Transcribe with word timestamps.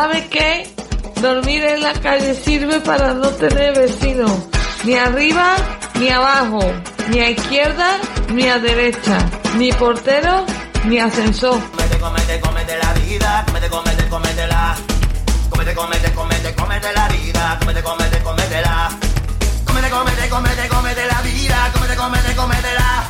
¿Sabe 0.00 0.26
qué? 0.28 0.66
Dormir 1.20 1.62
en 1.62 1.82
la 1.82 1.92
calle 1.92 2.34
sirve 2.34 2.80
para 2.80 3.12
no 3.12 3.28
tener 3.32 3.78
vecinos, 3.78 4.32
ni 4.84 4.94
arriba 4.94 5.56
ni 5.96 6.08
abajo, 6.08 6.60
ni 7.10 7.20
a 7.20 7.28
izquierda 7.28 7.98
ni 8.32 8.48
a 8.48 8.58
derecha, 8.58 9.18
ni 9.58 9.70
portero 9.72 10.46
ni 10.84 10.98
ascensor. 10.98 11.60
Comete, 11.72 11.98
comete, 11.98 12.40
comete 12.40 12.78
la 12.78 12.92
vida, 12.94 13.44
comete, 13.46 13.68
comete, 13.68 14.08
comete 14.08 14.46
la. 14.46 14.74
Comete, 15.50 15.74
comete, 15.74 16.12
comete, 16.12 16.54
comete 16.54 16.92
la 16.94 17.08
vida, 17.08 17.58
comete, 17.60 17.82
comete, 17.82 18.22
comete 18.22 18.62
la. 18.62 18.88
Comete, 19.66 19.90
comete, 19.90 20.28
comete, 20.30 20.68
comete 20.68 21.06
la 21.12 21.20
vida, 21.20 21.70
comete, 21.74 21.94
comete, 21.94 22.34
comete 22.34 22.72
la. 22.72 23.04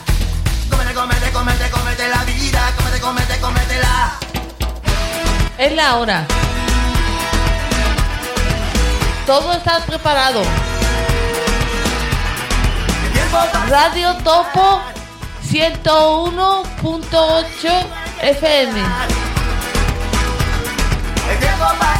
Comete, 0.69 0.93
comete, 0.95 1.31
comete, 1.31 1.71
comete 1.71 2.09
la 2.09 2.25
vida, 2.25 2.73
comete, 2.77 3.01
comete, 3.01 3.41
comete 3.41 3.79
la. 3.79 4.19
Es 5.57 5.73
la 5.73 5.97
hora. 5.97 6.27
Todo 9.31 9.53
está 9.53 9.79
preparado. 9.87 10.43
Radio 13.69 14.17
Topo 14.25 14.81
101.8 15.49 17.87
FM. 18.23 18.83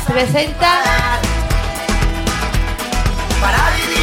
Presenta 0.09 0.81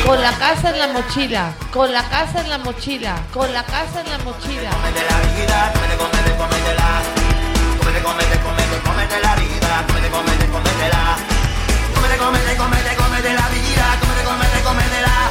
con 0.06 0.22
la 0.22 0.32
casa 0.32 0.70
en 0.70 0.80
la 0.80 0.88
mochila, 0.88 1.52
con 1.74 1.92
la 1.92 2.04
casa 2.04 2.40
en 2.40 2.50
la 2.50 2.60
mochila, 2.60 3.18
con 3.34 3.52
la 3.52 3.64
casa 3.64 4.00
en 4.06 4.10
la 4.10 4.20
mochila. 4.20 4.70
Comete 4.70 5.04
la 5.04 5.20
vida, 5.36 5.74
comete 6.38 6.76
la. 6.76 7.02
Comete, 12.58 13.07
comete, 13.18 13.34
la 13.34 13.50
vida, 13.50 14.00
comete, 14.00 14.24
comete, 14.24 14.64
comete 14.64 15.02
la. 15.02 15.30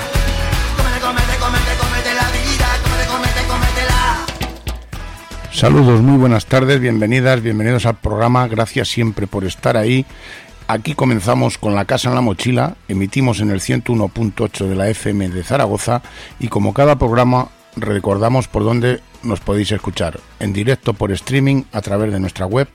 Comete, 0.77 1.01
comete, 1.01 1.37
comete, 1.39 1.73
comete 1.79 2.15
la 2.15 2.29
vida, 2.33 2.69
comete, 2.83 3.07
comete, 3.07 3.41
comete 3.47 3.85
la. 3.87 5.53
Saludos, 5.53 6.01
muy 6.01 6.19
buenas 6.19 6.47
tardes, 6.47 6.81
bienvenidas, 6.81 7.43
bienvenidos 7.43 7.87
al 7.87 7.97
programa, 7.97 8.49
gracias 8.49 8.89
siempre 8.89 9.29
por 9.29 9.45
estar 9.45 9.77
ahí. 9.77 10.05
Aquí 10.67 10.95
comenzamos 10.95 11.59
con 11.59 11.77
la 11.77 11.85
casa 11.85 12.09
en 12.09 12.17
la 12.17 12.21
mochila, 12.21 12.75
emitimos 12.89 13.41
en 13.41 13.51
el 13.51 13.61
101.8 13.61 14.67
de 14.67 14.75
la 14.75 14.89
FM 14.89 15.29
de 15.29 15.45
Zaragoza 15.45 16.03
y 16.41 16.49
como 16.49 16.75
cada 16.75 16.99
programa 16.99 17.49
recordamos 17.77 18.49
por 18.49 18.65
dónde 18.65 19.01
nos 19.27 19.41
podéis 19.41 19.73
escuchar. 19.73 20.21
En 20.41 20.53
directo 20.53 20.95
por 20.95 21.13
streaming 21.13 21.65
a 21.73 21.81
través 21.81 22.13
de 22.13 22.21
nuestra 22.21 22.47
web, 22.47 22.69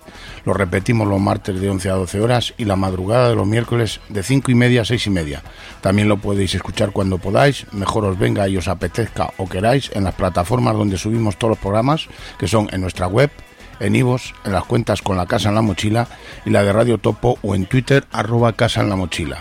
lo 0.45 0.53
repetimos 0.53 1.07
los 1.07 1.19
martes 1.19 1.59
de 1.59 1.69
11 1.69 1.89
a 1.89 1.93
12 1.93 2.21
horas 2.21 2.53
y 2.57 2.65
la 2.65 2.75
madrugada 2.75 3.29
de 3.29 3.35
los 3.35 3.47
miércoles 3.47 3.99
de 4.09 4.23
5 4.23 4.51
y 4.51 4.55
media 4.55 4.81
a 4.81 4.85
6 4.85 5.07
y 5.07 5.09
media. 5.09 5.43
También 5.81 6.09
lo 6.09 6.17
podéis 6.17 6.53
escuchar 6.55 6.91
cuando 6.91 7.17
podáis, 7.17 7.65
mejor 7.71 8.05
os 8.05 8.19
venga 8.19 8.47
y 8.47 8.57
os 8.57 8.67
apetezca 8.67 9.31
o 9.37 9.47
queráis 9.47 9.91
en 9.93 10.03
las 10.03 10.15
plataformas 10.15 10.75
donde 10.75 10.97
subimos 10.97 11.37
todos 11.37 11.51
los 11.51 11.59
programas, 11.59 12.07
que 12.37 12.47
son 12.47 12.67
en 12.71 12.81
nuestra 12.81 13.07
web, 13.07 13.31
en 13.79 13.95
Ivos, 13.95 14.33
en 14.45 14.53
las 14.53 14.65
cuentas 14.65 15.01
con 15.01 15.17
la 15.17 15.25
casa 15.25 15.49
en 15.49 15.55
la 15.55 15.61
mochila 15.61 16.07
y 16.45 16.51
la 16.51 16.63
de 16.63 16.71
Radio 16.71 16.97
Topo 16.97 17.37
o 17.41 17.55
en 17.55 17.65
Twitter 17.65 18.05
arroba 18.11 18.53
casa 18.53 18.81
en 18.81 18.89
la 18.89 18.95
mochila. 18.95 19.39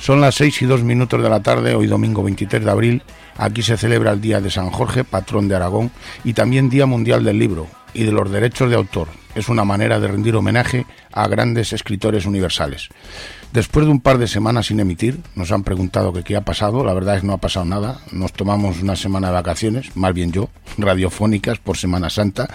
Son 0.00 0.22
las 0.22 0.36
6 0.36 0.62
y 0.62 0.64
2 0.64 0.82
minutos 0.82 1.22
de 1.22 1.28
la 1.28 1.40
tarde, 1.40 1.74
hoy 1.74 1.86
domingo 1.86 2.22
23 2.22 2.64
de 2.64 2.70
abril. 2.70 3.02
Aquí 3.36 3.60
se 3.60 3.76
celebra 3.76 4.12
el 4.12 4.20
Día 4.22 4.40
de 4.40 4.50
San 4.50 4.70
Jorge, 4.70 5.04
patrón 5.04 5.46
de 5.46 5.56
Aragón, 5.56 5.90
y 6.24 6.32
también 6.32 6.70
Día 6.70 6.86
Mundial 6.86 7.22
del 7.22 7.38
Libro 7.38 7.66
y 7.94 8.04
de 8.04 8.12
los 8.12 8.30
Derechos 8.30 8.70
de 8.70 8.76
Autor. 8.76 9.08
Es 9.34 9.48
una 9.48 9.64
manera 9.64 10.00
de 10.00 10.08
rendir 10.08 10.34
homenaje 10.34 10.86
a 11.12 11.28
grandes 11.28 11.72
escritores 11.72 12.26
universales. 12.26 12.88
Después 13.52 13.84
de 13.84 13.90
un 13.90 14.00
par 14.00 14.18
de 14.18 14.28
semanas 14.28 14.66
sin 14.66 14.78
emitir, 14.78 15.20
nos 15.34 15.50
han 15.50 15.64
preguntado 15.64 16.12
qué 16.12 16.36
ha 16.36 16.40
pasado. 16.42 16.84
La 16.84 16.94
verdad 16.94 17.16
es 17.16 17.20
que 17.22 17.26
no 17.26 17.32
ha 17.32 17.38
pasado 17.38 17.64
nada. 17.64 18.00
Nos 18.12 18.32
tomamos 18.32 18.80
una 18.80 18.94
semana 18.94 19.28
de 19.28 19.34
vacaciones, 19.34 19.96
más 19.96 20.14
bien 20.14 20.30
yo, 20.30 20.50
radiofónicas 20.78 21.58
por 21.58 21.76
Semana 21.76 22.10
Santa. 22.10 22.48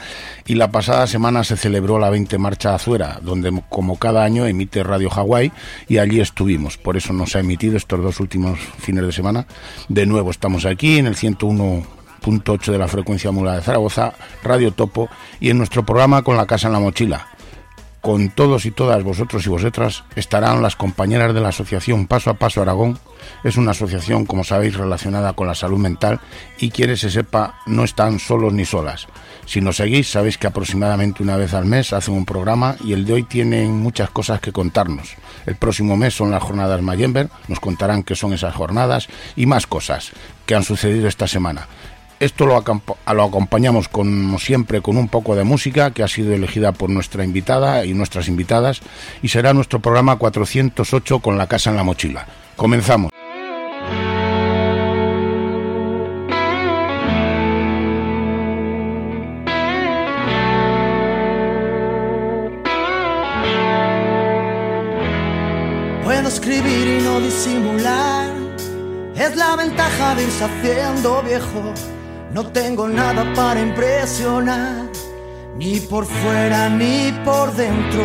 Y 0.45 0.55
la 0.55 0.71
pasada 0.71 1.07
semana 1.07 1.43
se 1.43 1.57
celebró 1.57 1.99
la 1.99 2.09
20 2.09 2.37
Marcha 2.37 2.75
Azuera, 2.75 3.19
donde 3.21 3.61
como 3.69 3.99
cada 3.99 4.23
año 4.23 4.45
emite 4.45 4.83
Radio 4.83 5.09
Hawái 5.09 5.51
y 5.89 5.97
allí 5.97 6.21
estuvimos. 6.21 6.77
Por 6.77 6.95
eso 6.95 7.11
nos 7.11 7.35
ha 7.35 7.39
emitido 7.39 7.75
estos 7.75 8.01
dos 8.01 8.21
últimos 8.21 8.59
fines 8.77 9.05
de 9.05 9.11
semana. 9.11 9.47
De 9.89 10.05
nuevo 10.05 10.31
estamos 10.31 10.65
aquí 10.65 10.97
en 10.97 11.07
el 11.07 11.15
101.8 12.25 12.71
de 12.71 12.77
la 12.77 12.87
frecuencia 12.87 13.31
modulada 13.31 13.57
de 13.57 13.63
Zaragoza, 13.63 14.13
Radio 14.43 14.71
Topo 14.71 15.09
y 15.39 15.49
en 15.49 15.57
nuestro 15.57 15.85
programa 15.85 16.23
con 16.23 16.37
la 16.37 16.47
casa 16.47 16.67
en 16.67 16.73
la 16.73 16.79
mochila. 16.79 17.27
Con 18.01 18.29
todos 18.29 18.67
y 18.67 18.71
todas 18.71 19.03
vosotros 19.03 19.47
y 19.47 19.49
vosotras 19.49 20.03
estarán 20.15 20.61
las 20.61 20.75
compañeras 20.75 21.33
de 21.33 21.41
la 21.41 21.49
asociación 21.49 22.05
Paso 22.05 22.29
a 22.29 22.35
Paso 22.35 22.61
Aragón. 22.61 22.99
Es 23.43 23.57
una 23.57 23.71
asociación, 23.71 24.27
como 24.27 24.43
sabéis, 24.43 24.75
relacionada 24.75 25.33
con 25.33 25.47
la 25.47 25.55
salud 25.55 25.79
mental 25.79 26.19
y 26.59 26.69
quiere 26.69 26.97
se 26.97 27.09
sepa, 27.09 27.55
no 27.65 27.83
están 27.83 28.19
solos 28.19 28.53
ni 28.53 28.63
solas. 28.63 29.07
Si 29.47 29.59
nos 29.59 29.77
seguís, 29.77 30.07
sabéis 30.07 30.37
que 30.37 30.45
aproximadamente 30.45 31.23
una 31.23 31.35
vez 31.35 31.55
al 31.55 31.65
mes 31.65 31.93
hacen 31.93 32.13
un 32.13 32.25
programa 32.25 32.75
y 32.83 32.93
el 32.93 33.05
de 33.05 33.13
hoy 33.13 33.23
tienen 33.23 33.71
muchas 33.79 34.11
cosas 34.11 34.39
que 34.39 34.51
contarnos. 34.51 35.15
El 35.47 35.55
próximo 35.55 35.97
mes 35.97 36.13
son 36.13 36.29
las 36.29 36.43
jornadas 36.43 36.83
Mayember, 36.83 37.29
nos 37.47 37.59
contarán 37.59 38.03
qué 38.03 38.15
son 38.15 38.33
esas 38.33 38.53
jornadas 38.53 39.07
y 39.35 39.47
más 39.47 39.65
cosas 39.65 40.11
que 40.45 40.53
han 40.53 40.63
sucedido 40.63 41.07
esta 41.07 41.25
semana. 41.25 41.67
Esto 42.19 42.45
lo, 42.45 42.55
acompañamos 42.55 43.89
como 43.89 44.39
siempre 44.39 44.81
con 44.81 44.95
un 44.95 45.09
poco 45.09 45.35
de 45.35 45.43
música 45.43 45.91
que 45.91 46.01
ha 46.01 46.07
sido 46.07 46.33
elegida 46.33 46.71
por 46.71 46.89
nuestra 46.89 47.25
invitada 47.25 47.85
y 47.85 47.93
nuestras 47.93 48.29
invitadas 48.29 48.81
y 49.21 49.27
será 49.27 49.53
nuestro 49.53 49.79
programa 49.79 50.15
408 50.15 51.19
con 51.19 51.37
la 51.37 51.47
casa 51.47 51.71
en 51.71 51.75
la 51.75 51.83
mochila. 51.83 52.25
Comenzamos. 52.55 53.11
Puedo 66.05 66.29
escribir 66.29 66.87
y 66.87 67.03
no 67.03 67.19
disimular. 67.19 68.31
Es 69.17 69.35
la 69.35 69.57
ventaja 69.57 70.15
de 70.15 70.23
irse 70.23 70.45
haciendo 70.45 71.21
viejo. 71.23 71.73
No 72.35 72.45
tengo 72.47 72.85
nada 72.89 73.23
para 73.33 73.61
impresionar. 73.61 74.89
Ni 75.57 75.79
por 75.79 76.05
fuera 76.05 76.67
ni 76.67 77.13
por 77.23 77.55
dentro. 77.55 78.03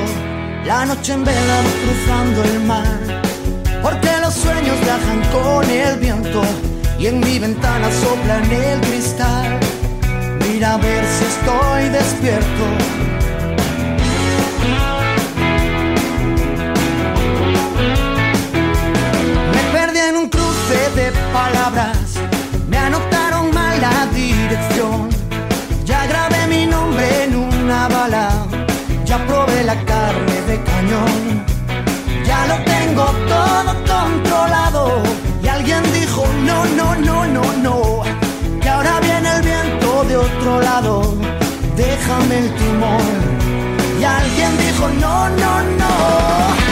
La 0.64 0.86
noche 0.86 1.14
en 1.14 1.24
vela 1.24 1.58
cruzando 1.82 2.44
el 2.44 2.60
mar. 2.60 3.22
Porque 3.82 4.08
los 4.20 4.32
sueños 4.32 4.76
viajan 4.82 5.20
con 5.32 5.68
el 5.68 5.98
viento. 5.98 6.42
Y 6.96 7.08
en 7.08 7.18
mi 7.18 7.40
ventana 7.40 7.90
soplan 7.90 8.48
el 8.52 8.80
cristal. 8.82 9.58
Mira 10.46 10.74
a 10.74 10.76
ver 10.76 11.04
si 11.04 11.24
estoy 11.24 11.88
despierto. 11.88 12.64
Me 19.52 19.62
perdí 19.72 19.98
en 19.98 20.16
un 20.18 20.28
cruce 20.28 20.78
de 20.94 21.10
palabras, 21.32 22.09
la 23.80 24.06
dirección. 24.14 25.08
Ya 25.84 26.06
grabé 26.06 26.46
mi 26.46 26.66
nombre 26.66 27.24
en 27.24 27.36
una 27.36 27.88
bala, 27.88 28.28
ya 29.04 29.18
probé 29.26 29.64
la 29.64 29.76
carne 29.84 30.36
de 30.48 30.62
cañón. 30.62 31.44
Ya 32.24 32.46
lo 32.46 32.56
tengo 32.74 33.04
todo 33.34 33.72
controlado. 33.92 35.02
Y 35.42 35.48
alguien 35.48 35.82
dijo, 35.92 36.24
no, 36.44 36.64
no, 36.78 36.94
no, 36.94 37.26
no, 37.26 37.44
no. 37.66 38.02
Que 38.60 38.68
ahora 38.68 39.00
viene 39.00 39.28
el 39.36 39.42
viento 39.42 40.04
de 40.04 40.16
otro 40.16 40.60
lado. 40.60 41.14
Déjame 41.76 42.38
el 42.38 42.54
timón. 42.54 43.08
Y 44.00 44.04
alguien 44.04 44.52
dijo, 44.58 44.88
no, 45.00 45.28
no, 45.30 45.62
no. 45.80 46.69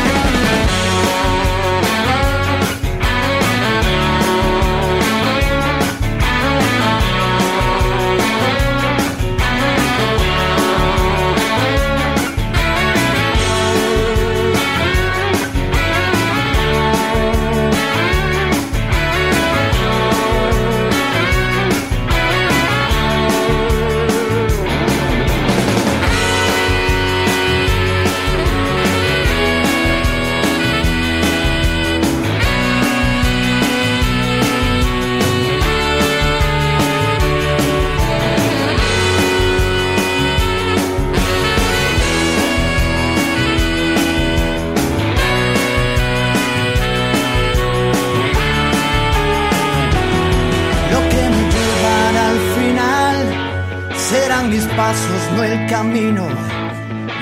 Pasos, 54.78 55.22
no 55.34 55.42
el 55.42 55.66
camino. 55.66 56.24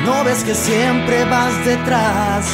No 0.04 0.24
ves 0.24 0.44
que 0.44 0.54
siempre 0.54 1.24
vas 1.24 1.54
detrás 1.64 2.44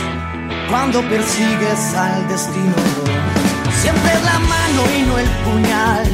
cuando 0.71 1.03
persigues 1.15 1.81
al 1.95 2.29
destino. 2.29 2.83
Siempre 3.83 4.11
es 4.17 4.23
la 4.23 4.39
mano 4.55 4.81
y 4.97 5.03
no 5.09 5.19
el 5.19 5.31
puñal. 5.45 6.07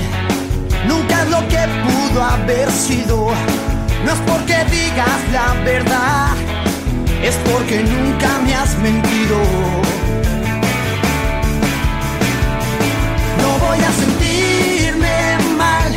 Nunca 0.91 1.23
es 1.23 1.29
lo 1.29 1.41
que 1.53 1.63
pudo 1.87 2.25
haber 2.25 2.71
sido. 2.71 3.17
No 4.05 4.11
es 4.17 4.21
porque 4.31 4.57
digas 4.77 5.21
la 5.37 5.49
verdad, 5.65 6.31
es 7.23 7.37
porque 7.51 7.85
nunca 7.95 8.31
me 8.45 8.55
has 8.55 8.73
mentido. 8.79 9.37
No 13.43 13.51
voy 13.67 13.81
a 13.91 13.93
sentirme 14.03 15.17
mal 15.59 15.91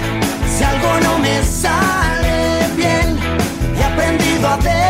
si 0.54 0.62
algo 0.62 0.92
no 1.06 1.20
me 1.20 1.42
sale 1.44 2.01
Bangladesh. 4.42 4.81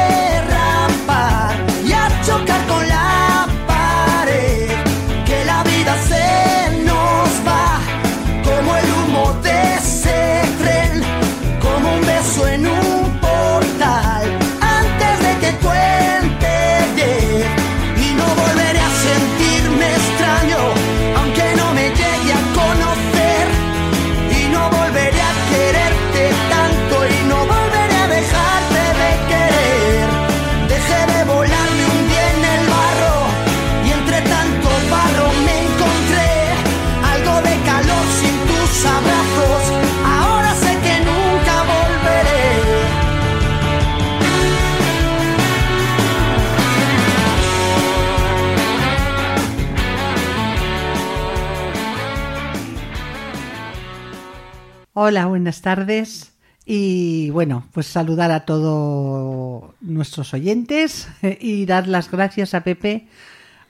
Hola, 55.12 55.26
buenas 55.26 55.62
tardes. 55.62 56.32
Y 56.66 57.32
bueno, 57.32 57.68
pues 57.74 57.86
saludar 57.86 58.32
a 58.32 58.46
todos 58.46 59.74
nuestros 59.82 60.34
oyentes 60.34 61.10
y 61.42 61.66
dar 61.66 61.90
las 61.90 62.10
gracias 62.10 62.54
a 62.54 62.64
Pepe 62.64 63.10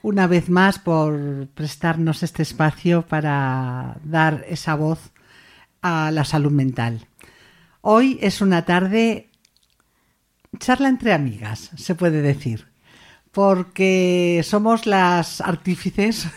una 0.02 0.28
vez 0.28 0.48
más 0.48 0.78
por 0.78 1.48
prestarnos 1.48 2.22
este 2.22 2.44
espacio 2.44 3.02
para 3.02 3.96
dar 4.04 4.44
esa 4.48 4.76
voz 4.76 5.10
a 5.80 6.12
la 6.12 6.24
salud 6.24 6.52
mental. 6.52 7.08
Hoy 7.80 8.20
es 8.22 8.40
una 8.40 8.64
tarde 8.64 9.28
charla 10.60 10.88
entre 10.88 11.12
amigas, 11.12 11.72
se 11.74 11.96
puede 11.96 12.22
decir, 12.22 12.68
porque 13.32 14.42
somos 14.44 14.86
las 14.86 15.40
artífices, 15.40 16.28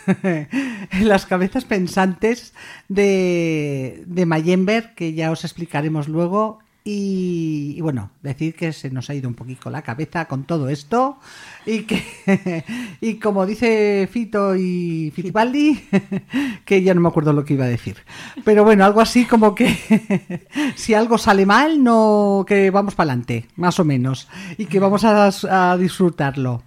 las 1.00 1.26
cabezas 1.26 1.66
pensantes 1.66 2.54
de, 2.88 4.02
de 4.06 4.26
Mayember, 4.26 4.94
que 4.94 5.12
ya 5.12 5.30
os 5.30 5.44
explicaremos 5.44 6.08
luego. 6.08 6.58
Y, 6.84 7.74
y 7.76 7.80
bueno, 7.80 8.12
decir 8.22 8.54
que 8.54 8.72
se 8.72 8.90
nos 8.90 9.10
ha 9.10 9.14
ido 9.14 9.28
un 9.28 9.34
poquito 9.34 9.70
la 9.70 9.82
cabeza 9.82 10.26
con 10.26 10.44
todo 10.44 10.68
esto 10.68 11.18
y 11.66 11.82
que, 11.82 12.64
y 13.00 13.16
como 13.16 13.46
dice 13.46 14.08
Fito 14.10 14.56
y 14.56 15.12
Fitibaldi, 15.14 15.80
que 16.64 16.82
ya 16.82 16.94
no 16.94 17.00
me 17.00 17.08
acuerdo 17.08 17.32
lo 17.32 17.44
que 17.44 17.54
iba 17.54 17.64
a 17.64 17.68
decir. 17.68 17.96
Pero 18.44 18.64
bueno, 18.64 18.84
algo 18.84 19.00
así 19.00 19.24
como 19.24 19.54
que 19.54 20.46
si 20.76 20.94
algo 20.94 21.18
sale 21.18 21.46
mal, 21.46 21.82
no 21.82 22.44
que 22.46 22.70
vamos 22.70 22.94
para 22.94 23.10
adelante, 23.10 23.46
más 23.56 23.78
o 23.80 23.84
menos, 23.84 24.28
y 24.58 24.66
que 24.66 24.80
vamos 24.80 25.04
a, 25.04 25.26
a 25.26 25.76
disfrutarlo. 25.76 26.62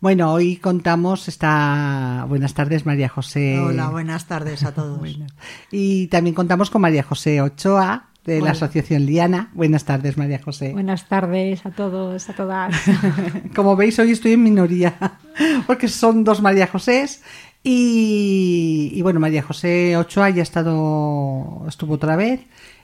Bueno, 0.00 0.32
hoy 0.32 0.58
contamos 0.58 1.26
esta. 1.26 2.24
Buenas 2.28 2.54
tardes, 2.54 2.86
María 2.86 3.08
José. 3.08 3.58
Hola, 3.58 3.88
buenas 3.88 4.26
tardes 4.26 4.62
a 4.62 4.72
todos. 4.72 4.96
Buenas. 5.00 5.32
Y 5.72 6.06
también 6.06 6.34
contamos 6.34 6.70
con 6.70 6.82
María 6.82 7.02
José 7.02 7.42
Ochoa, 7.42 8.07
de 8.28 8.40
la. 8.40 8.50
Asociación 8.50 9.06
Liana. 9.06 9.50
Buenas 9.54 9.84
tardes, 9.84 10.16
María 10.16 10.40
José. 10.42 10.72
Buenas 10.72 11.08
tardes 11.08 11.64
a 11.66 11.70
todos, 11.70 12.28
a 12.28 12.32
todas. 12.34 12.74
Como 13.56 13.74
veis, 13.74 13.98
hoy 13.98 14.12
estoy 14.12 14.32
en 14.32 14.42
minoría, 14.42 15.18
porque 15.66 15.88
son 15.88 16.22
dos 16.22 16.40
María 16.42 16.66
Josés. 16.66 17.22
Y, 17.64 18.92
y 18.94 19.02
bueno, 19.02 19.18
María 19.18 19.42
José 19.42 19.96
Ochoa 19.96 20.30
ya 20.30 20.40
ha 20.40 20.42
estado, 20.42 21.64
estuvo 21.66 21.94
otra 21.94 22.14
vez. 22.14 22.40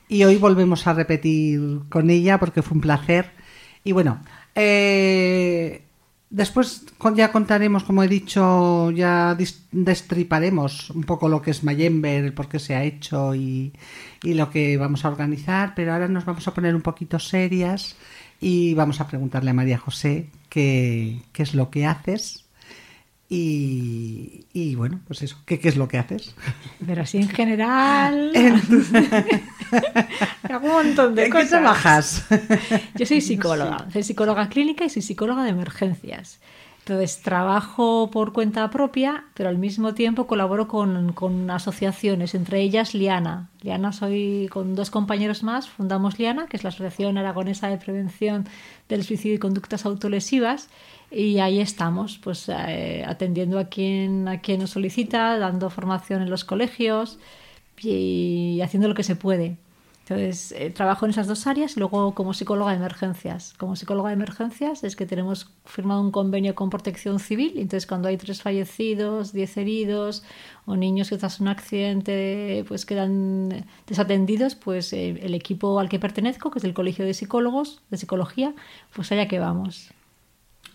Y 0.08 0.24
hoy 0.24 0.36
volvemos 0.36 0.86
a 0.86 0.92
repetir 0.92 1.80
con 1.88 2.10
ella 2.10 2.38
porque 2.38 2.62
fue 2.62 2.74
un 2.74 2.80
placer. 2.80 3.30
Y 3.84 3.92
bueno, 3.92 4.20
eh, 4.54 5.82
después 6.30 6.84
ya 7.14 7.30
contaremos, 7.30 7.84
como 7.84 8.02
he 8.02 8.08
dicho, 8.08 8.90
ya 8.90 9.36
destriparemos 9.70 10.90
un 10.90 11.04
poco 11.04 11.28
lo 11.28 11.40
que 11.40 11.52
es 11.52 11.62
Mayember, 11.64 12.24
el 12.24 12.32
por 12.32 12.48
qué 12.48 12.58
se 12.58 12.74
ha 12.74 12.82
hecho 12.82 13.34
y, 13.34 13.72
y 14.24 14.34
lo 14.34 14.50
que 14.50 14.76
vamos 14.76 15.04
a 15.04 15.08
organizar. 15.08 15.74
Pero 15.76 15.92
ahora 15.92 16.08
nos 16.08 16.24
vamos 16.24 16.46
a 16.48 16.54
poner 16.54 16.74
un 16.74 16.82
poquito 16.82 17.18
serias 17.18 17.96
y 18.40 18.74
vamos 18.74 19.00
a 19.00 19.06
preguntarle 19.06 19.50
a 19.50 19.54
María 19.54 19.78
José 19.78 20.30
qué, 20.48 21.22
qué 21.32 21.42
es 21.42 21.54
lo 21.54 21.70
que 21.70 21.86
haces. 21.86 22.44
Y, 23.28 24.46
y 24.52 24.74
bueno, 24.74 25.00
pues 25.06 25.22
eso, 25.22 25.38
¿qué, 25.46 25.58
qué 25.58 25.68
es 25.68 25.76
lo 25.76 25.88
que 25.88 25.98
haces? 25.98 26.34
Pero 26.86 27.02
así 27.02 27.18
en 27.18 27.28
general. 27.28 28.32
Hago 30.48 30.66
un 30.66 30.72
montón 30.72 31.14
de 31.14 31.26
¿En 31.26 31.32
qué 31.32 31.38
cosas. 31.38 31.48
trabajas? 31.48 32.26
Yo 32.94 33.06
soy 33.06 33.20
psicóloga, 33.22 33.88
soy 33.92 34.02
psicóloga 34.02 34.48
clínica 34.48 34.84
y 34.84 34.90
soy 34.90 35.02
psicóloga 35.02 35.42
de 35.44 35.50
emergencias. 35.50 36.40
Entonces 36.86 37.22
trabajo 37.22 38.10
por 38.12 38.34
cuenta 38.34 38.68
propia, 38.68 39.24
pero 39.32 39.48
al 39.48 39.56
mismo 39.56 39.94
tiempo 39.94 40.26
colaboro 40.26 40.68
con, 40.68 41.14
con 41.14 41.50
asociaciones, 41.50 42.34
entre 42.34 42.60
ellas 42.60 42.92
Liana. 42.92 43.48
Liana 43.62 43.90
soy 43.90 44.50
con 44.52 44.74
dos 44.74 44.90
compañeros 44.90 45.42
más, 45.42 45.66
fundamos 45.66 46.18
Liana, 46.18 46.46
que 46.46 46.58
es 46.58 46.62
la 46.62 46.68
Asociación 46.68 47.16
Aragonesa 47.16 47.68
de 47.68 47.78
Prevención 47.78 48.46
del 48.86 49.02
Suicidio 49.02 49.36
y 49.36 49.38
Conductas 49.38 49.86
Autolesivas, 49.86 50.68
y 51.10 51.38
ahí 51.38 51.58
estamos, 51.58 52.18
pues 52.18 52.50
eh, 52.50 53.02
atendiendo 53.06 53.58
a 53.58 53.64
quien, 53.64 54.28
a 54.28 54.42
quien 54.42 54.60
nos 54.60 54.72
solicita, 54.72 55.38
dando 55.38 55.70
formación 55.70 56.20
en 56.20 56.28
los 56.28 56.44
colegios 56.44 57.18
y 57.78 58.60
haciendo 58.62 58.88
lo 58.88 58.94
que 58.94 59.04
se 59.04 59.16
puede. 59.16 59.56
Entonces, 60.06 60.52
eh, 60.52 60.68
trabajo 60.68 61.06
en 61.06 61.12
esas 61.12 61.26
dos 61.26 61.46
áreas 61.46 61.78
y 61.78 61.80
luego 61.80 62.14
como 62.14 62.34
psicóloga 62.34 62.72
de 62.72 62.76
emergencias. 62.76 63.54
Como 63.56 63.74
psicóloga 63.74 64.10
de 64.10 64.14
emergencias 64.14 64.84
es 64.84 64.96
que 64.96 65.06
tenemos 65.06 65.48
firmado 65.64 66.02
un 66.02 66.10
convenio 66.10 66.54
con 66.54 66.68
protección 66.68 67.18
civil. 67.18 67.54
Entonces, 67.56 67.86
cuando 67.86 68.08
hay 68.08 68.18
tres 68.18 68.42
fallecidos, 68.42 69.32
diez 69.32 69.56
heridos 69.56 70.22
o 70.66 70.76
niños 70.76 71.08
que 71.08 71.16
tras 71.16 71.40
un 71.40 71.48
accidente 71.48 72.66
pues 72.68 72.84
quedan 72.84 73.64
desatendidos, 73.86 74.54
pues 74.56 74.92
eh, 74.92 75.18
el 75.22 75.34
equipo 75.34 75.80
al 75.80 75.88
que 75.88 75.98
pertenezco, 75.98 76.50
que 76.50 76.58
es 76.58 76.64
el 76.64 76.74
Colegio 76.74 77.06
de 77.06 77.14
Psicólogos, 77.14 77.80
de 77.90 77.96
Psicología, 77.96 78.52
pues 78.94 79.10
allá 79.10 79.26
que 79.26 79.38
vamos. 79.38 79.90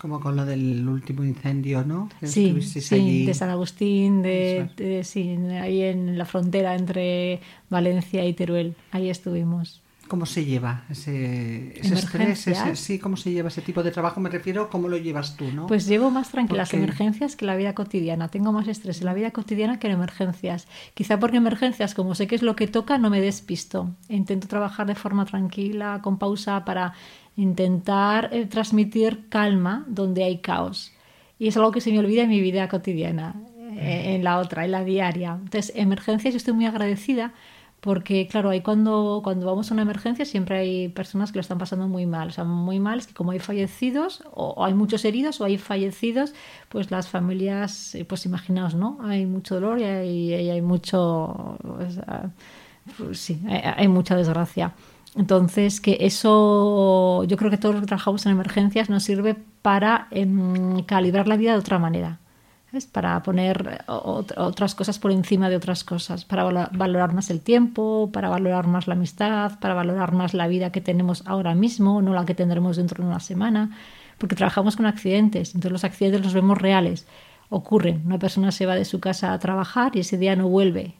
Como 0.00 0.18
con 0.18 0.34
lo 0.34 0.46
del 0.46 0.88
último 0.88 1.22
incendio, 1.24 1.84
¿no? 1.84 2.08
Que 2.18 2.26
Sí, 2.26 2.46
estuvisteis 2.46 2.86
sí, 2.86 2.94
allí. 2.94 3.26
de 3.26 3.34
San 3.34 3.50
Agustín, 3.50 4.22
de, 4.22 4.58
es. 4.60 4.76
de- 4.76 5.04
sí, 5.04 5.36
ahí 5.60 5.82
en 5.82 6.16
la 6.16 6.24
frontera 6.24 6.74
entre 6.74 7.40
Valencia 7.68 8.24
y 8.24 8.32
Teruel. 8.32 8.74
Ahí 8.92 9.10
estuvimos. 9.10 9.82
¿Cómo 10.10 10.26
se 10.26 10.44
lleva 10.44 10.82
ese, 10.90 11.78
ese 11.78 11.94
estrés? 11.94 12.48
Ese, 12.48 12.74
sí, 12.74 12.98
¿cómo 12.98 13.16
se 13.16 13.30
lleva 13.30 13.46
ese 13.46 13.62
tipo 13.62 13.80
de 13.84 13.92
trabajo? 13.92 14.18
Me 14.18 14.28
refiero, 14.28 14.68
¿cómo 14.68 14.88
lo 14.88 14.96
llevas 14.96 15.36
tú, 15.36 15.44
no? 15.52 15.68
Pues 15.68 15.86
llevo 15.86 16.10
más 16.10 16.30
tranquilas 16.30 16.68
Porque- 16.68 16.82
emergencias 16.82 17.36
que 17.36 17.46
la 17.46 17.54
vida 17.54 17.76
cotidiana. 17.76 18.26
Tengo 18.26 18.50
más 18.50 18.66
estrés 18.66 18.98
en 18.98 19.06
la 19.06 19.14
vida 19.14 19.30
cotidiana 19.30 19.78
que 19.78 19.86
en 19.86 19.92
emergencias. 19.92 20.66
Quizá 20.94 21.20
porque 21.20 21.36
emergencias, 21.36 21.94
como 21.94 22.16
sé 22.16 22.26
que 22.26 22.34
es 22.34 22.42
lo 22.42 22.56
que 22.56 22.66
toca, 22.66 22.98
no 22.98 23.08
me 23.08 23.20
despisto. 23.20 23.94
Intento 24.08 24.48
trabajar 24.48 24.88
de 24.88 24.96
forma 24.96 25.26
tranquila, 25.26 26.00
con 26.02 26.18
pausa, 26.18 26.64
para 26.64 26.92
intentar 27.36 28.30
eh, 28.32 28.46
transmitir 28.46 29.28
calma 29.28 29.84
donde 29.86 30.24
hay 30.24 30.38
caos. 30.38 30.92
Y 31.38 31.46
es 31.46 31.56
algo 31.56 31.70
que 31.70 31.80
se 31.80 31.92
me 31.92 32.00
olvida 32.00 32.22
en 32.24 32.30
mi 32.30 32.40
vida 32.40 32.68
cotidiana, 32.68 33.36
eh, 33.76 34.14
en 34.16 34.24
la 34.24 34.38
otra, 34.38 34.64
en 34.64 34.72
la 34.72 34.82
diaria. 34.82 35.38
Entonces, 35.40 35.72
emergencias, 35.76 36.34
yo 36.34 36.38
estoy 36.38 36.54
muy 36.54 36.66
agradecida 36.66 37.32
porque, 37.80 38.26
claro, 38.26 38.50
ahí 38.50 38.60
cuando, 38.60 39.20
cuando 39.24 39.46
vamos 39.46 39.70
a 39.70 39.74
una 39.74 39.82
emergencia 39.82 40.24
siempre 40.24 40.58
hay 40.58 40.88
personas 40.88 41.32
que 41.32 41.38
lo 41.38 41.40
están 41.40 41.58
pasando 41.58 41.88
muy 41.88 42.06
mal. 42.06 42.28
O 42.28 42.30
sea, 42.30 42.44
muy 42.44 42.78
mal 42.78 42.98
es 42.98 43.06
que 43.06 43.14
como 43.14 43.30
hay 43.30 43.38
fallecidos, 43.38 44.22
o, 44.32 44.64
hay 44.64 44.74
muchos 44.74 45.04
heridos, 45.04 45.40
o 45.40 45.44
hay 45.44 45.56
fallecidos, 45.56 46.34
pues 46.68 46.90
las 46.90 47.08
familias, 47.08 47.94
eh, 47.94 48.04
pues 48.04 48.26
imaginaos, 48.26 48.74
¿no? 48.74 48.98
Hay 49.02 49.24
mucho 49.26 49.54
dolor 49.54 49.80
y 49.80 49.84
hay, 49.84 50.62
mucho... 50.62 51.56
pues, 52.98 53.18
sí, 53.18 53.40
hay, 53.48 53.60
hay 53.76 53.88
mucha 53.88 54.14
desgracia. 54.14 54.74
Entonces, 55.16 55.80
que 55.80 55.98
eso, 56.00 57.24
yo 57.24 57.36
creo 57.36 57.50
que 57.50 57.56
todos 57.56 57.74
los 57.74 57.82
que 57.82 57.88
trabajamos 57.88 58.24
en 58.26 58.32
emergencias 58.32 58.88
nos 58.90 59.02
sirve 59.02 59.36
para 59.62 60.06
em, 60.10 60.82
calibrar 60.84 61.26
la 61.26 61.36
vida 61.36 61.52
de 61.52 61.58
otra 61.58 61.78
manera. 61.78 62.20
¿Ves? 62.72 62.86
Para 62.86 63.22
poner 63.22 63.84
ot- 63.86 64.34
otras 64.36 64.74
cosas 64.74 64.98
por 64.98 65.10
encima 65.12 65.48
de 65.48 65.56
otras 65.56 65.84
cosas, 65.84 66.24
para 66.24 66.44
valorar 66.44 67.12
más 67.12 67.30
el 67.30 67.40
tiempo, 67.40 68.10
para 68.12 68.28
valorar 68.28 68.66
más 68.66 68.86
la 68.86 68.94
amistad, 68.94 69.58
para 69.60 69.74
valorar 69.74 70.12
más 70.12 70.34
la 70.34 70.46
vida 70.46 70.70
que 70.72 70.80
tenemos 70.80 71.22
ahora 71.26 71.54
mismo, 71.54 72.00
no 72.02 72.12
la 72.14 72.24
que 72.24 72.34
tendremos 72.34 72.76
dentro 72.76 73.02
de 73.02 73.10
una 73.10 73.20
semana, 73.20 73.76
porque 74.18 74.36
trabajamos 74.36 74.76
con 74.76 74.86
accidentes, 74.86 75.50
entonces 75.54 75.72
los 75.72 75.84
accidentes 75.84 76.22
los 76.22 76.34
vemos 76.34 76.58
reales, 76.58 77.06
ocurren. 77.48 78.02
Una 78.06 78.18
persona 78.18 78.52
se 78.52 78.66
va 78.66 78.74
de 78.76 78.84
su 78.84 79.00
casa 79.00 79.32
a 79.32 79.38
trabajar 79.38 79.96
y 79.96 80.00
ese 80.00 80.18
día 80.18 80.36
no 80.36 80.48
vuelve, 80.48 80.94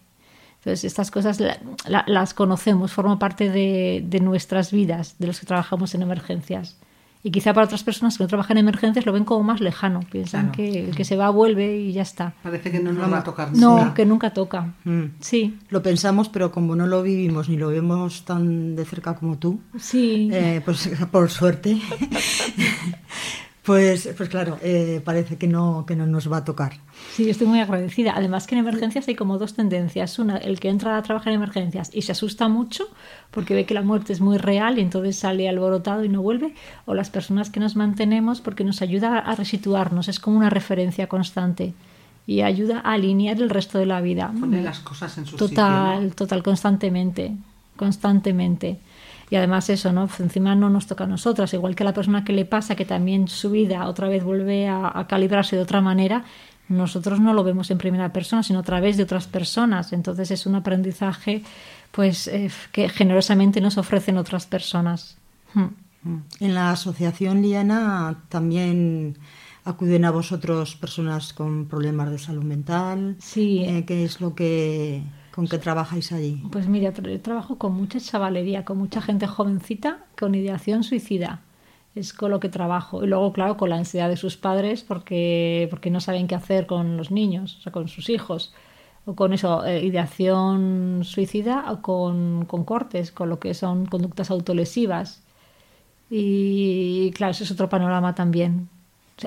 entonces, 0.58 0.84
estas 0.84 1.10
cosas 1.10 1.40
la- 1.40 1.56
la- 1.86 2.04
las 2.06 2.34
conocemos, 2.34 2.92
forman 2.92 3.18
parte 3.18 3.48
de, 3.48 4.02
de 4.06 4.20
nuestras 4.20 4.72
vidas, 4.72 5.14
de 5.18 5.26
los 5.26 5.40
que 5.40 5.46
trabajamos 5.46 5.94
en 5.94 6.02
emergencias. 6.02 6.76
Y 7.22 7.30
quizá 7.30 7.52
para 7.52 7.66
otras 7.66 7.84
personas 7.84 8.16
que 8.16 8.24
no 8.24 8.28
trabajan 8.28 8.56
en 8.56 8.64
emergencias 8.66 9.04
lo 9.04 9.12
ven 9.12 9.24
como 9.24 9.42
más 9.44 9.60
lejano. 9.60 10.00
Piensan 10.10 10.50
Claro. 10.52 10.56
que 10.56 10.84
el 10.88 10.96
que 10.96 11.04
se 11.04 11.16
va 11.16 11.28
vuelve 11.28 11.76
y 11.76 11.92
ya 11.92 12.00
está. 12.02 12.32
Parece 12.42 12.70
que 12.70 12.80
no 12.80 12.92
nos 12.92 13.12
va 13.12 13.18
a 13.18 13.24
tocar 13.24 13.54
No, 13.54 13.76
nunca. 13.78 13.94
que 13.94 14.06
nunca 14.06 14.30
toca. 14.30 14.72
Mm. 14.84 15.04
Sí, 15.20 15.58
Lo 15.68 15.82
pensamos, 15.82 16.30
pero 16.30 16.50
como 16.50 16.74
no 16.76 16.86
lo 16.86 17.02
vivimos 17.02 17.48
ni 17.50 17.58
lo 17.58 17.68
vemos 17.68 18.24
tan 18.24 18.74
de 18.74 18.84
cerca 18.86 19.14
como 19.16 19.36
tú, 19.38 19.60
sí. 19.78 20.30
eh, 20.32 20.62
pues 20.64 20.88
por 21.10 21.28
suerte, 21.30 21.78
pues, 23.62 24.08
pues 24.16 24.28
claro, 24.28 24.58
eh, 24.62 25.02
parece 25.04 25.36
que 25.36 25.46
no, 25.46 25.84
que 25.86 25.94
no 25.94 26.06
nos 26.06 26.30
va 26.32 26.38
a 26.38 26.44
tocar. 26.44 26.78
Sí, 27.14 27.24
yo 27.24 27.30
estoy 27.30 27.46
muy 27.46 27.60
agradecida. 27.60 28.14
Además 28.16 28.46
que 28.46 28.54
en 28.54 28.60
emergencias 28.60 29.06
hay 29.08 29.14
como 29.14 29.38
dos 29.38 29.54
tendencias. 29.54 30.18
Una, 30.18 30.38
el 30.38 30.58
que 30.60 30.68
entra 30.70 30.96
a 30.96 31.02
trabajar 31.02 31.32
en 31.32 31.36
emergencias 31.36 31.90
y 31.92 32.02
se 32.02 32.12
asusta 32.12 32.48
mucho 32.48 32.84
porque 33.30 33.54
ve 33.54 33.66
que 33.66 33.74
la 33.74 33.82
muerte 33.82 34.12
es 34.12 34.20
muy 34.20 34.38
real 34.38 34.78
y 34.78 34.80
entonces 34.80 35.16
sale 35.16 35.48
alborotado 35.48 36.04
y 36.04 36.08
no 36.08 36.22
vuelve. 36.22 36.54
O 36.86 36.94
las 36.94 37.10
personas 37.10 37.50
que 37.50 37.60
nos 37.60 37.76
mantenemos 37.76 38.40
porque 38.40 38.64
nos 38.64 38.80
ayuda 38.82 39.18
a 39.18 39.34
resituarnos. 39.34 40.08
Es 40.08 40.20
como 40.20 40.38
una 40.38 40.50
referencia 40.50 41.06
constante 41.06 41.74
y 42.26 42.42
ayuda 42.42 42.80
a 42.84 42.92
alinear 42.92 43.40
el 43.42 43.50
resto 43.50 43.78
de 43.78 43.86
la 43.86 44.00
vida. 44.00 44.32
Pone 44.38 44.62
las 44.62 44.78
cosas 44.80 45.18
en 45.18 45.26
su 45.26 45.36
Total, 45.36 45.94
sitio. 45.96 46.08
¿no? 46.08 46.14
total, 46.14 46.42
constantemente, 46.42 47.32
constantemente. 47.76 48.78
Y 49.30 49.36
además 49.36 49.70
eso, 49.70 49.92
¿no? 49.92 50.08
Encima 50.18 50.54
no 50.54 50.70
nos 50.70 50.86
toca 50.86 51.04
a 51.04 51.06
nosotras, 51.06 51.54
igual 51.54 51.76
que 51.76 51.84
a 51.84 51.86
la 51.86 51.94
persona 51.94 52.24
que 52.24 52.32
le 52.32 52.44
pasa 52.44 52.74
que 52.74 52.84
también 52.84 53.28
su 53.28 53.50
vida 53.50 53.86
otra 53.86 54.08
vez 54.08 54.24
vuelve 54.24 54.68
a, 54.68 54.90
a 54.92 55.06
calibrarse 55.06 55.56
de 55.56 55.62
otra 55.62 55.80
manera, 55.80 56.24
nosotros 56.68 57.18
no 57.20 57.34
lo 57.34 57.42
vemos 57.42 57.70
en 57.70 57.78
primera 57.78 58.12
persona, 58.12 58.42
sino 58.42 58.60
a 58.60 58.62
través 58.62 58.96
de 58.96 59.02
otras 59.02 59.26
personas. 59.26 59.92
Entonces 59.92 60.30
es 60.30 60.46
un 60.46 60.54
aprendizaje 60.54 61.42
pues 61.90 62.28
eh, 62.28 62.50
que 62.72 62.88
generosamente 62.88 63.60
nos 63.60 63.76
ofrecen 63.76 64.16
otras 64.16 64.46
personas. 64.46 65.16
Hmm. 65.52 65.68
Mm. 66.02 66.18
En 66.38 66.54
la 66.54 66.70
asociación 66.70 67.42
Liana 67.42 68.22
también 68.28 69.18
acuden 69.64 70.04
a 70.04 70.10
vosotros 70.10 70.76
personas 70.76 71.32
con 71.32 71.66
problemas 71.66 72.10
de 72.10 72.18
salud 72.18 72.44
mental. 72.44 73.16
Sí. 73.18 73.64
Eh, 73.64 73.84
¿Qué 73.84 74.04
es 74.04 74.20
lo 74.20 74.34
que 74.34 75.02
con 75.40 75.48
qué 75.48 75.58
trabajáis 75.58 76.12
allí? 76.12 76.42
Pues 76.52 76.68
mira, 76.68 76.92
tra- 76.92 77.20
trabajo 77.22 77.56
con 77.56 77.72
mucha 77.74 77.98
chavalería, 77.98 78.64
con 78.64 78.76
mucha 78.78 79.00
gente 79.00 79.26
jovencita 79.26 80.04
con 80.18 80.34
ideación 80.34 80.84
suicida. 80.84 81.40
Es 81.94 82.12
con 82.12 82.30
lo 82.30 82.40
que 82.40 82.48
trabajo. 82.48 83.02
Y 83.02 83.06
luego, 83.08 83.32
claro, 83.32 83.56
con 83.56 83.70
la 83.70 83.76
ansiedad 83.76 84.08
de 84.08 84.16
sus 84.16 84.36
padres 84.36 84.82
porque, 84.82 85.66
porque 85.70 85.90
no 85.90 86.00
saben 86.00 86.26
qué 86.28 86.34
hacer 86.34 86.66
con 86.66 86.96
los 86.96 87.10
niños, 87.10 87.56
o 87.58 87.62
sea, 87.62 87.72
con 87.72 87.88
sus 87.88 88.10
hijos. 88.10 88.52
O 89.06 89.14
con 89.14 89.32
eso, 89.32 89.64
eh, 89.64 89.82
ideación 89.84 91.00
suicida 91.04 91.72
o 91.72 91.80
con, 91.82 92.44
con 92.44 92.64
cortes, 92.64 93.10
con 93.10 93.28
lo 93.30 93.38
que 93.40 93.54
son 93.54 93.86
conductas 93.86 94.30
autolesivas. 94.30 95.22
Y 96.10 97.10
claro, 97.14 97.32
ese 97.32 97.44
es 97.44 97.50
otro 97.50 97.68
panorama 97.68 98.14
también. 98.14 98.68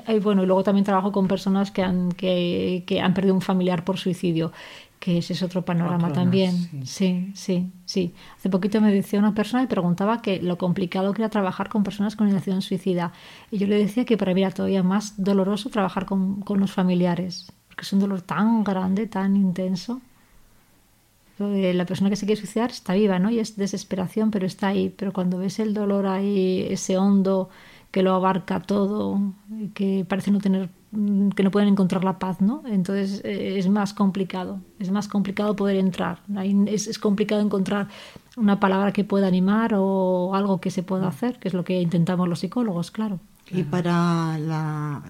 Y 0.08 0.20
bueno, 0.20 0.44
y 0.44 0.48
luego 0.48 0.64
también 0.64 0.86
trabajo 0.86 1.12
con 1.12 1.28
personas 1.28 1.70
que 1.72 1.84
han, 1.84 2.12
que 2.14 2.84
han 3.02 3.14
perdido 3.14 3.36
un 3.36 3.42
familiar 3.42 3.84
por 3.86 3.98
suicidio, 3.98 4.52
que 5.04 5.18
ese 5.18 5.34
es 5.34 5.44
otro 5.44 5.66
panorama 5.66 6.08
Otro 6.08 6.22
también. 6.22 6.70
más, 6.72 6.90
Sí, 6.90 7.34
sí, 7.36 7.70
sí. 7.84 8.14
Hace 8.38 8.50
poquito 8.50 8.80
me 8.80 8.90
decía 8.90 9.20
una 9.20 9.36
persona 9.36 9.62
y 9.62 9.68
preguntaba 9.68 10.22
que 10.22 10.42
lo 10.42 10.58
complicado 10.58 11.12
que 11.12 11.22
era 11.22 11.30
trabajar 11.30 11.68
con 11.68 11.84
personas 11.84 12.16
con 12.16 12.30
ideación 12.30 12.62
suicida. 12.62 13.12
Y 13.52 13.58
yo 13.58 13.68
le 13.68 13.78
decía 13.78 14.06
que 14.06 14.16
para 14.16 14.34
mí 14.34 14.44
era 14.44 14.52
todavía 14.52 14.82
más 14.82 15.22
doloroso 15.22 15.70
trabajar 15.70 16.06
con, 16.06 16.40
con 16.40 16.62
los 16.62 16.72
familiares, 16.72 17.52
porque 17.68 17.82
es 17.82 17.92
un 17.92 18.00
dolor 18.00 18.22
tan 18.22 18.64
grande, 18.64 19.06
tan 19.08 19.36
intenso. 19.36 20.00
La 21.38 21.86
persona 21.86 22.10
que 22.10 22.16
se 22.16 22.26
quiere 22.26 22.40
suicidar 22.40 22.72
está 22.72 22.94
viva, 22.94 23.20
¿no? 23.20 23.30
Y 23.30 23.40
es 23.40 23.58
desesperación, 23.58 24.32
pero 24.32 24.46
está 24.46 24.70
ahí. 24.70 24.88
Pero 24.88 25.12
cuando 25.12 25.38
ves 25.38 25.60
el 25.60 25.74
dolor 25.74 26.08
ahí, 26.08 26.66
ese 26.70 26.98
hondo 26.98 27.50
que 27.94 28.02
lo 28.04 28.14
abarca 28.16 28.60
todo, 28.60 29.22
y 29.58 29.68
que 29.70 30.04
parece 30.10 30.32
no 30.32 30.40
tener, 30.40 30.70
que 31.36 31.44
no 31.44 31.52
pueden 31.52 31.70
encontrar 31.70 32.04
la 32.04 32.18
paz, 32.18 32.42
¿no? 32.42 32.64
Entonces 32.66 33.22
eh, 33.24 33.58
es 33.60 33.70
más 33.70 33.94
complicado, 33.94 34.60
es 34.80 34.90
más 34.92 35.08
complicado 35.08 35.56
poder 35.56 35.78
entrar. 35.78 36.20
Ahí 36.36 36.56
es, 36.68 36.88
es 36.88 36.98
complicado 36.98 37.42
encontrar 37.42 37.88
una 38.36 38.60
palabra 38.60 38.92
que 38.94 39.04
pueda 39.04 39.28
animar 39.28 39.74
o 39.78 40.34
algo 40.34 40.60
que 40.60 40.72
se 40.72 40.82
pueda 40.82 41.08
hacer, 41.08 41.38
que 41.40 41.48
es 41.50 41.54
lo 41.54 41.64
que 41.64 41.80
intentamos 41.82 42.28
los 42.28 42.40
psicólogos, 42.40 42.90
claro. 42.90 43.20
Y 43.52 43.62
para 43.64 44.40
la, 44.40 45.04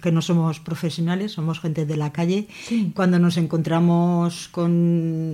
que 0.00 0.10
no 0.12 0.22
somos 0.22 0.60
profesionales, 0.60 1.32
somos 1.32 1.60
gente 1.60 1.84
de 1.84 1.96
la 1.98 2.10
calle, 2.10 2.48
Sí. 2.64 2.92
cuando 2.96 3.18
nos 3.18 3.36
encontramos 3.36 4.48
con 4.48 4.70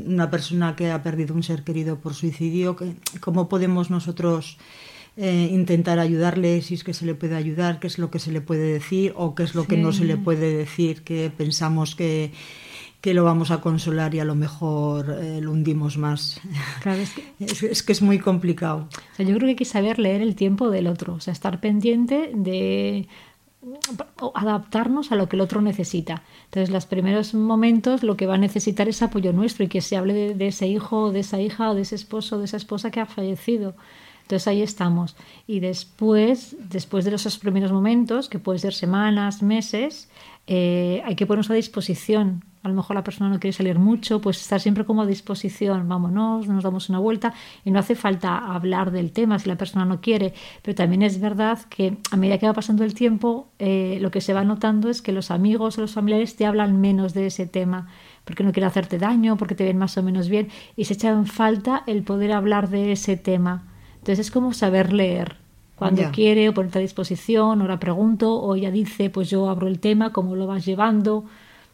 una 0.08 0.28
persona 0.30 0.74
que 0.74 0.90
ha 0.90 1.02
perdido 1.04 1.34
un 1.34 1.44
ser 1.44 1.62
querido 1.62 1.98
por 2.00 2.14
suicidio, 2.14 2.74
¿qué- 2.74 2.96
¿cómo 3.20 3.48
podemos 3.48 3.90
nosotros 3.90 4.56
eh, 5.16 5.48
intentar 5.50 5.98
ayudarle? 5.98 6.60
Si 6.60 6.74
es 6.74 6.84
que 6.84 6.92
se 6.92 7.06
le 7.06 7.14
puede 7.14 7.36
ayudar, 7.36 7.80
qué 7.80 7.86
es 7.86 7.98
lo 7.98 8.10
que 8.10 8.18
se 8.18 8.30
le 8.30 8.40
puede 8.42 8.72
decir 8.72 9.14
o 9.16 9.34
qué 9.34 9.44
es 9.44 9.54
lo 9.54 9.66
que 9.66 9.78
no 9.78 9.92
se 9.92 10.04
le 10.04 10.18
puede 10.18 10.54
decir, 10.54 11.02
que 11.04 11.30
pensamos 11.34 11.96
que, 11.96 12.32
que 13.00 13.14
lo 13.14 13.24
vamos 13.24 13.50
a 13.50 13.62
consolar 13.62 14.14
y 14.14 14.20
a 14.20 14.24
lo 14.26 14.34
mejor 14.34 15.16
eh, 15.22 15.40
lo 15.40 15.52
hundimos 15.52 15.96
más. 15.96 16.40
Claro, 16.82 17.00
es 17.00 17.14
que 17.14 17.24
Es, 17.44 17.62
es 17.62 17.82
que 17.82 17.92
es 17.92 18.02
muy 18.02 18.18
complicado. 18.18 18.88
O 19.12 19.16
sea, 19.16 19.24
yo 19.24 19.34
creo 19.34 19.46
que 19.46 19.50
hay 19.50 19.56
que 19.56 19.64
saber 19.64 19.98
leer 19.98 20.20
el 20.20 20.34
tiempo 20.34 20.68
del 20.68 20.86
otro, 20.86 21.14
o 21.14 21.20
sea, 21.20 21.32
estar 21.32 21.60
pendiente 21.60 22.32
de 22.34 23.08
adaptarnos 24.34 25.12
a 25.12 25.16
lo 25.16 25.28
que 25.28 25.36
el 25.36 25.40
otro 25.40 25.62
necesita. 25.62 26.22
Entonces, 26.44 26.70
los 26.70 26.84
primeros 26.84 27.32
momentos 27.32 28.02
lo 28.02 28.16
que 28.16 28.26
va 28.26 28.34
a 28.34 28.38
necesitar 28.38 28.86
es 28.88 29.00
apoyo 29.02 29.32
nuestro 29.32 29.64
y 29.64 29.68
que 29.68 29.80
se 29.80 29.96
hable 29.96 30.12
de, 30.12 30.34
de 30.34 30.48
ese 30.48 30.66
hijo, 30.66 31.10
de 31.10 31.20
esa 31.20 31.40
hija, 31.40 31.70
o 31.70 31.74
de 31.74 31.82
ese 31.82 31.94
esposo, 31.94 32.38
de 32.38 32.44
esa 32.44 32.58
esposa 32.58 32.90
que 32.90 33.00
ha 33.00 33.06
fallecido. 33.06 33.74
Entonces 34.26 34.48
ahí 34.48 34.60
estamos. 34.60 35.14
Y 35.46 35.60
después, 35.60 36.56
después 36.68 37.04
de 37.04 37.14
esos 37.14 37.38
primeros 37.38 37.70
momentos, 37.70 38.28
que 38.28 38.40
pueden 38.40 38.58
ser 38.58 38.74
semanas, 38.74 39.40
meses, 39.40 40.08
eh, 40.48 41.00
hay 41.04 41.14
que 41.14 41.26
ponernos 41.26 41.48
a 41.48 41.54
disposición. 41.54 42.42
A 42.64 42.68
lo 42.68 42.74
mejor 42.74 42.96
la 42.96 43.04
persona 43.04 43.30
no 43.30 43.38
quiere 43.38 43.56
salir 43.56 43.78
mucho, 43.78 44.20
pues 44.20 44.40
estar 44.40 44.60
siempre 44.60 44.84
como 44.84 45.02
a 45.02 45.06
disposición. 45.06 45.88
Vámonos, 45.88 46.48
nos 46.48 46.64
damos 46.64 46.88
una 46.88 46.98
vuelta 46.98 47.34
y 47.64 47.70
no 47.70 47.78
hace 47.78 47.94
falta 47.94 48.36
hablar 48.52 48.90
del 48.90 49.12
tema 49.12 49.38
si 49.38 49.48
la 49.48 49.56
persona 49.56 49.84
no 49.84 50.00
quiere. 50.00 50.34
Pero 50.62 50.74
también 50.74 51.02
es 51.02 51.20
verdad 51.20 51.60
que 51.68 51.98
a 52.10 52.16
medida 52.16 52.38
que 52.38 52.46
va 52.46 52.52
pasando 52.52 52.82
el 52.82 52.94
tiempo, 52.94 53.46
eh, 53.60 53.98
lo 54.00 54.10
que 54.10 54.20
se 54.20 54.34
va 54.34 54.42
notando 54.42 54.90
es 54.90 55.02
que 55.02 55.12
los 55.12 55.30
amigos 55.30 55.78
o 55.78 55.82
los 55.82 55.92
familiares 55.92 56.34
te 56.34 56.46
hablan 56.46 56.80
menos 56.80 57.14
de 57.14 57.28
ese 57.28 57.46
tema 57.46 57.86
porque 58.24 58.42
no 58.42 58.50
quieren 58.50 58.68
hacerte 58.68 58.98
daño, 58.98 59.36
porque 59.36 59.54
te 59.54 59.62
ven 59.62 59.78
más 59.78 59.96
o 59.98 60.02
menos 60.02 60.28
bien 60.28 60.48
y 60.74 60.86
se 60.86 60.94
echa 60.94 61.10
en 61.10 61.26
falta 61.26 61.84
el 61.86 62.02
poder 62.02 62.32
hablar 62.32 62.70
de 62.70 62.90
ese 62.90 63.16
tema. 63.16 63.75
Entonces 64.06 64.26
es 64.26 64.30
como 64.30 64.52
saber 64.52 64.92
leer. 64.92 65.34
Cuando 65.74 66.02
Ya. 66.02 66.12
quiere 66.12 66.48
o 66.48 66.54
ponerte 66.54 66.78
a 66.78 66.80
disposición, 66.80 67.60
ahora 67.60 67.80
pregunto, 67.80 68.36
o 68.36 68.54
ella 68.54 68.70
dice, 68.70 69.10
pues 69.10 69.28
yo 69.28 69.48
abro 69.50 69.66
el 69.66 69.80
tema, 69.80 70.12
cómo 70.12 70.36
lo 70.36 70.46
vas 70.46 70.64
llevando. 70.64 71.16
O 71.16 71.24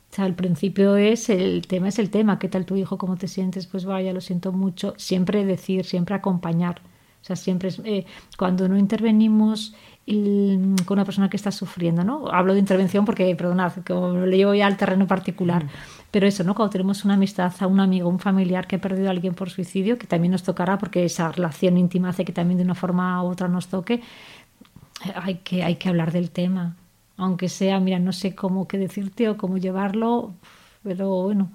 sea, 0.08 0.24
al 0.24 0.34
principio 0.34 0.96
es 0.96 1.28
el 1.28 1.66
tema, 1.66 1.88
es 1.88 1.98
el 1.98 2.08
tema. 2.08 2.38
¿Qué 2.38 2.48
tal 2.48 2.64
tu 2.64 2.74
hijo? 2.76 2.96
¿Cómo 2.96 3.16
te 3.18 3.28
sientes? 3.28 3.66
Pues 3.66 3.84
vaya, 3.84 4.14
lo 4.14 4.22
siento 4.22 4.50
mucho. 4.50 4.94
Siempre 4.96 5.44
decir, 5.44 5.84
siempre 5.84 6.14
acompañar. 6.14 6.80
O 7.20 7.24
sea, 7.24 7.36
siempre 7.36 7.68
es, 7.68 7.80
eh, 7.84 8.06
cuando 8.38 8.66
no 8.66 8.78
intervenimos 8.78 9.74
y- 10.06 10.56
con 10.84 10.98
una 10.98 11.04
persona 11.04 11.28
que 11.30 11.36
está 11.36 11.50
sufriendo, 11.52 12.02
¿no? 12.04 12.28
Hablo 12.28 12.54
de 12.54 12.58
intervención 12.58 13.04
porque, 13.04 13.34
perdonad, 13.36 13.72
como 13.86 14.08
lo 14.08 14.26
llevo 14.26 14.54
ya 14.54 14.66
al 14.66 14.76
terreno 14.76 15.06
particular. 15.06 15.66
Pero 16.10 16.26
eso, 16.26 16.44
¿no? 16.44 16.54
Cuando 16.54 16.70
tenemos 16.70 17.04
una 17.04 17.14
amistad 17.14 17.52
a 17.60 17.66
un 17.66 17.80
amigo, 17.80 18.08
un 18.08 18.18
familiar 18.18 18.66
que 18.66 18.76
ha 18.76 18.80
perdido 18.80 19.08
a 19.08 19.10
alguien 19.12 19.34
por 19.34 19.48
suicidio, 19.50 19.98
que 19.98 20.06
también 20.06 20.32
nos 20.32 20.42
tocará 20.42 20.76
porque 20.78 21.04
esa 21.04 21.30
relación 21.32 21.78
íntima 21.78 22.10
hace 22.10 22.24
que 22.24 22.32
también 22.32 22.58
de 22.58 22.64
una 22.64 22.74
forma 22.74 23.22
u 23.22 23.28
otra 23.28 23.48
nos 23.48 23.68
toque, 23.68 24.02
hay 25.14 25.36
que, 25.36 25.62
hay 25.64 25.76
que 25.76 25.88
hablar 25.88 26.12
del 26.12 26.30
tema. 26.30 26.76
Aunque 27.16 27.48
sea, 27.48 27.78
mira, 27.80 27.98
no 27.98 28.12
sé 28.12 28.34
cómo 28.34 28.66
qué 28.66 28.78
decirte 28.78 29.28
o 29.28 29.36
cómo 29.36 29.58
llevarlo, 29.58 30.34
pero 30.82 31.22
bueno, 31.22 31.50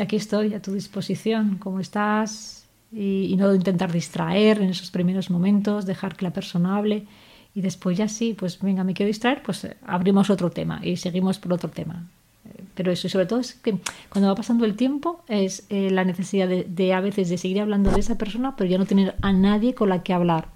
aquí 0.00 0.16
estoy 0.16 0.54
a 0.54 0.62
tu 0.62 0.72
disposición, 0.72 1.58
cómo 1.58 1.80
estás, 1.80 2.66
y, 2.92 3.26
y 3.30 3.36
no 3.36 3.54
intentar 3.54 3.92
distraer 3.92 4.62
en 4.62 4.70
esos 4.70 4.90
primeros 4.90 5.30
momentos, 5.30 5.86
dejar 5.86 6.16
que 6.16 6.24
la 6.24 6.32
persona 6.32 6.76
hable 6.76 7.06
y 7.56 7.62
después 7.62 7.96
ya 7.96 8.06
sí, 8.06 8.34
pues 8.38 8.60
venga, 8.60 8.84
me 8.84 8.92
quiero 8.92 9.08
distraer, 9.08 9.42
pues 9.42 9.64
eh, 9.64 9.76
abrimos 9.86 10.28
otro 10.30 10.50
tema 10.50 10.78
y 10.84 10.96
seguimos 10.98 11.38
por 11.38 11.54
otro 11.54 11.70
tema. 11.70 12.06
Eh, 12.44 12.62
Pero 12.74 12.92
eso, 12.92 13.06
y 13.06 13.10
sobre 13.10 13.24
todo 13.24 13.40
es 13.40 13.54
que 13.54 13.78
cuando 14.10 14.28
va 14.28 14.34
pasando 14.34 14.66
el 14.66 14.76
tiempo, 14.76 15.24
es 15.26 15.64
eh, 15.70 15.90
la 15.90 16.04
necesidad 16.04 16.48
de, 16.48 16.64
de 16.68 16.92
a 16.92 17.00
veces 17.00 17.30
de 17.30 17.38
seguir 17.38 17.60
hablando 17.62 17.90
de 17.90 18.00
esa 18.00 18.18
persona, 18.18 18.54
pero 18.56 18.68
ya 18.68 18.76
no 18.76 18.84
tener 18.84 19.16
a 19.22 19.32
nadie 19.32 19.74
con 19.74 19.88
la 19.88 20.02
que 20.02 20.12
hablar. 20.12 20.48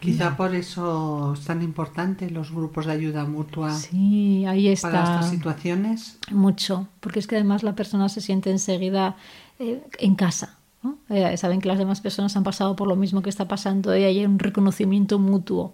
Quizá 0.00 0.36
por 0.36 0.52
eso 0.54 1.34
es 1.34 1.44
tan 1.44 1.62
importante 1.62 2.28
los 2.30 2.50
grupos 2.50 2.86
de 2.86 2.92
ayuda 2.92 3.24
mutua 3.24 3.72
Sí, 3.72 4.44
ahí 4.46 4.66
está. 4.66 4.90
para 4.90 5.04
estas 5.04 5.30
situaciones. 5.30 6.18
Mucho, 6.32 6.88
porque 7.00 7.20
es 7.20 7.28
que 7.28 7.36
además 7.36 7.62
la 7.62 7.76
persona 7.76 8.08
se 8.08 8.20
siente 8.20 8.50
enseguida 8.50 9.14
eh, 9.60 9.80
en 10.00 10.16
casa. 10.16 10.56
¿no? 10.82 10.96
Eh, 11.08 11.36
saben 11.36 11.60
que 11.60 11.68
las 11.68 11.78
demás 11.78 12.00
personas 12.00 12.36
han 12.36 12.42
pasado 12.42 12.74
por 12.74 12.88
lo 12.88 12.96
mismo 12.96 13.22
que 13.22 13.30
está 13.30 13.46
pasando 13.46 13.96
y 13.96 14.02
hay 14.02 14.24
un 14.24 14.40
reconocimiento 14.40 15.20
mutuo. 15.20 15.72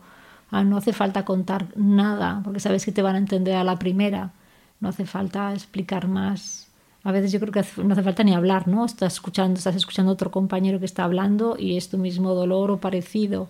Ah, 0.50 0.64
no 0.64 0.78
hace 0.78 0.92
falta 0.92 1.24
contar 1.24 1.68
nada, 1.76 2.40
porque 2.42 2.60
sabes 2.60 2.84
que 2.84 2.92
te 2.92 3.02
van 3.02 3.16
a 3.16 3.18
entender 3.18 3.56
a 3.56 3.64
la 3.64 3.78
primera. 3.78 4.32
No 4.80 4.88
hace 4.88 5.06
falta 5.06 5.52
explicar 5.52 6.08
más. 6.08 6.68
A 7.04 7.12
veces 7.12 7.32
yo 7.32 7.40
creo 7.40 7.52
que 7.52 7.64
no 7.82 7.92
hace 7.92 8.02
falta 8.02 8.24
ni 8.24 8.34
hablar, 8.34 8.68
¿no? 8.68 8.84
Estás 8.84 9.14
escuchando, 9.14 9.58
estás 9.58 9.76
escuchando 9.76 10.10
a 10.10 10.14
otro 10.14 10.30
compañero 10.30 10.78
que 10.78 10.86
está 10.86 11.04
hablando 11.04 11.56
y 11.58 11.76
es 11.76 11.88
tu 11.90 11.98
mismo 11.98 12.34
dolor 12.34 12.70
o 12.70 12.78
parecido. 12.78 13.48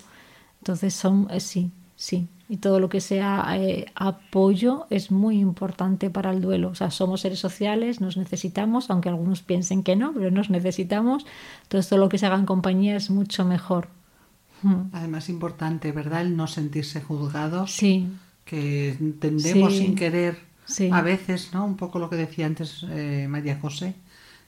Entonces 0.60 0.94
son, 0.94 1.28
eh, 1.30 1.40
sí, 1.40 1.70
sí. 1.96 2.28
Y 2.48 2.58
todo 2.58 2.80
lo 2.80 2.88
que 2.88 3.00
sea 3.00 3.44
eh, 3.58 3.86
apoyo 3.94 4.86
es 4.90 5.10
muy 5.10 5.38
importante 5.38 6.10
para 6.10 6.30
el 6.30 6.40
duelo. 6.40 6.70
O 6.70 6.74
sea, 6.74 6.90
somos 6.90 7.20
seres 7.20 7.38
sociales, 7.40 8.00
nos 8.00 8.16
necesitamos, 8.16 8.90
aunque 8.90 9.10
algunos 9.10 9.42
piensen 9.42 9.82
que 9.82 9.96
no, 9.96 10.12
pero 10.14 10.30
nos 10.30 10.50
necesitamos. 10.50 11.26
Entonces 11.64 11.88
todo 11.88 11.98
lo 12.00 12.08
que 12.08 12.18
se 12.18 12.26
haga 12.26 12.36
en 12.38 12.46
compañía 12.46 12.96
es 12.96 13.10
mucho 13.10 13.44
mejor. 13.44 13.88
Mm. 14.62 14.90
Además 14.92 15.28
importante, 15.28 15.92
¿verdad? 15.92 16.22
El 16.22 16.36
no 16.36 16.46
sentirse 16.46 17.00
juzgados. 17.00 17.72
Sí, 17.72 18.08
Que 18.44 18.92
entendemos 18.98 19.74
Sí. 19.74 19.78
sin 19.80 19.94
querer 19.94 20.38
Sí. 20.64 20.88
a 20.90 21.02
veces, 21.02 21.50
¿no? 21.52 21.66
Un 21.66 21.76
poco 21.76 21.98
lo 21.98 22.08
que 22.08 22.16
decía 22.16 22.46
antes 22.46 22.82
eh, 22.88 23.26
María 23.28 23.58
José, 23.60 23.94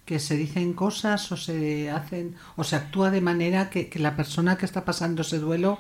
que 0.07 0.19
se 0.19 0.37
dicen 0.39 0.73
cosas 0.73 1.31
o 1.33 1.37
se 1.37 1.91
hacen 1.91 2.35
o 2.57 2.65
se 2.65 2.77
actúa 2.77 3.11
de 3.11 3.21
manera 3.21 3.69
que, 3.69 3.89
que 3.91 3.99
la 3.99 4.17
persona 4.17 4.57
que 4.57 4.65
está 4.65 4.87
pasando 4.87 5.21
ese 5.23 5.39
duelo 5.39 5.79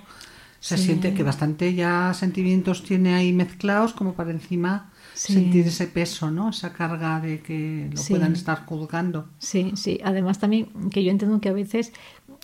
se 0.60 0.76
Sí. 0.76 0.84
siente 0.84 1.14
que 1.14 1.22
bastante 1.22 1.72
ya 1.74 2.12
sentimientos 2.12 2.82
tiene 2.84 3.14
ahí 3.14 3.32
mezclados 3.32 3.94
como 3.94 4.12
para 4.12 4.30
encima 4.30 4.90
Sí. 5.14 5.32
sentir 5.32 5.66
ese 5.66 5.86
peso, 5.86 6.30
¿no? 6.30 6.50
Esa 6.50 6.72
carga 6.74 7.20
de 7.20 7.40
que 7.40 7.88
lo 7.90 7.96
Sí. 7.96 8.12
puedan 8.12 8.34
estar 8.34 8.66
juzgando. 8.66 9.28
Sí, 9.38 9.72
sí. 9.74 9.98
Además 10.04 10.38
también 10.38 10.68
que 10.90 11.02
yo 11.02 11.10
entiendo 11.10 11.40
que 11.40 11.48
a 11.48 11.52
veces 11.54 11.92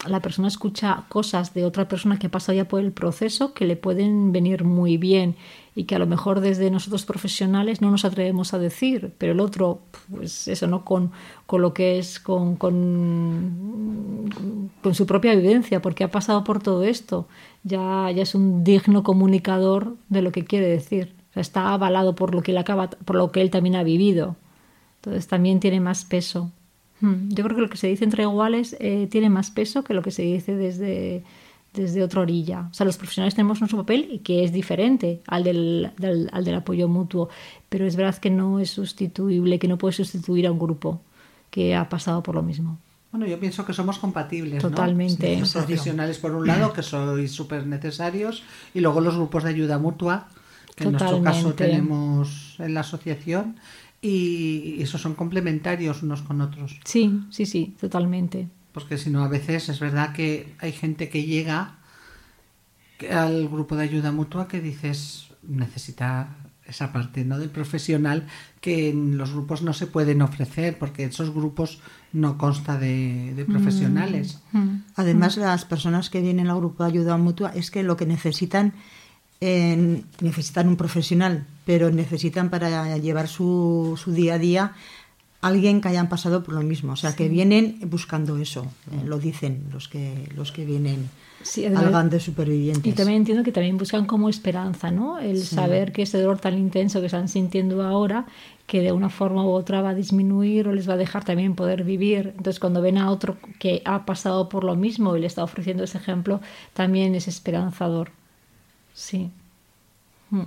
la 0.05 0.21
persona 0.21 0.49
escucha 0.49 1.05
cosas 1.09 1.55
de 1.55 1.65
otra 1.65 1.88
persona 1.88 2.19
que 2.19 2.26
ha 2.26 2.31
pasado 2.31 2.55
ya 2.57 2.69
por 2.69 2.81
el 2.81 2.93
proceso 2.93 3.55
que 3.55 3.65
le 3.65 3.76
pueden 3.76 4.31
venir 4.31 4.65
muy 4.65 4.99
bien 4.99 5.37
y 5.75 5.85
que 5.85 5.95
a 5.95 5.99
lo 5.99 6.07
mejor 6.07 6.41
desde 6.41 6.71
nosotros 6.71 7.05
profesionales 7.05 7.81
no 7.81 7.91
nos 7.91 8.05
atrevemos 8.05 8.55
a 8.55 8.59
decir, 8.59 9.12
pero 9.19 9.33
el 9.33 9.41
otro, 9.41 9.81
pues 10.11 10.49
eso, 10.49 10.67
¿no? 10.67 10.85
Con, 10.85 11.12
con 11.47 11.62
lo 11.62 11.75
que 11.75 11.99
es, 11.99 12.21
con, 12.21 12.57
con, 12.57 14.31
con 14.83 14.95
su 14.95 15.07
propia 15.07 15.35
vivencia, 15.35 15.83
porque 15.83 16.05
ha 16.05 16.11
pasado 16.11 16.45
por 16.45 16.62
todo 16.62 16.83
esto, 16.85 17.26
ya, 17.62 18.11
ya 18.11 18.23
es 18.23 18.35
un 18.35 18.65
digno 18.65 19.03
comunicador 19.03 19.97
de 20.09 20.23
lo 20.23 20.33
que 20.33 20.45
quiere 20.45 20.67
decir. 20.67 21.15
Está 21.35 21.75
avalado 21.75 22.15
por 22.15 22.35
lo 22.35 22.43
que 22.43 22.53
él 22.53 22.59
acaba, 22.59 22.88
por 22.88 23.17
lo 23.17 23.31
que 23.31 23.43
él 23.43 23.50
también 23.50 23.76
ha 23.76 23.83
vivido. 23.83 24.37
Entonces 24.97 25.26
también 25.26 25.61
tiene 25.61 25.81
más 25.81 26.05
peso. 26.07 26.50
Hmm, 27.00 27.28
Yo 27.28 27.45
creo 27.45 27.56
que 27.56 27.63
lo 27.63 27.69
que 27.69 27.76
se 27.76 27.89
dice 27.89 28.04
entre 28.04 28.23
iguales 28.23 28.76
eh, 28.80 29.06
tiene 29.11 29.28
más 29.30 29.50
peso 29.50 29.85
que 29.85 29.95
lo 29.95 30.02
que 30.02 30.11
se 30.11 30.23
dice 30.23 30.54
desde, 30.56 31.23
desde 31.75 32.02
otra 32.02 32.23
orilla. 32.23 32.69
O 32.71 32.75
sea, 32.75 32.87
los 32.87 32.97
profesionales 32.97 33.35
tenemos 33.35 33.61
nuestro 33.61 33.78
papel 33.78 34.09
y 34.11 34.19
que 34.21 34.45
es 34.45 34.52
diferente 34.52 35.21
al 35.26 35.45
del, 35.45 35.91
del- 35.99 36.30
al 36.32 36.45
del 36.45 36.54
apoyo 36.54 36.89
mutuo, 36.89 37.28
pero 37.69 37.87
es 37.87 37.97
verdad 37.97 38.17
que 38.17 38.30
no 38.30 38.61
es 38.61 38.71
sustituible, 38.71 39.59
que 39.59 39.69
no 39.69 39.76
puede 39.76 39.93
sustituir 39.93 40.47
a 40.47 40.52
un 40.52 40.59
grupo 40.59 41.00
que 41.50 41.75
ha 41.75 41.89
pasado 41.89 42.23
por 42.23 42.35
lo 42.35 42.43
mismo. 42.43 42.78
Bueno, 43.13 43.26
yo 43.26 43.39
pienso 43.39 43.65
que 43.65 43.73
somos 43.73 43.99
compatibles. 43.99 44.61
Totalmente. 44.63 45.39
Los 45.39 45.52
profesionales, 45.52 46.19
por 46.19 46.32
un 46.35 46.47
lado, 46.47 46.73
que 46.73 46.82
sois 46.82 47.30
súper 47.32 47.67
necesarios, 47.67 48.43
y 48.75 48.80
luego 48.80 49.00
los 49.00 49.15
grupos 49.17 49.45
de 49.45 49.50
ayuda 49.50 49.78
mutua, 49.78 50.28
que 50.75 50.85
en 50.85 50.93
nuestro 50.93 51.23
caso 51.23 51.50
Totalmente. 51.52 51.65
tenemos 51.65 52.56
en 52.59 52.75
la 52.75 52.80
asociación, 52.80 53.56
y 54.06 54.82
esos 54.82 55.00
son 55.00 55.14
complementarios 55.14 56.02
unos 56.02 56.23
con 56.23 56.40
otros. 56.40 56.78
Sí, 56.84 57.25
sí, 57.30 57.47
sí, 57.47 57.75
totalmente. 57.80 58.49
Porque 58.73 58.99
si 58.99 59.10
no, 59.10 59.25
a 59.25 59.28
veces 59.28 59.69
es 59.69 59.80
verdad 59.80 60.12
que 60.12 60.54
hay 60.58 60.73
gente 60.73 61.08
que 61.08 61.25
llega 61.25 61.78
al 63.10 63.49
grupo 63.49 63.76
de 63.76 63.84
ayuda 63.84 64.12
mutua 64.12 64.49
que 64.49 64.60
dices 64.60 65.28
necesita 65.42 66.36
esa 66.66 66.92
parte 66.92 67.25
no 67.25 67.38
del 67.38 67.50
profesional 67.50 68.26
que 68.60 68.90
en 68.90 69.19
los 69.19 69.32
grupos 69.32 69.62
no 69.62 69.73
se 69.73 69.86
pueden 69.86 70.23
ofrecer 70.23 70.78
porque 70.78 71.04
esos 71.04 71.32
grupos 71.32 71.80
no 72.12 72.38
consta 72.38 72.78
de, 72.78 73.34
de 73.34 73.45
profesionales. 73.45 74.40
Hmm. 74.52 74.78
Además, 74.97 75.36
las 75.36 75.64
personas 75.64 76.10
que 76.10 76.21
vienen 76.21 76.49
al 76.49 76.56
grupo 76.56 76.82
de 76.82 76.90
ayuda 76.90 77.16
mutua 77.16 77.50
es 77.54 77.71
que 77.71 77.82
lo 77.82 77.97
que 77.97 78.06
necesitan, 78.06 78.73
eh, 79.40 80.02
necesitan 80.21 80.69
un 80.69 80.76
profesional, 80.76 81.47
pero 81.67 81.91
necesitan 81.91 82.49
para 82.49 82.97
llevar 82.97 83.29
su, 83.29 84.00
su 84.02 84.13
día 84.13 84.35
a 84.35 84.39
día 84.39 84.73
alguien 85.43 85.83
que 85.83 85.89
hayan 85.89 86.09
pasado 86.09 86.43
por 86.43 86.55
lo 86.55 86.63
mismo. 86.63 86.95
O 86.95 86.97
sea, 86.97 87.15
que 87.15 87.29
vienen 87.29 87.79
buscando 87.87 88.39
eso, 88.39 88.67
eh, 88.91 89.05
lo 89.05 89.19
dicen 89.19 89.65
los 89.71 89.89
que, 89.89 90.31
los 90.35 90.50
que 90.52 90.65
vienen 90.65 91.11
Sí, 91.43 91.65
al 91.65 92.11
de 92.11 92.19
supervivientes. 92.19 92.87
Y 92.87 92.93
también 92.93 93.19
entiendo 93.19 93.45
que 93.45 93.52
también 93.52 93.76
buscan 93.76 94.07
como 94.07 94.29
esperanza, 94.29 94.91
¿no? 94.91 95.19
El 95.19 95.43
saber 95.45 95.93
que 95.93 96.02
ese 96.02 96.19
dolor 96.19 96.39
tan 96.41 96.59
intenso 96.59 97.00
que 97.00 97.07
están 97.07 97.29
sintiendo 97.29 97.83
ahora, 97.83 98.26
que 98.67 98.81
de 98.81 98.91
una 98.91 99.11
forma 99.11 99.45
u 99.45 99.50
otra 99.50 99.81
va 99.81 99.91
a 99.91 99.95
disminuir 99.95 100.67
o 100.67 100.73
les 100.73 100.89
va 100.89 100.95
a 100.95 100.97
dejar 100.97 101.25
también 101.25 101.55
poder 101.55 101.85
vivir. 101.85 102.35
Entonces, 102.37 102.59
cuando 102.59 102.81
ven 102.81 102.99
a 102.99 103.11
otro 103.11 103.37
que 103.61 103.83
ha 103.85 104.05
pasado 104.07 104.49
por 104.49 104.65
lo 104.65 104.75
mismo 104.75 105.17
y 105.17 105.21
le 105.21 105.26
está 105.26 105.45
ofreciendo 105.45 105.85
ese 105.85 105.99
ejemplo, 105.99 106.41
también 106.73 107.15
es 107.15 107.29
esperanzador. 107.29 108.11
Sí. 108.93 109.31
Mm. 110.31 110.43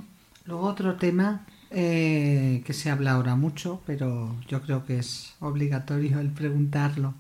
Luego 0.50 0.66
otro 0.66 0.96
tema 0.96 1.46
eh, 1.70 2.64
que 2.66 2.74
se 2.74 2.90
habla 2.90 3.12
ahora 3.12 3.36
mucho, 3.36 3.82
pero 3.86 4.36
yo 4.48 4.64
creo 4.64 4.84
que 4.84 4.98
es 4.98 5.36
obligatorio 5.40 6.20
el 6.20 6.30
preguntarlo. 6.32 7.14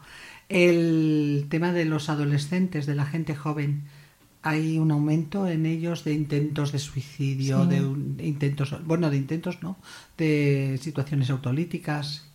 El 0.49 1.45
tema 1.47 1.71
de 1.71 1.85
los 1.85 2.09
adolescentes, 2.09 2.87
de 2.87 2.95
la 2.95 3.05
gente 3.05 3.35
joven. 3.35 3.83
Hay 4.41 4.79
un 4.79 4.89
aumento 4.89 5.45
en 5.47 5.67
ellos 5.67 6.03
de 6.05 6.13
intentos 6.13 6.71
de 6.71 6.79
suicidio, 6.79 7.65
Sí. 7.65 7.69
de 7.69 7.85
un- 7.85 8.17
intentos, 8.19 8.75
bueno, 8.83 9.11
de 9.11 9.17
intentos, 9.17 9.61
¿no? 9.61 9.77
De 10.17 10.79
situaciones 10.81 11.29
autolíticas, 11.29 12.25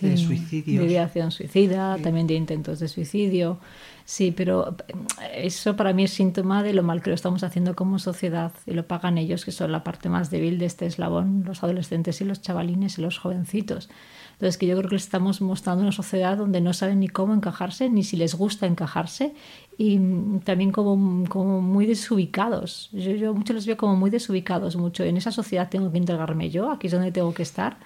de 0.00 0.16
Sí, 0.16 0.24
suicidios. 0.24 0.84
De 0.84 0.90
ideación 0.90 1.30
suicida, 1.30 1.96
Sí. 1.96 2.02
también 2.02 2.26
de 2.26 2.34
intentos 2.34 2.80
de 2.80 2.88
suicidio. 2.88 3.58
Sí, 4.04 4.32
pero 4.36 4.76
eh, 5.22 5.42
eso 5.44 5.74
para 5.76 5.92
mí 5.92 6.04
es 6.04 6.12
síntoma 6.12 6.62
de 6.62 6.72
lo 6.72 6.82
mal 6.82 7.02
que 7.02 7.10
lo 7.10 7.14
estamos 7.14 7.42
haciendo 7.42 7.74
como 7.74 7.98
sociedad 7.98 8.52
y 8.66 8.72
lo 8.72 8.86
pagan 8.86 9.18
ellos, 9.18 9.44
que 9.44 9.50
son 9.52 9.72
la 9.72 9.82
parte 9.82 10.08
más 10.08 10.30
débil 10.30 10.58
de 10.58 10.66
este 10.66 10.86
eslabón, 10.86 11.42
los 11.44 11.62
adolescentes 11.64 12.20
y 12.20 12.24
los 12.24 12.40
chavalines 12.40 12.98
y 12.98 13.02
los 13.02 13.18
jovencitos. 13.18 13.88
Entonces, 14.34 14.58
que 14.58 14.66
yo 14.66 14.76
creo 14.76 14.88
que 14.90 14.96
les 14.96 15.04
estamos 15.04 15.40
mostrando 15.40 15.82
una 15.82 15.92
sociedad 15.92 16.36
donde 16.36 16.60
no 16.60 16.72
saben 16.74 17.00
ni 17.00 17.08
cómo 17.08 17.32
encajarse, 17.32 17.88
ni 17.88 18.04
si 18.04 18.16
les 18.16 18.34
gusta 18.34 18.66
encajarse, 18.66 19.34
y 19.78 19.98
también 20.44 20.72
como, 20.72 21.24
como 21.28 21.62
muy 21.62 21.86
desubicados. 21.86 22.90
Yo, 22.92 23.12
yo 23.12 23.32
muchos 23.34 23.56
los 23.56 23.66
veo 23.66 23.76
como 23.78 23.96
muy 23.96 24.10
desubicados, 24.10 24.76
mucho. 24.76 25.04
En 25.04 25.16
esa 25.16 25.32
sociedad 25.32 25.68
tengo 25.70 25.90
que 25.90 25.98
integrarme 25.98 26.50
yo, 26.50 26.70
aquí 26.70 26.86
es 26.88 26.92
donde 26.92 27.12
tengo 27.12 27.32
que 27.34 27.42
estar, 27.42 27.78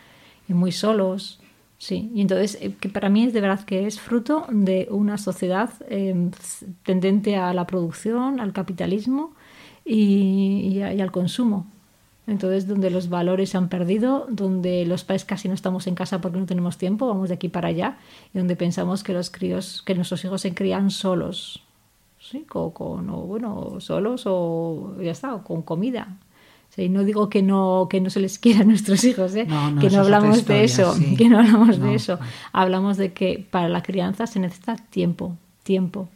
y 0.49 0.53
muy 0.55 0.73
solos. 0.73 1.39
Sí, 1.81 2.11
y 2.15 2.21
entonces, 2.21 2.59
eh, 2.61 2.75
que 2.79 2.91
para 2.91 3.09
mí 3.09 3.25
es 3.25 3.33
de 3.33 3.41
verdad 3.41 3.65
que 3.65 3.87
es 3.87 4.01
fruto 4.01 4.45
de 4.51 4.87
una 4.91 5.17
sociedad 5.17 5.71
eh, 5.89 6.15
tendente 6.85 7.37
a 7.37 7.55
la 7.55 7.67
producción, 7.67 8.39
al 8.39 8.53
capitalismo 8.53 9.33
y, 9.85 10.81
al 10.83 11.11
consumo. 11.11 11.67
Entonces, 12.27 12.67
donde 12.69 12.91
los 12.91 13.09
valores 13.09 13.51
se 13.51 13.57
han 13.59 13.69
perdido, 13.71 14.27
donde 14.31 14.85
los 14.87 15.05
padres 15.05 15.25
casi 15.25 15.49
no 15.49 15.55
estamos 15.55 15.87
en 15.87 15.95
casa 15.95 16.21
porque 16.21 16.39
no 16.39 16.47
tenemos 16.47 16.77
tiempo, 16.79 17.09
vamos 17.09 17.29
de 17.31 17.37
aquí 17.37 17.49
para 17.49 17.69
allá, 17.69 17.99
y 18.35 18.39
donde 18.39 18.57
pensamos 18.57 19.03
que 19.03 19.15
los 19.15 19.31
críos, 19.31 19.83
que 19.87 19.95
nuestros 19.95 20.25
hijos 20.25 20.43
se 20.43 20.55
crían 20.55 20.91
solos, 20.91 21.63
sí, 22.21 22.41
con, 22.49 22.73
con- 22.73 23.11
o 23.11 23.19
bueno, 23.23 23.81
solos 23.81 24.25
o 24.27 24.97
ya 25.03 25.13
está, 25.13 25.35
o 25.35 25.45
con 25.45 25.63
comida. 25.63 26.19
Sí, 26.75 26.89
no 26.89 27.03
digo 27.05 27.29
que 27.29 27.43
no, 27.43 27.89
que 27.91 28.01
no 28.01 28.11
se 28.11 28.21
les 28.21 28.39
quiera 28.39 28.61
a 28.61 28.65
nuestros 28.65 29.03
hijos, 29.05 29.35
¿eh? 29.35 29.45
No, 29.49 29.71
no, 29.73 29.81
que 29.81 29.89
no 29.89 29.93
es 29.93 29.99
hablamos 30.07 30.47
de 30.47 30.63
historia, 30.63 30.63
eso, 30.63 30.95
sí. 30.95 31.17
que 31.17 31.29
no 31.29 31.39
hablamos 31.41 31.79
No. 31.79 31.87
de 31.87 31.95
eso. 31.97 32.19
Hablamos 32.53 32.97
de 32.97 33.13
que 33.13 33.45
para 33.51 33.69
la 33.69 33.83
crianza 33.83 34.27
se 34.29 34.39
necesita 34.39 34.77
tiempo, 34.77 35.37
tiempo. 35.65 36.09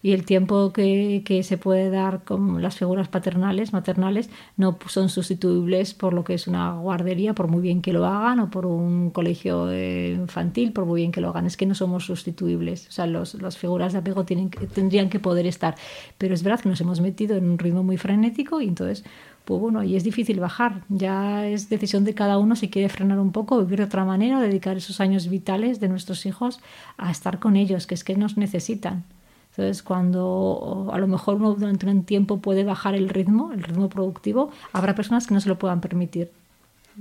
Y 0.00 0.12
el 0.12 0.24
tiempo 0.24 0.72
que, 0.72 1.22
que 1.26 1.42
se 1.42 1.58
puede 1.58 1.90
dar 1.90 2.22
con 2.22 2.62
las 2.62 2.76
figuras 2.76 3.08
paternales, 3.08 3.72
maternales, 3.72 4.30
no 4.56 4.78
son 4.86 5.08
sustituibles 5.08 5.92
por 5.92 6.14
lo 6.14 6.22
que 6.22 6.34
es 6.34 6.46
una 6.46 6.72
guardería, 6.78 7.34
por 7.34 7.48
muy 7.48 7.60
bien 7.60 7.82
que 7.82 7.92
lo 7.92 8.06
hagan, 8.06 8.38
o 8.38 8.48
por 8.48 8.64
un 8.64 9.10
colegio 9.10 9.66
infantil, 9.74 10.72
por 10.72 10.86
muy 10.86 11.00
bien 11.00 11.10
que 11.10 11.20
lo 11.20 11.30
hagan. 11.30 11.46
Es 11.46 11.56
que 11.56 11.66
no 11.66 11.74
somos 11.74 12.06
sustituibles. 12.06 12.86
O 12.88 12.92
sea, 12.92 13.06
los, 13.08 13.34
las 13.42 13.58
figuras 13.58 13.92
de 13.92 13.98
apego 13.98 14.24
tienen, 14.24 14.50
tendrían 14.50 15.10
que 15.10 15.18
poder 15.18 15.46
estar. 15.46 15.74
Pero 16.16 16.32
es 16.32 16.44
verdad 16.44 16.60
que 16.60 16.68
nos 16.68 16.80
hemos 16.80 17.00
metido 17.00 17.36
en 17.36 17.50
un 17.50 17.58
ritmo 17.58 17.82
muy 17.82 17.96
frenético 17.96 18.60
y 18.60 18.68
entonces 18.68 19.04
pues 19.48 19.62
bueno, 19.62 19.82
y 19.82 19.96
es 19.96 20.04
difícil 20.04 20.40
bajar. 20.40 20.82
Ya 20.90 21.46
es 21.48 21.70
decisión 21.70 22.04
de 22.04 22.12
cada 22.12 22.36
uno 22.36 22.54
si 22.54 22.68
quiere 22.68 22.90
frenar 22.90 23.18
un 23.18 23.32
poco, 23.32 23.58
vivir 23.60 23.78
de 23.78 23.86
otra 23.86 24.04
manera, 24.04 24.42
dedicar 24.42 24.76
esos 24.76 25.00
años 25.00 25.30
vitales 25.30 25.80
de 25.80 25.88
nuestros 25.88 26.26
hijos 26.26 26.60
a 26.98 27.10
estar 27.10 27.38
con 27.38 27.56
ellos, 27.56 27.86
que 27.86 27.94
es 27.94 28.04
que 28.04 28.14
nos 28.14 28.36
necesitan. 28.36 29.04
Entonces, 29.52 29.82
cuando 29.82 30.90
a 30.92 30.98
lo 30.98 31.06
mejor 31.06 31.36
uno 31.36 31.54
durante 31.54 31.86
un 31.86 32.04
tiempo 32.04 32.40
puede 32.40 32.62
bajar 32.62 32.94
el 32.94 33.08
ritmo, 33.08 33.50
el 33.54 33.62
ritmo 33.62 33.88
productivo, 33.88 34.50
habrá 34.74 34.94
personas 34.94 35.26
que 35.26 35.32
no 35.32 35.40
se 35.40 35.48
lo 35.48 35.58
puedan 35.58 35.80
permitir. 35.80 36.30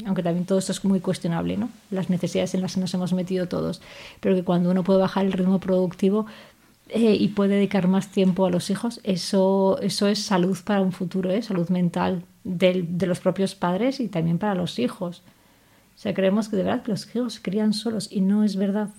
Aunque 0.06 0.24
también 0.24 0.46
todo 0.46 0.60
esto 0.60 0.72
es 0.72 0.86
muy 0.86 1.02
cuestionable, 1.02 1.58
¿no? 1.58 1.68
Las 1.92 2.10
necesidades 2.10 2.54
en 2.56 2.62
las 2.62 2.76
que 2.76 2.80
nos 2.80 2.94
hemos 2.94 3.12
metido 3.12 3.50
todos. 3.50 3.82
Pero 4.22 4.36
que 4.36 4.44
cuando 4.46 4.72
uno 4.72 4.86
puede 4.86 5.00
bajar 5.00 5.26
el 5.26 5.34
ritmo 5.34 5.60
productivo, 5.60 6.28
eh, 6.90 7.18
y 7.20 7.28
puede 7.30 7.56
dedicar 7.56 7.90
más 7.90 8.08
tiempo 8.08 8.46
a 8.46 8.50
los 8.50 8.70
hijos, 8.70 9.02
eso, 9.04 9.78
eso 9.82 10.08
es 10.08 10.24
salud 10.24 10.58
para 10.64 10.80
un 10.80 10.94
futuro, 10.94 11.30
¿eh? 11.30 11.42
salud 11.42 11.68
mental 11.68 12.24
de 12.48 13.08
los 13.08 13.20
propios 13.20 13.56
padres 13.56 14.00
y 14.00 14.08
también 14.08 14.38
para 14.38 14.56
los 14.56 14.80
hijos. 14.80 15.24
O 15.96 16.00
sea, 16.00 16.14
creemos 16.14 16.48
que 16.48 16.56
de 16.56 16.64
verdad 16.64 16.84
que 16.84 16.92
los 16.92 17.16
hijos 17.16 17.36
se 17.36 17.42
crían 17.42 17.74
solos 17.74 18.08
y 18.12 18.22
no 18.22 18.44
es 18.44 18.56
verdad, 18.56 18.90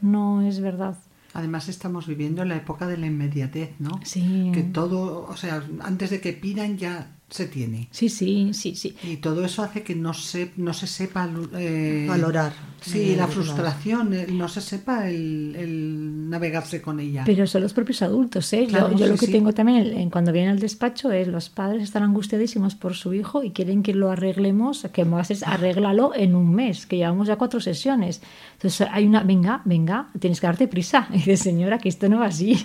no 0.00 0.42
es 0.42 0.60
verdad. 0.60 0.96
Además 1.34 1.68
estamos 1.68 2.06
viviendo 2.06 2.44
la 2.44 2.56
época 2.56 2.86
de 2.86 2.96
la 2.96 3.06
inmediatez, 3.06 3.74
¿no? 3.78 4.00
Sí. 4.04 4.50
Que 4.54 4.62
todo, 4.62 5.26
o 5.28 5.36
sea, 5.36 5.62
antes 5.80 6.10
de 6.10 6.20
que 6.20 6.32
pidan 6.32 6.78
ya 6.78 7.15
se 7.28 7.46
tiene. 7.46 7.88
Sí, 7.90 8.08
sí, 8.08 8.50
sí, 8.52 8.76
sí. 8.76 8.96
Y 9.02 9.16
todo 9.16 9.44
eso 9.44 9.62
hace 9.62 9.82
que 9.82 9.96
no 9.96 10.14
se, 10.14 10.52
no 10.56 10.72
se 10.72 10.86
sepa 10.86 11.28
eh, 11.58 12.06
valorar. 12.08 12.52
Sí, 12.80 13.16
la 13.16 13.26
frustración, 13.26 14.14
no 14.28 14.48
se 14.48 14.60
sepa 14.60 15.10
el, 15.10 16.30
navegarse 16.30 16.80
con 16.80 17.00
ella. 17.00 17.24
Pero 17.26 17.46
son 17.48 17.62
los 17.62 17.72
propios 17.72 18.02
adultos, 18.02 18.52
¿eh? 18.52 18.68
yo, 18.68 19.06
lo 19.06 19.16
que 19.16 19.26
tengo 19.26 19.52
también 19.52 19.86
en, 19.98 20.08
cuando 20.08 20.30
vienen 20.30 20.52
al 20.52 20.60
despacho 20.60 21.10
es 21.10 21.26
los 21.26 21.48
padres 21.48 21.82
están 21.82 22.04
angustiadísimos 22.04 22.76
por 22.76 22.94
su 22.94 23.12
hijo 23.12 23.42
y 23.42 23.50
quieren 23.50 23.82
que 23.82 23.92
lo 23.92 24.10
arreglemos, 24.10 24.86
que 24.92 25.04
más 25.04 25.32
es 25.32 25.42
arréglalo 25.42 26.12
en 26.14 26.36
un 26.36 26.54
mes, 26.54 26.86
que 26.86 26.96
llevamos 26.96 27.26
ya 27.26 27.36
cuatro 27.36 27.60
sesiones. 27.60 28.22
Entonces 28.52 28.86
hay 28.92 29.04
una, 29.04 29.24
venga, 29.24 29.62
venga, 29.64 30.10
tienes 30.20 30.40
que 30.40 30.46
darte 30.46 30.68
prisa. 30.68 31.08
Y 31.16 31.18
dice, 31.18 31.36
señora, 31.38 31.78
que 31.78 31.88
esto 31.88 32.08
no 32.08 32.20
va 32.20 32.26
así. 32.26 32.64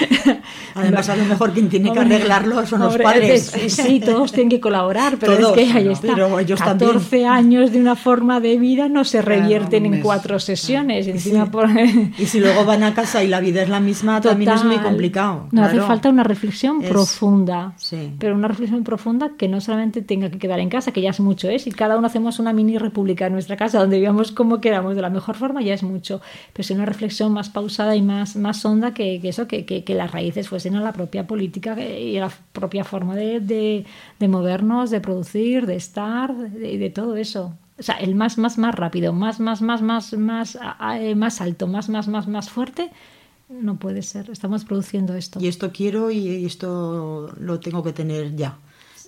Además, 0.74 1.08
a 1.08 1.16
lo 1.16 1.24
mejor 1.24 1.52
quien 1.52 1.68
tiene 1.68 1.92
que 1.92 1.98
arreglarlo 1.98 2.64
son 2.66 2.80
los 2.80 2.96
padres. 2.98 3.52
Sí, 3.82 4.00
todos 4.00 4.32
tienen 4.32 4.50
que 4.50 4.60
colaborar, 4.60 5.16
pero 5.18 5.34
es 5.34 5.46
que 5.48 5.72
ahí 5.72 5.88
está. 5.88 6.14
Pero 6.14 6.38
ellos 6.38 6.60
14 6.60 7.26
años 7.26 7.72
de 7.72 7.80
una 7.80 7.96
forma 7.96 8.40
de 8.40 8.58
vida 8.58 8.88
no 8.88 9.04
se 9.04 9.22
revierten 9.22 9.86
en 9.86 10.00
cuatro 10.00 10.38
sesiones. 10.38 11.06
Y, 11.06 11.10
encima 11.10 11.50
y 12.18 12.26
si 12.26 12.40
luego 12.40 12.64
van 12.64 12.82
a 12.82 12.94
casa 12.94 13.22
y 13.22 13.28
la 13.28 13.40
vida 13.40 13.62
es 13.62 13.68
la 13.68 13.80
misma, 13.80 14.20
también 14.20 14.50
es 14.52 14.64
muy 14.64 14.78
complicado. 14.78 15.48
No 15.52 15.64
hace 15.64 15.80
falta 15.80 16.08
una 16.08 16.24
reflexión 16.24 16.82
profunda, 16.82 17.74
pero 18.18 18.34
una 18.34 18.48
reflexión 18.48 18.84
profunda 18.84 19.32
que 19.36 19.48
no 19.48 19.60
solamente 19.60 20.02
tenga 20.02 20.30
que 20.30 20.38
quedar 20.38 20.60
en 20.60 20.68
casa, 20.68 20.92
que 20.92 21.00
ya 21.00 21.10
es 21.10 21.20
mucho, 21.20 21.48
¿eh? 21.48 21.58
si 21.58 21.70
cada 21.70 21.96
uno 21.96 22.06
hacemos 22.06 22.38
una 22.38 22.52
mini 22.52 22.78
república 22.78 23.26
en 23.26 23.32
nuestra 23.32 23.56
casa 23.56 23.78
donde 23.78 23.98
vivamos 23.98 24.32
como 24.32 24.60
queramos 24.60 24.96
de 24.96 25.02
la 25.02 25.10
mejor 25.10 25.36
forma, 25.36 25.62
ya 25.62 25.74
es 25.74 25.82
mucho, 25.82 26.20
pero 26.52 26.66
si 26.66 26.74
una 26.74 26.86
reflexión 26.86 27.32
más 27.32 27.48
pausada 27.48 27.96
y 27.96 28.02
más, 28.02 28.36
más 28.36 28.64
honda 28.64 28.94
que, 28.94 29.20
eso, 29.22 29.46
que, 29.46 29.64
que, 29.64 29.84
que, 29.84 29.94
las 29.94 30.10
raíces 30.10 30.48
fuesen 30.48 30.76
a 30.76 30.80
la 30.80 30.92
propia 30.92 31.26
política 31.26 31.78
y 31.80 32.16
a 32.16 32.22
la 32.22 32.32
propia 32.52 32.84
forma 32.84 33.14
de, 33.14 33.40
de, 33.40 33.69
de 34.18 34.28
movernos, 34.28 34.90
de 34.90 35.00
producir, 35.00 35.66
de 35.66 35.76
estar, 35.76 36.34
de, 36.36 36.78
de 36.78 36.90
todo 36.90 37.16
eso 37.16 37.54
o 37.80 37.82
sea, 37.82 37.96
el 37.96 38.14
más, 38.14 38.36
más, 38.36 38.58
más 38.58 38.74
rápido, 38.74 39.14
más, 39.14 39.40
más, 39.40 39.62
más, 39.62 39.80
más, 39.80 40.12
más, 40.12 40.58
eh, 41.00 41.14
más 41.14 41.40
alto, 41.40 41.66
más, 41.66 41.88
más, 41.88 42.08
más, 42.08 42.28
más 42.28 42.50
fuerte, 42.50 42.90
no 43.48 43.78
puede 43.78 44.02
ser. 44.02 44.28
Estamos 44.28 44.66
produciendo 44.66 45.14
esto. 45.14 45.40
Y 45.40 45.48
esto 45.48 45.72
quiero 45.72 46.10
y 46.10 46.44
esto 46.44 47.34
lo 47.40 47.58
tengo 47.58 47.82
que 47.82 47.94
tener 47.94 48.36
ya. 48.36 48.58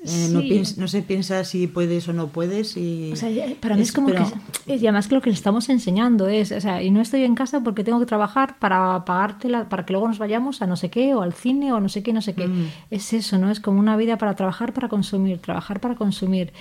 Eh, 0.05 0.29
no, 0.31 0.43
no, 0.79 0.89
se 0.89 1.03
piensa 1.03 1.45
si 1.45 1.69
puedes 1.69 2.09
o 2.09 2.13
no 2.13 2.29
puedes. 2.29 2.77
Y 2.77 3.13
o 3.13 3.17
sea, 3.17 3.31
para 3.61 3.77
mí 3.77 3.83
es, 3.83 3.93
como 3.93 4.09
que. 4.09 4.25
Y 4.67 4.73
además 4.87 5.07
que 5.07 5.15
lo 5.15 5.21
que 5.21 5.31
le 5.31 5.35
estamos 5.35 5.69
enseñando 5.69 6.27
es. 6.27 6.51
O 6.51 6.61
sea, 6.61 6.83
y 6.83 6.91
no 6.91 7.01
estoy 7.01 7.23
en 7.23 7.37
casa 7.37 7.61
porque 7.61 7.85
tengo 7.85 8.01
que 8.01 8.07
trabajar 8.07 8.59
para 8.59 9.05
pagarte 9.05 9.49
para 9.69 9.87
que 9.87 9.93
luego 9.93 10.09
nos 10.09 10.19
vayamos 10.19 10.61
a 10.61 10.67
no 10.67 10.77
sé 10.77 10.91
qué, 10.91 11.15
o 11.15 11.23
al 11.23 11.33
cine, 11.33 11.73
o 11.73 11.79
no 11.79 11.89
sé 11.89 12.03
qué, 12.03 12.13
no 12.13 12.21
sé 12.21 12.35
qué. 12.35 12.49
Mm. 12.49 12.69
Es 12.91 13.13
eso, 13.13 13.39
¿no? 13.39 13.51
Es 13.51 13.61
como 13.61 13.79
una 13.79 13.97
vida 13.97 14.19
para 14.19 14.35
trabajar, 14.35 14.73
para 14.73 14.89
consumir, 14.89 15.39
trabajar 15.39 15.81
para 15.81 15.95
consumir. 15.95 16.53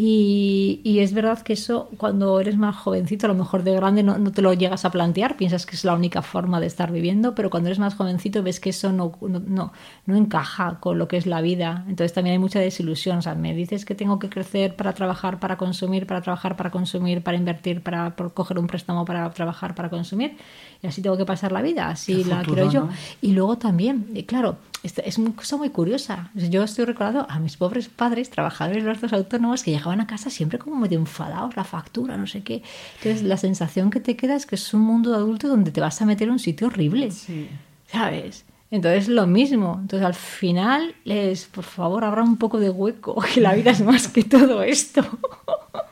Y, 0.00 1.00
es 1.00 1.12
verdad 1.12 1.42
que 1.42 1.54
eso, 1.54 1.90
cuando 1.96 2.38
eres 2.38 2.56
más 2.56 2.76
jovencito, 2.76 3.26
a 3.26 3.30
lo 3.30 3.34
mejor 3.34 3.64
de 3.64 3.72
grande 3.72 4.04
no, 4.04 4.30
te 4.30 4.42
lo 4.42 4.52
llegas 4.54 4.84
a 4.84 4.92
plantear, 4.92 5.36
piensas 5.36 5.66
que 5.66 5.74
es 5.74 5.84
la 5.84 5.92
única 5.92 6.22
forma 6.22 6.60
de 6.60 6.66
estar 6.68 6.92
viviendo, 6.92 7.34
pero 7.34 7.50
cuando 7.50 7.68
eres 7.68 7.80
más 7.80 7.96
jovencito 7.96 8.44
ves 8.44 8.60
que 8.60 8.70
eso 8.70 8.92
no, 8.92 9.18
no, 9.20 9.72
no, 10.06 10.16
encaja 10.16 10.78
con 10.78 10.98
lo 10.98 11.08
que 11.08 11.16
es 11.16 11.26
la 11.26 11.40
vida. 11.40 11.84
Entonces 11.88 12.12
también 12.12 12.34
hay 12.34 12.38
mucha 12.38 12.60
desilusión. 12.60 13.18
O 13.18 13.22
sea, 13.22 13.34
me 13.34 13.54
dices 13.54 13.84
que 13.84 13.96
tengo 13.96 14.20
que 14.20 14.28
crecer 14.28 14.76
para 14.76 14.92
trabajar, 14.92 15.40
para 15.40 15.56
consumir, 15.56 16.06
para 16.06 16.22
trabajar, 16.22 16.56
para 16.56 16.70
consumir, 16.70 17.24
para 17.24 17.36
invertir, 17.36 17.82
para 17.82 18.14
coger 18.14 18.56
un 18.60 18.68
préstamo 18.68 19.04
para 19.04 19.28
trabajar, 19.32 19.74
para 19.74 19.90
consumir 19.90 20.36
y 20.80 20.86
así 20.86 21.02
tengo 21.02 21.16
que 21.16 21.24
pasar 21.24 21.50
la 21.50 21.60
vida, 21.60 21.88
así 21.88 22.22
la 22.22 22.42
quiero 22.42 22.70
yo. 22.70 22.88
Y 23.20 23.32
luego 23.32 23.58
también, 23.58 24.06
claro, 24.26 24.58
es 24.82 25.18
una 25.18 25.34
cosa 25.34 25.56
muy 25.56 25.70
curiosa. 25.70 26.30
Yo 26.34 26.62
estoy 26.62 26.84
recordando 26.84 27.26
a 27.28 27.38
mis 27.38 27.56
pobres 27.56 27.88
padres, 27.88 28.30
trabajadores 28.30 28.84
los 28.84 29.00
dos 29.00 29.12
autónomos, 29.12 29.62
que 29.62 29.72
llegaban 29.72 30.00
a 30.00 30.06
casa 30.06 30.30
siempre 30.30 30.58
como 30.58 30.76
medio 30.76 30.98
enfadados, 30.98 31.56
la 31.56 31.64
factura, 31.64 32.16
no 32.16 32.26
sé 32.26 32.42
qué. 32.42 32.62
Entonces, 32.98 33.22
la 33.22 33.36
sensación 33.36 33.90
que 33.90 34.00
te 34.00 34.16
queda 34.16 34.36
es 34.36 34.46
que 34.46 34.54
es 34.54 34.74
un 34.74 34.82
mundo 34.82 35.14
adulto 35.14 35.48
donde 35.48 35.70
te 35.70 35.80
vas 35.80 36.00
a 36.00 36.06
meter 36.06 36.28
en 36.28 36.32
un 36.32 36.38
sitio 36.38 36.68
horrible. 36.68 37.10
¿Sabes? 37.90 38.44
Entonces, 38.70 39.08
lo 39.08 39.26
mismo. 39.26 39.78
Entonces, 39.80 40.06
al 40.06 40.14
final, 40.14 40.94
es, 41.04 41.46
por 41.46 41.64
favor, 41.64 42.04
abra 42.04 42.22
un 42.22 42.36
poco 42.36 42.60
de 42.60 42.70
hueco, 42.70 43.20
que 43.34 43.40
la 43.40 43.54
vida 43.54 43.72
es 43.72 43.80
más 43.80 44.08
que 44.08 44.24
todo 44.24 44.62
esto. 44.62 45.02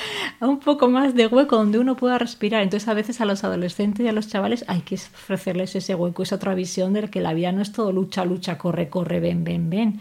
un 0.40 0.60
poco 0.60 0.88
más 0.88 1.14
de 1.14 1.26
hueco 1.26 1.56
donde 1.56 1.78
uno 1.78 1.96
pueda 1.96 2.18
respirar. 2.18 2.62
Entonces 2.62 2.88
a 2.88 2.94
veces 2.94 3.20
a 3.20 3.24
los 3.24 3.44
adolescentes 3.44 4.04
y 4.04 4.08
a 4.08 4.12
los 4.12 4.28
chavales 4.28 4.64
hay 4.68 4.80
que 4.80 4.96
ofrecerles 4.96 5.76
ese 5.76 5.94
hueco, 5.94 6.22
esa 6.22 6.36
otra 6.36 6.54
visión 6.54 6.92
de 6.92 7.08
que 7.08 7.20
la 7.20 7.34
vida 7.34 7.52
no 7.52 7.62
es 7.62 7.72
todo 7.72 7.92
lucha, 7.92 8.24
lucha, 8.24 8.58
corre, 8.58 8.88
corre, 8.88 9.20
ven, 9.20 9.44
ven, 9.44 9.70
ven. 9.70 10.00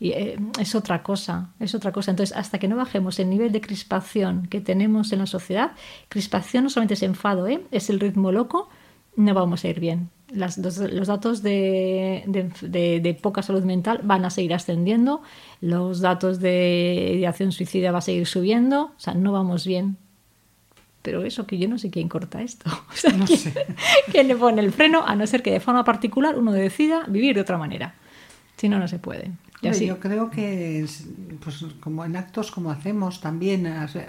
Y 0.00 0.10
eh, 0.10 0.38
es 0.60 0.74
otra 0.74 1.02
cosa, 1.02 1.50
es 1.58 1.74
otra 1.74 1.90
cosa. 1.90 2.12
Entonces, 2.12 2.36
hasta 2.36 2.58
que 2.58 2.68
no 2.68 2.76
bajemos 2.76 3.18
el 3.18 3.28
nivel 3.30 3.50
de 3.50 3.60
crispación 3.60 4.46
que 4.46 4.60
tenemos 4.60 5.12
en 5.12 5.18
la 5.20 5.26
sociedad, 5.26 5.72
crispación 6.08 6.64
no 6.64 6.70
solamente 6.70 6.94
es 6.94 7.02
enfado, 7.02 7.48
¿eh? 7.48 7.62
es 7.72 7.90
el 7.90 7.98
ritmo 7.98 8.30
loco, 8.30 8.68
no 9.16 9.34
vamos 9.34 9.64
a 9.64 9.68
ir 9.68 9.80
bien 9.80 10.10
los, 10.32 10.56
datos 10.56 11.42
de, 11.42 13.18
poca 13.22 13.42
salud 13.42 13.64
mental 13.64 14.00
van 14.02 14.24
a 14.24 14.30
seguir 14.30 14.54
ascendiendo, 14.54 15.22
los 15.60 16.00
datos 16.00 16.40
de 16.40 17.14
ideación 17.16 17.52
suicida 17.52 17.92
va 17.92 17.98
a 17.98 18.02
seguir 18.02 18.26
subiendo, 18.26 18.92
o 18.96 19.00
sea, 19.00 19.14
no 19.14 19.32
vamos 19.32 19.66
bien. 19.66 19.96
Pero 21.02 21.22
eso 21.22 21.46
que 21.46 21.58
yo 21.58 21.68
no 21.68 21.78
sé 21.78 21.90
quién 21.90 22.08
corta 22.08 22.42
esto. 22.42 22.70
O 22.88 24.10
¿quién, 24.12 24.28
le 24.28 24.36
pone 24.36 24.60
el 24.60 24.72
freno? 24.72 25.04
A 25.06 25.14
no 25.14 25.26
ser 25.26 25.42
que 25.42 25.50
de 25.50 25.60
forma 25.60 25.84
particular 25.84 26.36
uno 26.36 26.52
decida 26.52 27.04
vivir 27.08 27.34
de 27.34 27.40
otra 27.40 27.56
manera. 27.56 27.94
Si 28.56 28.68
no, 28.68 28.78
no 28.78 28.88
se 28.88 28.98
puede. 28.98 29.30
Yo 29.62 29.98
creo 29.98 30.30
que 30.30 30.86
pues, 31.42 31.64
como 31.80 32.04
en 32.04 32.16
actos 32.16 32.50
como 32.50 32.70
hacemos 32.70 33.20
también 33.20 33.66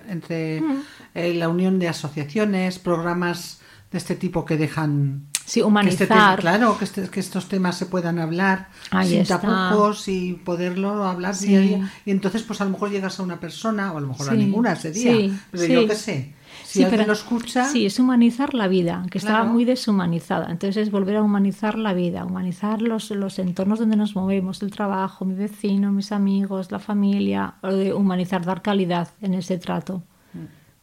entre 0.08 0.62
mm. 0.62 0.82
eh, 1.16 1.34
la 1.34 1.50
unión 1.50 1.80
de 1.80 1.88
asociaciones, 1.88 2.78
programas 2.78 3.62
de 3.92 3.98
este 3.98 4.16
tipo 4.16 4.46
que 4.46 4.58
dejan 4.58 5.24
Sí, 5.50 5.62
este 5.62 5.68
humanizar. 5.68 6.40
claro, 6.40 6.78
que, 6.78 6.86
este, 6.86 7.10
que, 7.10 7.20
estos 7.20 7.48
temas 7.48 7.76
se 7.76 7.88
puedan 7.88 8.20
hablar 8.20 8.70
sin 9.04 9.26
tapujos 9.26 10.08
y 10.08 10.34
poderlo 10.34 11.04
hablar 11.04 11.36
día 11.36 11.58
a 11.58 11.62
día. 11.62 11.92
Y 12.06 12.12
entonces, 12.12 12.44
pues 12.44 12.62
a 12.62 12.66
lo 12.66 12.70
mejor 12.70 12.92
llegas 12.92 13.20
a 13.20 13.24
una 13.24 13.40
persona, 13.40 13.92
o 13.92 13.98
a 13.98 14.02
lo 14.02 14.10
mejor 14.10 14.30
a 14.30 14.34
ninguna 14.34 14.74
ese 14.74 14.92
día. 14.92 15.36
pero 15.50 15.66
yo 15.66 15.88
qué 15.88 15.96
sé. 15.96 16.34
Si 16.64 16.84
alguien 16.84 17.08
lo 17.08 17.14
escucha. 17.14 17.66
Sí, 17.66 17.88
es 17.88 17.98
humanizar 17.98 18.54
la 18.54 18.68
vida, 18.68 19.04
que 19.10 19.18
estaba 19.18 19.44
muy 19.44 19.66
deshumanizada. 19.66 20.52
Entonces 20.52 20.78
es 20.78 20.92
volver 20.92 21.16
a 21.16 21.24
humanizar 21.24 21.80
la 21.80 21.94
vida, 21.94 22.26
humanizar 22.26 22.84
los, 22.84 23.10
los 23.10 23.40
entornos 23.40 23.80
donde 23.80 23.96
nos 23.96 24.16
movemos, 24.16 24.62
el 24.62 24.70
trabajo, 24.70 25.26
mi 25.26 25.34
vecino, 25.34 25.92
mis 25.92 26.12
amigos, 26.12 26.72
la 26.72 26.78
familia, 26.78 27.56
humanizar, 27.96 28.46
dar 28.46 28.62
calidad 28.62 29.10
en 29.20 29.34
ese 29.34 29.58
trato 29.58 30.04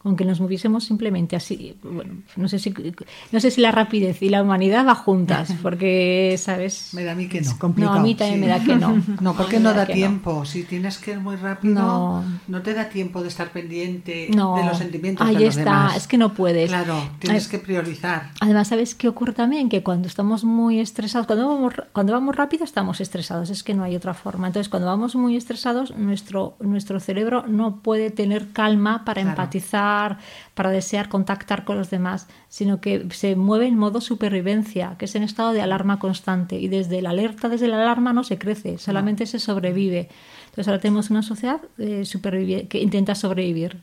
aunque 0.07 0.25
nos 0.25 0.41
moviésemos 0.41 0.85
simplemente 0.85 1.35
así, 1.35 1.77
bueno, 1.83 2.15
no 2.37 2.49
sé 2.49 2.61
si 2.61 2.73
no 3.33 3.41
sé 3.41 3.51
si 3.51 3.61
la 3.61 3.73
rapidez 3.73 4.23
y 4.23 4.29
la 4.29 4.41
humanidad 4.41 4.87
va 4.87 4.95
juntas, 4.95 5.53
porque 5.63 6.37
sabes, 6.39 6.91
me 6.95 7.03
da 7.03 7.13
a 7.13 7.15
mí 7.17 7.29
que 7.29 7.41
no, 7.41 7.53
no 7.77 7.93
a 7.93 8.01
mí 8.01 8.15
también 8.15 8.41
me 8.41 8.47
da 8.47 8.63
que 8.63 8.77
no. 8.77 9.03
No, 9.21 9.37
porque 9.37 9.59
no 9.59 9.75
da 9.75 9.85
tiempo, 9.85 10.45
si 10.45 10.63
tienes 10.63 10.99
que 10.99 11.13
ir 11.13 11.19
muy 11.19 11.35
rápido, 11.35 12.23
no, 12.47 12.63
te 12.63 12.73
da 12.73 12.89
tiempo 12.89 13.21
de 13.21 13.29
estar 13.29 13.51
pendiente 13.51 14.29
de 14.31 14.37
los 14.37 14.79
sentimientos 14.79 15.27
Ahí 15.27 15.37
de 15.37 15.47
los 15.47 15.57
está, 15.57 15.91
es 15.97 16.07
que 16.07 16.19
no 16.19 16.33
puedes. 16.33 16.69
Claro, 16.69 17.11
tienes 17.19 17.49
que 17.49 17.59
priorizar. 17.59 18.31
Además, 18.41 18.69
¿sabes 18.69 18.95
qué 18.95 19.09
ocurre 19.09 19.33
también? 19.33 19.69
Que 19.69 19.83
cuando 19.83 20.07
estamos 20.07 20.45
muy 20.45 20.79
estresados, 20.79 21.27
cuando 21.27 21.49
vamos, 21.49 21.75
cuando 21.93 22.13
vamos 22.13 22.37
rápido 22.37 22.65
estamos 22.65 23.01
estresados, 23.01 23.51
es 23.51 23.65
que 23.65 23.75
no 23.75 23.83
hay 23.83 23.97
otra 23.97 24.15
forma. 24.15 24.47
Entonces, 24.47 24.69
cuando 24.69 24.87
vamos 24.87 25.17
muy 25.17 25.37
estresados, 25.37 25.97
nuestro, 25.97 26.57
nuestro 26.61 27.01
cerebro 27.01 27.45
no 27.49 27.83
puede 27.83 28.13
tener 28.13 28.53
calma 28.53 29.05
para 29.05 29.21
empatizar 29.21 29.96
para 30.55 30.71
desear 30.71 31.09
contactar 31.09 31.65
con 31.65 31.79
los 31.79 31.91
demás, 31.91 32.29
sino 32.49 32.81
que 32.81 33.07
se 33.11 33.37
mueve 33.37 33.67
en 33.67 33.79
modo 33.79 34.01
supervivencia, 34.01 34.97
que 34.99 35.07
es 35.07 35.15
en 35.15 35.23
estado 35.23 35.53
de 35.53 35.63
alarma 35.63 35.99
constante. 35.99 36.59
Y 36.59 36.69
desde 36.69 37.03
la 37.03 37.11
alerta, 37.11 37.49
desde 37.49 37.69
la 37.69 37.81
alarma 37.83 38.13
no 38.13 38.25
se 38.25 38.39
crece, 38.39 38.79
solamente 38.79 39.27
se 39.27 39.39
sobrevive. 39.39 40.09
Entonces 40.47 40.69
ahora 40.69 40.81
tenemos 40.81 41.11
una 41.11 41.23
sociedad 41.23 41.61
eh, 41.79 42.05
que 42.69 42.81
intenta 42.81 43.15
sobrevivir. 43.15 43.81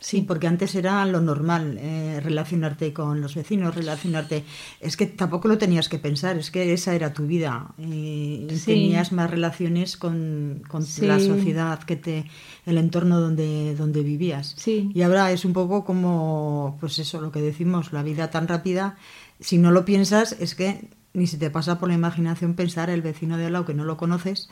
Sí, 0.00 0.22
porque 0.22 0.46
antes 0.46 0.76
era 0.76 1.04
lo 1.06 1.20
normal 1.20 1.76
eh, 1.80 2.20
relacionarte 2.22 2.92
con 2.92 3.20
los 3.20 3.34
vecinos, 3.34 3.74
relacionarte. 3.74 4.44
Es 4.80 4.96
que 4.96 5.06
tampoco 5.06 5.48
lo 5.48 5.58
tenías 5.58 5.88
que 5.88 5.98
pensar, 5.98 6.38
es 6.38 6.52
que 6.52 6.72
esa 6.72 6.94
era 6.94 7.12
tu 7.12 7.26
vida. 7.26 7.74
Y 7.78 8.46
tenías 8.64 9.10
más 9.10 9.28
relaciones 9.28 9.96
con, 9.96 10.62
la 11.00 11.18
sociedad 11.18 11.82
que 11.82 11.96
te, 11.96 12.26
el 12.64 12.78
entorno 12.78 13.20
donde, 13.20 13.74
donde 13.74 14.04
vivías. 14.04 14.54
Sí. 14.56 14.88
Y 14.94 15.02
ahora 15.02 15.32
es 15.32 15.44
un 15.44 15.52
poco 15.52 15.84
como, 15.84 16.76
pues 16.78 17.00
eso, 17.00 17.20
lo 17.20 17.32
que 17.32 17.40
decimos, 17.40 17.92
la 17.92 18.04
vida 18.04 18.30
tan 18.30 18.46
rápida. 18.46 18.96
Si 19.40 19.58
no 19.58 19.72
lo 19.72 19.84
piensas, 19.84 20.36
es 20.38 20.54
que 20.54 20.90
ni 21.12 21.26
se 21.26 21.38
te 21.38 21.50
pasa 21.50 21.80
por 21.80 21.88
la 21.88 21.96
imaginación 21.96 22.54
pensar 22.54 22.88
el 22.88 23.02
vecino 23.02 23.36
de 23.36 23.46
al 23.46 23.54
lado 23.54 23.64
que 23.64 23.74
no 23.74 23.84
lo 23.84 23.96
conoces 23.96 24.48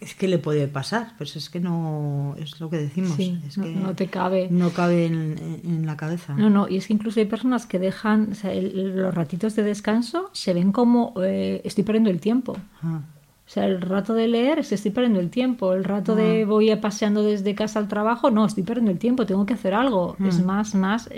es 0.00 0.14
que 0.14 0.28
le 0.28 0.38
puede 0.38 0.68
pasar, 0.68 1.14
pues 1.18 1.36
es 1.36 1.50
que 1.50 1.60
no 1.60 2.34
es 2.38 2.60
lo 2.60 2.70
que 2.70 2.78
decimos, 2.78 3.18
es 3.18 3.56
que 3.56 3.70
no, 3.74 3.94
te 3.94 4.08
cabe, 4.08 4.48
no 4.50 4.70
cabe 4.70 5.06
en, 5.06 5.86
la 5.86 5.96
cabeza. 5.96 6.34
No, 6.34 6.50
no, 6.50 6.68
y 6.68 6.76
es 6.76 6.86
que 6.86 6.92
incluso 6.92 7.20
hay 7.20 7.26
personas 7.26 7.66
que 7.66 7.78
dejan 7.78 8.30
los 8.42 9.14
ratitos 9.14 9.56
de 9.56 9.62
descanso 9.62 10.30
se 10.32 10.54
ven 10.54 10.72
como 10.72 11.14
eh, 11.22 11.60
estoy 11.64 11.84
perdiendo 11.84 12.10
el 12.10 12.20
tiempo. 12.20 12.56
Ah. 12.82 13.00
O 13.46 13.48
sea, 13.48 13.64
el 13.66 13.80
rato 13.80 14.12
de 14.12 14.26
leer, 14.26 14.58
estoy 14.58 14.90
perdiendo 14.90 15.20
el 15.20 15.30
tiempo. 15.30 15.72
El 15.72 15.84
rato 15.84 16.16
de 16.16 16.42
ah. 16.42 16.46
voy 16.46 16.74
paseando 16.76 17.22
desde 17.22 17.54
casa 17.54 17.78
al 17.78 17.86
trabajo, 17.86 18.28
no, 18.32 18.44
estoy 18.44 18.64
perdiendo 18.64 18.90
el 18.90 18.98
tiempo, 18.98 19.24
tengo 19.24 19.46
que 19.46 19.54
hacer 19.54 19.72
algo. 19.72 20.16
Es 20.26 20.40
mm. 20.40 20.44
más, 20.44 20.74
más. 20.74 21.08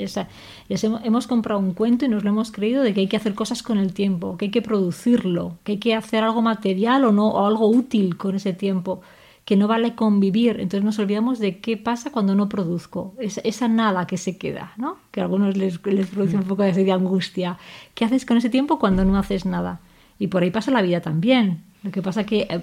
hemos, 0.69 1.27
comprado 1.27 1.59
un 1.59 1.73
cuento 1.73 2.05
y 2.05 2.09
nos 2.09 2.25
lo 2.25 2.31
hemos 2.31 2.53
creído 2.53 2.83
de 2.83 2.93
que 2.93 3.01
hay 3.01 3.07
que 3.07 3.17
hacer 3.17 3.35
cosas 3.35 3.63
con 3.63 3.79
el 3.79 3.95
tiempo, 3.95 4.37
que 4.37 4.47
hay 4.47 4.51
que 4.51 4.61
producirlo, 4.61 5.57
que 5.65 5.73
hay 5.73 5.79
que 5.79 5.95
hacer 5.95 6.23
algo 6.23 6.43
material 6.43 7.07
o, 7.07 7.13
no, 7.13 7.29
o 7.29 7.47
algo 7.47 7.67
útil 7.67 8.19
con 8.19 8.35
ese 8.37 8.53
tiempo, 8.53 9.01
que 9.47 9.57
no 9.57 9.67
vale 9.67 9.95
convivir. 9.95 10.61
Entonces 10.61 10.85
nos 10.85 10.99
olvidamos 10.99 11.39
de 11.39 11.61
qué 11.61 11.79
pasa 11.79 12.13
cuando 12.13 12.35
no 12.35 12.51
produzco. 12.51 13.15
esa 13.19 13.69
nada 13.69 14.07
que 14.07 14.19
se 14.19 14.37
queda, 14.37 14.75
¿no? 14.77 14.99
Que 15.13 15.23
a 15.23 15.25
algunos 15.25 15.57
les, 15.57 15.83
les 15.87 16.07
produce 16.09 16.37
un 16.37 16.43
poco 16.43 16.63
de 16.63 16.93
angustia. 16.93 17.57
¿Qué 17.95 18.05
haces 18.05 18.27
con 18.27 18.37
ese 18.37 18.51
tiempo 18.51 18.79
cuando 18.79 19.07
no 19.07 19.17
haces 19.17 19.47
nada? 19.47 19.81
Y 20.19 20.27
por 20.27 20.43
ahí 20.43 20.51
pasa 20.51 20.71
la 20.71 20.83
vida 20.83 21.01
también 21.01 21.68
lo 21.83 21.93
que 21.93 22.03
pasa 22.03 22.25
que 22.25 22.47
eh, 22.51 22.61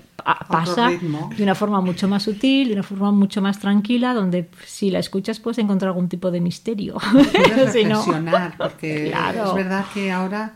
pasa 0.49 0.89
de 0.89 1.43
una 1.43 1.55
forma 1.55 1.79
mucho 1.79 2.07
más 2.07 2.23
sutil, 2.23 2.67
de 2.67 2.73
una 2.73 2.83
forma 2.83 3.11
mucho 3.11 3.41
más 3.41 3.59
tranquila, 3.59 4.13
donde 4.13 4.49
si 4.65 4.89
la 4.91 4.99
escuchas 4.99 5.39
puedes 5.39 5.57
encontrar 5.59 5.89
algún 5.89 6.09
tipo 6.09 6.31
de 6.31 6.41
misterio. 6.41 6.97
Puedes 7.11 7.33
reflexionar, 7.73 8.55
porque 8.57 9.07
es 9.09 9.53
verdad 9.53 9.85
que 9.93 10.11
ahora, 10.11 10.55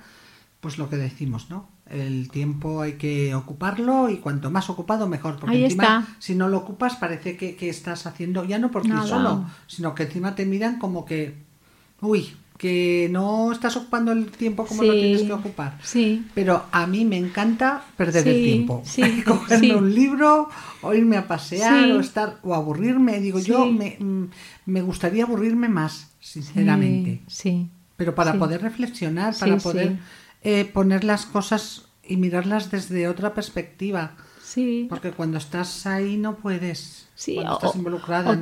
pues 0.60 0.78
lo 0.78 0.90
que 0.90 0.98
decimos, 0.98 1.50
¿no? 1.50 1.70
El 1.90 2.30
tiempo 2.30 2.82
hay 2.82 2.94
que 2.94 3.34
ocuparlo 3.34 4.10
y 4.10 4.18
cuanto 4.18 4.52
más 4.52 4.70
ocupado 4.70 5.08
mejor, 5.08 5.38
porque 5.40 5.64
encima 5.66 6.06
si 6.20 6.36
no 6.36 6.48
lo 6.48 6.58
ocupas 6.58 6.98
parece 6.98 7.36
que, 7.36 7.70
estás 7.70 8.06
haciendo, 8.06 8.44
ya 8.44 8.60
no 8.60 8.70
por 8.70 8.84
ti 8.84 8.92
solo, 9.08 9.46
sino 9.68 9.96
que 9.96 10.04
encima 10.04 10.36
te 10.36 10.46
miran 10.46 10.78
como 10.78 11.06
que, 11.06 11.36
uy, 12.02 12.30
que 12.60 13.08
no 13.10 13.54
estás 13.54 13.78
ocupando 13.78 14.12
el 14.12 14.32
tiempo 14.32 14.66
como 14.66 14.84
lo 14.84 14.92
tienes 14.92 15.24
que 15.24 15.32
ocupar. 15.32 15.80
Sí. 15.82 16.26
Pero 16.36 16.66
a 16.74 16.86
mí 16.88 17.06
me 17.06 17.16
encanta 17.16 17.86
perder 17.96 18.28
el 18.28 18.44
tiempo. 18.44 18.84
Sí, 18.84 19.24
Cogerme 19.26 19.76
un 19.78 19.96
libro, 19.96 20.50
o 20.82 20.94
irme 20.94 21.16
a 21.16 21.26
pasear, 21.26 21.90
o 21.92 22.02
estar, 22.02 22.38
o 22.44 22.54
aburrirme. 22.54 23.22
Digo, 23.22 23.40
yo 23.40 23.66
me, 23.66 23.96
mm, 23.98 24.26
me, 24.66 24.82
gustaría 24.82 25.24
aburrirme 25.24 25.70
más, 25.70 26.10
sinceramente. 26.20 27.22
Sí. 27.28 27.70
Pero 27.96 28.14
para 28.14 28.34
poder 28.34 28.62
reflexionar, 28.62 29.34
para 29.40 29.56
poder 29.58 29.98
eh, 30.44 30.66
poner 30.66 31.06
las 31.06 31.26
cosas 31.26 31.86
y 32.06 32.18
mirarlas 32.18 32.72
desde 32.72 33.08
otra 33.08 33.34
perspectiva. 33.34 34.18
Sí. 34.50 34.88
Porque 34.90 35.12
cuando 35.12 35.38
estás 35.38 35.86
ahí 35.86 36.18
no 36.18 36.38
puedes. 36.38 37.08
Sí, 37.14 37.38
o, 37.38 37.60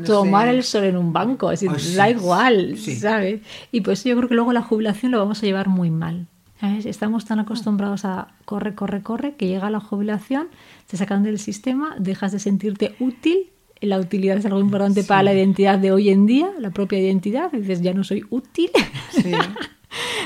tomar 0.06 0.48
el 0.48 0.63
sol 0.63 0.86
en 0.86 0.96
un 0.96 1.12
banco, 1.12 1.52
es 1.52 1.60
decir, 1.60 1.96
da 1.98 2.10
igual, 2.10 2.78
¿sabes? 2.78 3.41
Y 3.74 3.82
pues 3.82 4.06
yo 4.06 4.15
creo 4.15 4.30
que 4.30 4.36
luego 4.36 4.54
la 4.54 4.62
jubilación 4.62 5.12
lo 5.12 5.20
vamos 5.20 5.43
a 5.43 5.46
llevar 5.46 5.67
muy 5.67 5.89
mal. 5.89 6.28
Estamos 6.62 7.26
tan 7.26 7.39
acostumbrados 7.39 8.06
a 8.06 8.30
corre, 8.46 8.74
corre, 8.74 9.02
corre, 9.02 9.36
que 9.36 9.48
llega 9.48 9.70
la 9.70 9.82
jubilación, 9.82 10.48
te 10.86 10.96
sacan 10.96 11.24
del 11.24 11.39
sistema, 11.39 11.96
dejas 12.00 12.32
de 12.32 12.39
sentirte 12.39 12.96
útil. 13.00 13.50
La 13.82 14.00
utilidad 14.00 14.38
es 14.38 14.46
algo 14.46 14.60
importante 14.60 15.04
para 15.04 15.24
la 15.24 15.34
identidad 15.34 15.78
de 15.78 15.91
hoy 15.91 16.10
en 16.10 16.26
día, 16.26 16.52
la 16.58 16.70
propia 16.70 17.00
identidad. 17.00 17.52
dices, 17.52 17.82
ya 17.82 17.93
no 17.93 18.04
soy 18.04 18.24
útil. 18.30 18.70
Sí. 19.12 19.32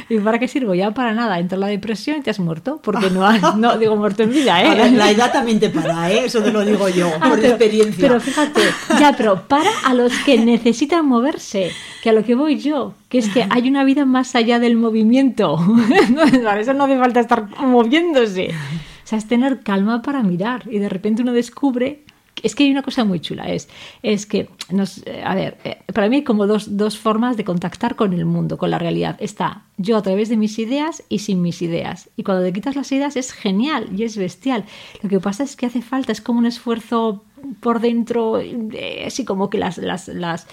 ¿Y 0.09 0.19
para 0.19 0.39
qué 0.39 0.47
sirvo? 0.47 0.73
Ya 0.73 0.91
para 0.91 1.13
nada. 1.13 1.39
Entra 1.39 1.57
la 1.57 1.67
depresión 1.67 2.17
y 2.17 2.21
te 2.21 2.29
has 2.29 2.39
muerto. 2.39 2.79
Porque 2.83 3.09
no 3.09 3.25
has, 3.25 3.55
no 3.55 3.77
digo 3.77 3.95
muerto 3.95 4.23
en 4.23 4.31
vida, 4.31 4.61
¿eh? 4.61 4.91
la 4.91 5.11
edad 5.11 5.31
también 5.31 5.59
te 5.59 5.69
para, 5.69 6.11
¿eh? 6.11 6.25
Eso 6.25 6.41
te 6.41 6.51
lo 6.51 6.65
digo 6.65 6.89
yo, 6.89 7.09
ah, 7.19 7.29
por 7.29 7.39
experiencia. 7.39 8.07
Pero 8.07 8.19
fíjate, 8.19 8.61
ya, 8.99 9.13
pero 9.15 9.47
para 9.47 9.69
a 9.85 9.93
los 9.93 10.11
que 10.25 10.37
necesitan 10.37 11.05
moverse, 11.05 11.71
que 12.01 12.09
a 12.09 12.13
lo 12.13 12.23
que 12.23 12.35
voy 12.35 12.57
yo, 12.57 12.93
que 13.09 13.19
es 13.19 13.29
que 13.29 13.45
hay 13.49 13.67
una 13.67 13.83
vida 13.83 14.05
más 14.05 14.35
allá 14.35 14.59
del 14.59 14.75
movimiento. 14.75 15.59
para 16.43 16.59
eso 16.59 16.73
no 16.73 16.85
hace 16.85 16.97
falta 16.97 17.19
estar 17.19 17.47
moviéndose. 17.59 18.49
O 18.49 19.07
sea, 19.11 19.17
es 19.17 19.27
tener 19.27 19.61
calma 19.61 20.01
para 20.01 20.23
mirar. 20.23 20.63
Y 20.69 20.79
de 20.79 20.89
repente 20.89 21.21
uno 21.21 21.33
descubre 21.33 22.03
es 22.43 22.55
que 22.55 22.63
hay 22.63 22.71
una 22.71 22.81
cosa 22.81 23.03
muy 23.03 23.19
chula, 23.19 23.49
es, 23.49 23.69
es 24.03 24.25
que, 24.25 24.49
nos, 24.69 25.05
eh, 25.05 25.21
a 25.23 25.35
ver, 25.35 25.57
eh, 25.63 25.77
para 25.93 26.09
mí 26.09 26.17
hay 26.17 26.23
como 26.23 26.47
dos, 26.47 26.77
dos, 26.77 26.97
formas 26.97 27.37
de 27.37 27.43
contactar 27.43 27.95
con 27.95 28.13
el 28.13 28.25
mundo, 28.25 28.57
con 28.57 28.71
la 28.71 28.79
realidad. 28.79 29.17
Está 29.19 29.63
yo 29.77 29.97
a 29.97 30.01
través 30.01 30.29
de 30.29 30.37
mis 30.37 30.59
ideas 30.59 31.03
y 31.09 31.19
sin 31.19 31.41
mis 31.41 31.61
ideas. 31.61 32.09
Y 32.15 32.23
cuando 32.23 32.43
te 32.43 32.53
quitas 32.53 32.75
las 32.75 32.91
ideas 32.91 33.15
es 33.15 33.31
genial 33.31 33.89
y 33.95 34.03
es 34.03 34.17
bestial. 34.17 34.65
Lo 35.01 35.09
que 35.09 35.19
pasa 35.19 35.43
es 35.43 35.55
que 35.55 35.65
hace 35.65 35.81
falta, 35.81 36.11
es 36.11 36.21
como 36.21 36.39
un 36.39 36.45
esfuerzo 36.45 37.23
por 37.59 37.79
dentro, 37.79 38.39
eh, 38.39 39.03
así 39.05 39.25
como 39.25 39.49
que 39.49 39.57
las, 39.57 39.77
las, 39.77 40.07
las 40.07 40.47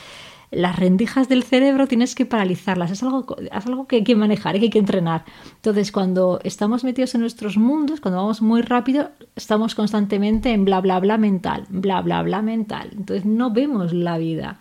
las 0.51 0.77
rendijas 0.77 1.29
del 1.29 1.43
cerebro 1.43 1.87
tienes 1.87 2.15
que 2.15 2.27
paralizarlas, 2.27 2.91
es 2.91 3.03
algo, 3.03 3.37
es 3.39 3.67
algo 3.67 3.87
que 3.87 3.97
hay 3.97 4.05
que 4.05 4.17
manejar, 4.17 4.59
que 4.59 4.67
hay 4.67 4.71
que 4.71 4.79
entrenar. 4.79 5.25
Entonces, 5.57 5.93
cuando 5.93 6.41
estamos 6.43 6.85
metidos 6.85 7.15
en 7.15 7.21
nuestros 7.21 7.57
mundos, 7.57 8.01
cuando 8.01 8.21
vamos 8.21 8.41
muy 8.41 8.63
rápido, 8.63 9.11
estamos 9.37 9.75
constantemente 9.75 10.53
en 10.53 10.65
bla, 10.65 10.81
bla, 10.81 11.01
bla 11.01 11.19
mental, 11.19 11.67
bla, 11.69 12.01
bla, 12.01 12.23
bla 12.23 12.43
mental. 12.43 12.91
Entonces, 12.97 13.27
no 13.27 13.51
vemos 13.51 13.93
la 13.93 14.17
vida. 14.19 14.61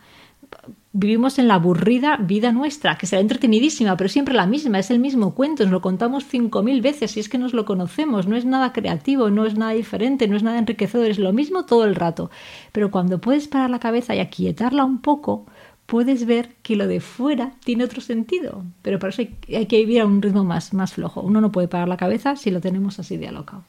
Vivimos 0.94 1.38
en 1.38 1.48
la 1.48 1.56
aburrida 1.56 2.18
vida 2.18 2.52
nuestra, 2.52 2.98
que 2.98 3.06
será 3.06 3.22
entretenidísima, 3.22 3.96
pero 3.98 4.10
siempre 4.10 4.34
la 4.34 4.48
misma, 4.48 4.80
es 4.80 4.90
el 4.90 4.98
mismo 4.98 5.36
cuento, 5.36 5.64
nos 5.64 5.72
lo 5.72 5.82
contamos 5.82 6.26
cinco 6.26 6.64
mil 6.64 6.82
veces 6.82 7.16
y 7.16 7.20
es 7.20 7.30
que 7.30 7.38
nos 7.38 7.54
lo 7.54 7.66
conocemos, 7.66 8.26
no 8.26 8.36
es 8.36 8.46
nada 8.46 8.74
creativo, 8.74 9.30
no 9.30 9.46
es 9.46 9.56
nada 9.56 9.74
diferente, 9.74 10.28
no 10.28 10.36
es 10.36 10.42
nada 10.42 10.58
enriquecedor, 10.58 11.06
es 11.06 11.20
lo 11.20 11.34
mismo 11.34 11.66
todo 11.66 11.84
el 11.84 11.94
rato. 11.94 12.32
Pero 12.72 12.90
cuando 12.90 13.22
puedes 13.22 13.48
parar 13.48 13.70
la 13.70 13.80
cabeza 13.80 14.16
y 14.16 14.20
aquietarla 14.20 14.86
un 14.86 15.00
poco, 15.00 15.46
puedes 15.88 16.26
ver 16.26 16.50
que 16.62 16.76
lo 16.76 16.86
de 16.86 17.00
fuera 17.00 17.54
tiene 17.64 17.84
otro 17.84 18.02
sentido. 18.02 18.64
Pero 18.84 19.00
para 19.00 19.10
eso 19.10 19.24
hay, 19.24 19.66
que 19.66 19.78
vivir 19.78 20.02
a 20.02 20.06
un 20.06 20.22
ritmo 20.22 20.44
más, 20.44 20.74
más 20.74 20.94
flojo. 20.94 21.22
Uno 21.22 21.42
no 21.42 21.52
puede 21.52 21.68
parar 21.68 21.88
la 21.88 21.98
cabeza 21.98 22.36
si 22.36 22.52
lo 22.52 22.62
tenemos 22.62 23.00
así 23.00 23.18
de 23.18 23.30
alocado. 23.30 23.64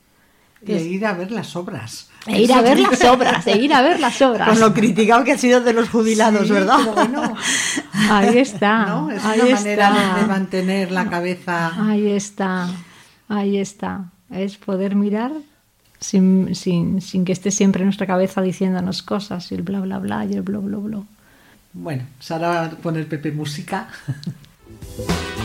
y 0.67 0.73
ir 0.75 1.07
a 1.07 1.15
ver 1.15 1.31
las 1.31 1.57
obras. 1.57 2.11
E 2.27 2.43
ir 2.43 2.53
a 2.53 2.61
ver 2.61 2.79
las 2.79 3.03
obras, 3.05 3.47
e 3.47 3.57
ir 3.59 3.73
a 3.73 3.81
ver 3.81 4.01
las 4.01 4.21
obras. 4.21 4.49
Con 4.49 4.61
lo 4.61 4.75
criticado 4.75 5.25
que 5.25 5.33
ha 5.33 5.39
sido 5.39 5.61
de 5.61 5.73
los 5.73 5.89
jubilados, 5.89 6.51
¿verdad? 6.51 6.81
ahí 8.11 8.39
está. 8.39 9.07
Es 9.15 9.25
una 9.25 9.55
manera 9.55 10.17
de 10.21 10.27
mantener 10.27 10.91
la 10.91 11.09
cabeza. 11.09 11.89
Ahí 11.89 12.09
está, 12.09 12.69
ahí 13.29 13.59
está. 13.59 14.11
Es 14.31 14.57
poder 14.59 14.97
mirar 14.97 15.31
sin, 16.01 16.55
sin, 16.57 17.01
sin 17.01 17.25
que 17.25 17.33
esté 17.33 17.53
siempre 17.53 17.83
en 17.83 17.87
nuestra 17.87 18.09
cabeza 18.09 18.43
diciéndonos 18.43 19.03
cosas 19.03 19.51
y 19.53 19.55
el 19.55 19.63
bla, 19.63 19.81
bla, 19.81 19.99
bla 20.01 20.27
y 20.27 20.35
el 20.35 20.43
bla, 20.43 20.59
bla, 20.59 20.79
bla. 20.79 21.03
Bueno, 21.81 22.05
pues 22.17 22.31
ahora 22.33 22.49
va 22.49 22.65
a 22.65 22.71
poner 22.71 23.09
Pepe 23.09 23.31
música. 23.31 23.89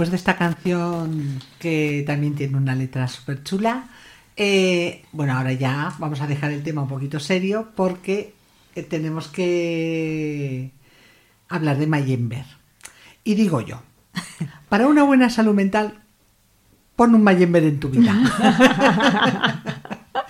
después 0.00 0.12
de 0.12 0.16
esta 0.16 0.38
canción 0.38 1.42
que 1.58 2.02
también 2.06 2.34
tiene 2.34 2.56
una 2.56 2.74
letra 2.74 3.06
súper 3.06 3.42
chula, 3.42 3.84
eh, 4.34 5.04
bueno, 5.12 5.36
ahora 5.36 5.52
ya 5.52 5.92
vamos 5.98 6.22
a 6.22 6.26
dejar 6.26 6.52
el 6.52 6.62
tema 6.62 6.80
un 6.80 6.88
poquito 6.88 7.20
serio 7.20 7.68
porque 7.76 8.32
eh, 8.74 8.82
tenemos 8.82 9.28
que 9.28 10.70
hablar 11.50 11.76
de 11.76 11.86
Mayember. 11.86 12.46
Y 13.24 13.34
digo 13.34 13.60
yo, 13.60 13.82
para 14.70 14.86
una 14.86 15.02
buena 15.02 15.28
salud 15.28 15.52
mental, 15.52 16.00
pon 16.96 17.14
un 17.14 17.22
Mayember 17.22 17.64
en 17.64 17.78
tu 17.78 17.90
vida. 17.90 18.14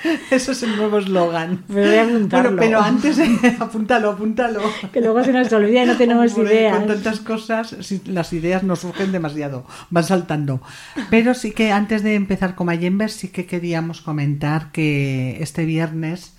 Eso 0.30 0.52
es 0.52 0.62
el 0.62 0.76
nuevo 0.76 0.98
eslogan. 0.98 1.64
Me 1.68 1.80
voy 1.86 1.94
a 1.96 2.02
apuntarlo. 2.04 2.50
Bueno, 2.56 2.60
pero 2.60 2.80
antes, 2.82 3.18
apúntalo, 3.60 4.10
apúntalo. 4.10 4.60
Que 4.92 5.00
luego 5.00 5.22
se 5.24 5.32
nos 5.32 5.52
olvida 5.52 5.82
y 5.84 5.86
no 5.86 5.96
tenemos 5.96 6.32
Hombre, 6.34 6.54
ideas. 6.54 6.78
Con 6.78 6.86
tantas 6.86 7.20
cosas, 7.20 7.76
las 8.06 8.32
ideas 8.32 8.62
no 8.62 8.76
surgen 8.76 9.12
demasiado, 9.12 9.66
van 9.90 10.04
saltando. 10.04 10.62
Pero 11.10 11.34
sí 11.34 11.52
que 11.52 11.72
antes 11.72 12.02
de 12.02 12.14
empezar 12.14 12.54
con 12.54 12.66
Mayember, 12.66 13.10
sí 13.10 13.28
que 13.28 13.46
queríamos 13.46 14.00
comentar 14.00 14.72
que 14.72 15.42
este 15.42 15.64
viernes 15.64 16.34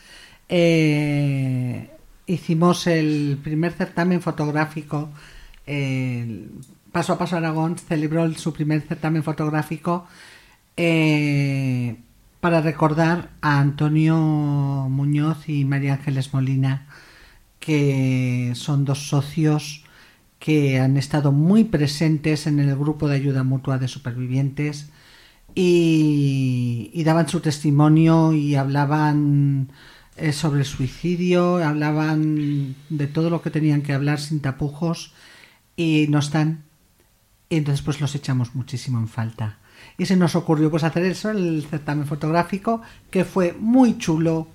eh, 0.50 1.90
hicimos 2.28 2.88
el 2.88 3.40
primer 3.44 3.72
certamen 3.74 4.22
fotográfico. 4.22 5.10
el 5.66 6.50
Paso 6.92 7.14
a 7.14 7.18
Paso 7.18 7.38
Aragón 7.38 7.78
celebró 7.78 8.26
el- 8.26 8.36
su 8.36 8.52
primer 8.52 8.82
certamen 8.82 9.24
fotográfico 9.24 10.06
eh, 10.76 11.96
para 12.42 12.60
recordar 12.62 13.30
a 13.42 13.60
Antonio 13.60 14.18
Muñoz 14.18 15.48
y 15.48 15.64
María 15.64 15.94
Ángeles 15.94 16.34
Molina, 16.34 16.88
que 17.60 18.54
son 18.56 18.84
dos 18.84 19.08
socios 19.08 19.86
que 20.40 20.80
han 20.80 20.98
estado 20.98 21.32
muy 21.32 21.66
presentes 21.66 22.48
en 22.48 22.60
el 22.60 22.76
grupo 22.76 23.08
de 23.08 23.16
ayuda 23.16 23.44
mutua 23.44 23.78
de 23.78 23.88
supervivientes 23.88 24.90
y, 25.54 27.04
daban 27.06 27.30
su 27.30 27.42
testimonio 27.42 28.34
y 28.34 28.56
hablaban 28.56 29.70
eh, 30.18 30.34
sobre 30.34 30.62
el 30.62 30.66
suicidio, 30.66 31.64
hablaban 31.64 32.76
de 32.90 33.08
todo 33.08 33.30
lo 33.30 33.42
que 33.44 33.52
tenían 33.52 33.84
que 33.84 33.94
hablar 33.94 34.20
sin 34.20 34.40
tapujos 34.42 35.14
y 35.76 36.08
no 36.10 36.20
están. 36.20 36.64
Y 37.50 37.58
entonces 37.58 37.84
pues 37.84 38.02
los 38.02 38.16
echamos 38.16 38.56
muchísimo 38.56 38.98
en 39.00 39.08
falta. 39.08 39.61
Y 39.98 40.06
se 40.06 40.16
nos 40.16 40.36
ocurrió 40.36 40.72
pues 40.72 40.84
hacer 40.84 41.04
eso, 41.06 41.30
el 41.30 41.66
certamen 41.70 42.08
fotográfico, 42.08 42.82
que 43.10 43.24
fue 43.26 43.56
muy 43.60 43.98
chulo, 43.98 44.48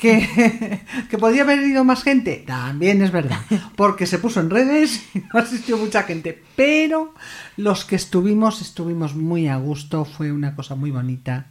que, 0.00 0.82
que 1.10 1.18
podía 1.18 1.42
haber 1.42 1.60
ido 1.60 1.84
más 1.84 2.02
gente, 2.02 2.44
también 2.46 3.02
es 3.02 3.10
verdad, 3.10 3.40
porque 3.76 4.06
se 4.06 4.18
puso 4.18 4.40
en 4.40 4.50
redes 4.50 5.02
y 5.14 5.18
no 5.32 5.40
asistió 5.40 5.76
mucha 5.78 6.04
gente, 6.04 6.42
pero 6.56 7.14
los 7.56 7.84
que 7.84 7.96
estuvimos, 7.96 8.60
estuvimos 8.60 9.14
muy 9.14 9.48
a 9.48 9.56
gusto, 9.56 10.04
fue 10.04 10.30
una 10.30 10.54
cosa 10.54 10.74
muy 10.74 10.90
bonita. 10.90 11.46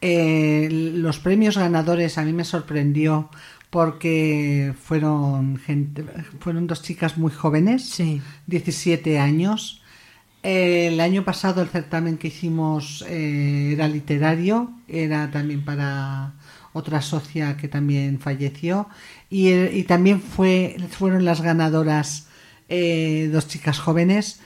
Eh, 0.00 0.68
los 0.70 1.18
premios 1.18 1.58
ganadores 1.58 2.18
a 2.18 2.24
mí 2.24 2.32
me 2.32 2.44
sorprendió 2.44 3.30
porque 3.70 4.72
fueron 4.82 5.58
gente, 5.58 6.04
fueron 6.40 6.66
dos 6.66 6.82
chicas 6.82 7.18
muy 7.18 7.32
jóvenes, 7.32 7.84
Sí. 7.90 8.22
17 8.46 9.18
años. 9.18 9.82
El 10.42 11.00
año 11.00 11.24
pasado 11.24 11.62
el 11.62 11.68
certamen 11.68 12.16
que 12.16 12.28
hicimos 12.28 13.04
eh, 13.08 13.72
era 13.72 13.88
literario, 13.88 14.70
era 14.86 15.30
también 15.30 15.64
para 15.64 16.34
otra 16.72 17.02
socia 17.02 17.56
que 17.56 17.66
también 17.66 18.20
falleció 18.20 18.88
y, 19.28 19.48
eh, 19.48 19.84
también 19.88 20.20
fue, 20.20 20.76
fueron 20.90 21.24
las 21.24 21.40
ganadoras 21.40 22.28
eh, 22.68 23.28
dos 23.32 23.48
chicas 23.48 23.80
jóvenes 23.80 24.40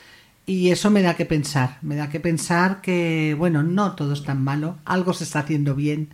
y 0.46 0.70
eso 0.70 0.90
me 0.90 1.02
da 1.02 1.14
que 1.14 1.26
pensar, 1.26 1.78
me 1.83 1.96
da 1.96 2.09
que 2.09 2.20
pensar 2.20 2.81
que 2.81 3.37
bueno, 3.38 3.62
no 3.62 3.94
todo 3.94 4.14
es 4.14 4.24
tan 4.24 4.42
malo, 4.42 4.78
algo 4.87 5.12
se 5.12 5.24
está 5.24 5.40
haciendo 5.40 5.74
bien, 5.74 6.09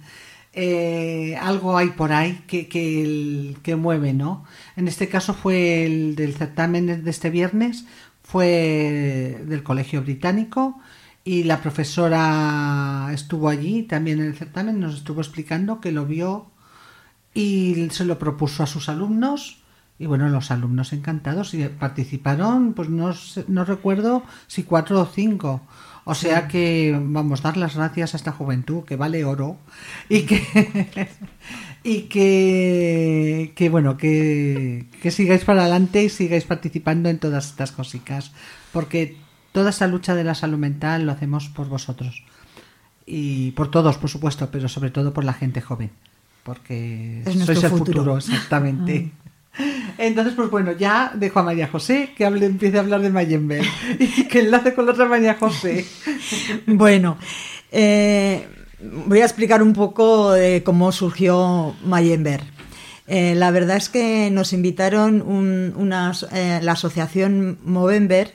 algo 1.40 1.76
hay 1.76 1.90
por 1.90 2.12
ahí 2.12 2.42
que, 2.48 2.66
que 2.68 3.76
mueve, 3.76 4.12
¿no? 4.12 4.44
En 4.76 4.88
este 4.88 5.08
caso 5.08 5.32
fue 5.34 5.86
el 5.86 6.16
del 6.16 6.34
certamen 6.34 7.04
de 7.04 7.10
este 7.10 7.30
viernes, 7.30 7.84
fue 8.28 9.42
del 9.46 9.62
Colegio 9.62 10.02
Británico 10.02 10.78
y 11.24 11.44
la 11.44 11.62
profesora 11.62 13.08
estuvo 13.10 13.48
allí 13.48 13.84
también 13.84 14.20
en 14.20 14.26
el 14.26 14.36
certamen, 14.36 14.80
nos 14.80 14.96
estuvo 14.96 15.22
explicando 15.22 15.80
que 15.80 15.92
lo 15.92 16.04
vio 16.04 16.50
y 17.32 17.88
se 17.90 18.04
lo 18.04 18.18
propuso 18.18 18.62
a 18.62 18.66
sus 18.66 18.90
alumnos 18.90 19.62
y 19.98 20.04
bueno, 20.04 20.28
los 20.28 20.50
alumnos 20.50 20.92
encantados 20.92 21.54
y 21.54 21.66
participaron, 21.68 22.74
pues 22.74 22.90
no, 22.90 23.14
no 23.46 23.64
recuerdo 23.64 24.22
si 24.46 24.62
cuatro 24.62 25.00
o 25.00 25.06
cinco. 25.06 25.62
O 26.10 26.14
sea 26.14 26.48
que 26.48 26.98
vamos 26.98 27.40
a 27.40 27.48
dar 27.48 27.58
las 27.58 27.76
gracias 27.76 28.14
a 28.14 28.16
esta 28.16 28.32
juventud 28.32 28.82
que 28.84 28.96
vale 28.96 29.26
oro 29.26 29.58
y 30.08 30.22
que 30.22 30.40
y 31.84 32.08
que, 32.08 33.52
que 33.54 33.68
bueno 33.68 33.98
que, 33.98 34.86
que 35.02 35.11
sigáis 35.11 35.44
para 35.44 35.61
adelante 35.61 36.02
y 36.02 36.09
sigáis 36.09 36.44
participando 36.44 37.11
en 37.11 37.18
todas 37.18 37.48
estas 37.50 37.72
cositas 37.72 38.32
porque 38.72 39.18
toda 39.52 39.68
esta 39.68 39.86
lucha 39.86 40.14
de 40.14 40.24
la 40.24 40.34
salud 40.34 40.56
mental 40.56 41.04
lo 41.04 41.12
hacemos 41.12 41.50
por 41.50 41.68
vosotros 41.68 42.24
y 43.04 43.50
por 43.50 43.70
todos 43.70 43.98
por 43.98 44.09
supuesto 44.09 44.48
pero 44.50 44.70
sobre 44.70 44.90
todo 44.90 45.12
por 45.12 45.24
la 45.24 45.34
gente 45.34 45.61
joven 45.61 45.90
porque 46.42 47.20
Es 47.26 47.34
sois 47.44 47.62
el 47.64 47.68
futuro. 47.70 48.00
futuro 48.00 48.16
exactamente 48.16 49.11
entonces, 49.98 50.34
pues 50.34 50.50
bueno, 50.50 50.72
ya 50.72 51.11
dejo 51.14 51.40
a 51.40 51.42
María 51.42 51.68
José 51.68 52.11
que 52.16 52.24
hable, 52.24 52.46
empiece 52.46 52.76
a 52.76 52.80
hablar 52.80 53.00
de 53.02 53.11
Mayember 53.11 53.64
y 53.98 54.24
que 54.24 54.40
enlace 54.40 54.74
con 54.74 54.86
la 54.86 54.92
otra 54.92 55.06
María 55.06 55.34
José. 55.34 55.84
Bueno, 56.66 57.18
eh, 57.72 58.46
voy 59.06 59.20
a 59.20 59.24
explicar 59.24 59.62
un 59.62 59.72
poco 59.72 60.32
de 60.32 60.62
cómo 60.62 60.92
surgió 60.92 61.74
Mayember. 61.84 62.42
Eh, 63.06 63.34
la 63.34 63.50
verdad 63.50 63.76
es 63.78 63.88
que 63.88 64.30
nos 64.30 64.52
invitaron 64.52 65.22
un- 65.22 65.72
una 65.76 66.12
eh, 66.32 66.61
la 66.62 66.72
asociación 66.72 67.59
Movember, 67.64 68.34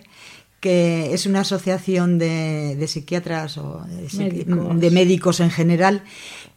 que 0.63 1.13
es 1.13 1.25
una 1.25 1.41
asociación 1.41 2.17
de, 2.17 2.77
de 2.79 2.87
psiquiatras 2.87 3.57
o 3.57 3.83
de, 3.85 4.07
Médicos. 4.17 4.79
de 4.79 4.91
médicos 4.91 5.39
en 5.41 5.51
general 5.51 6.03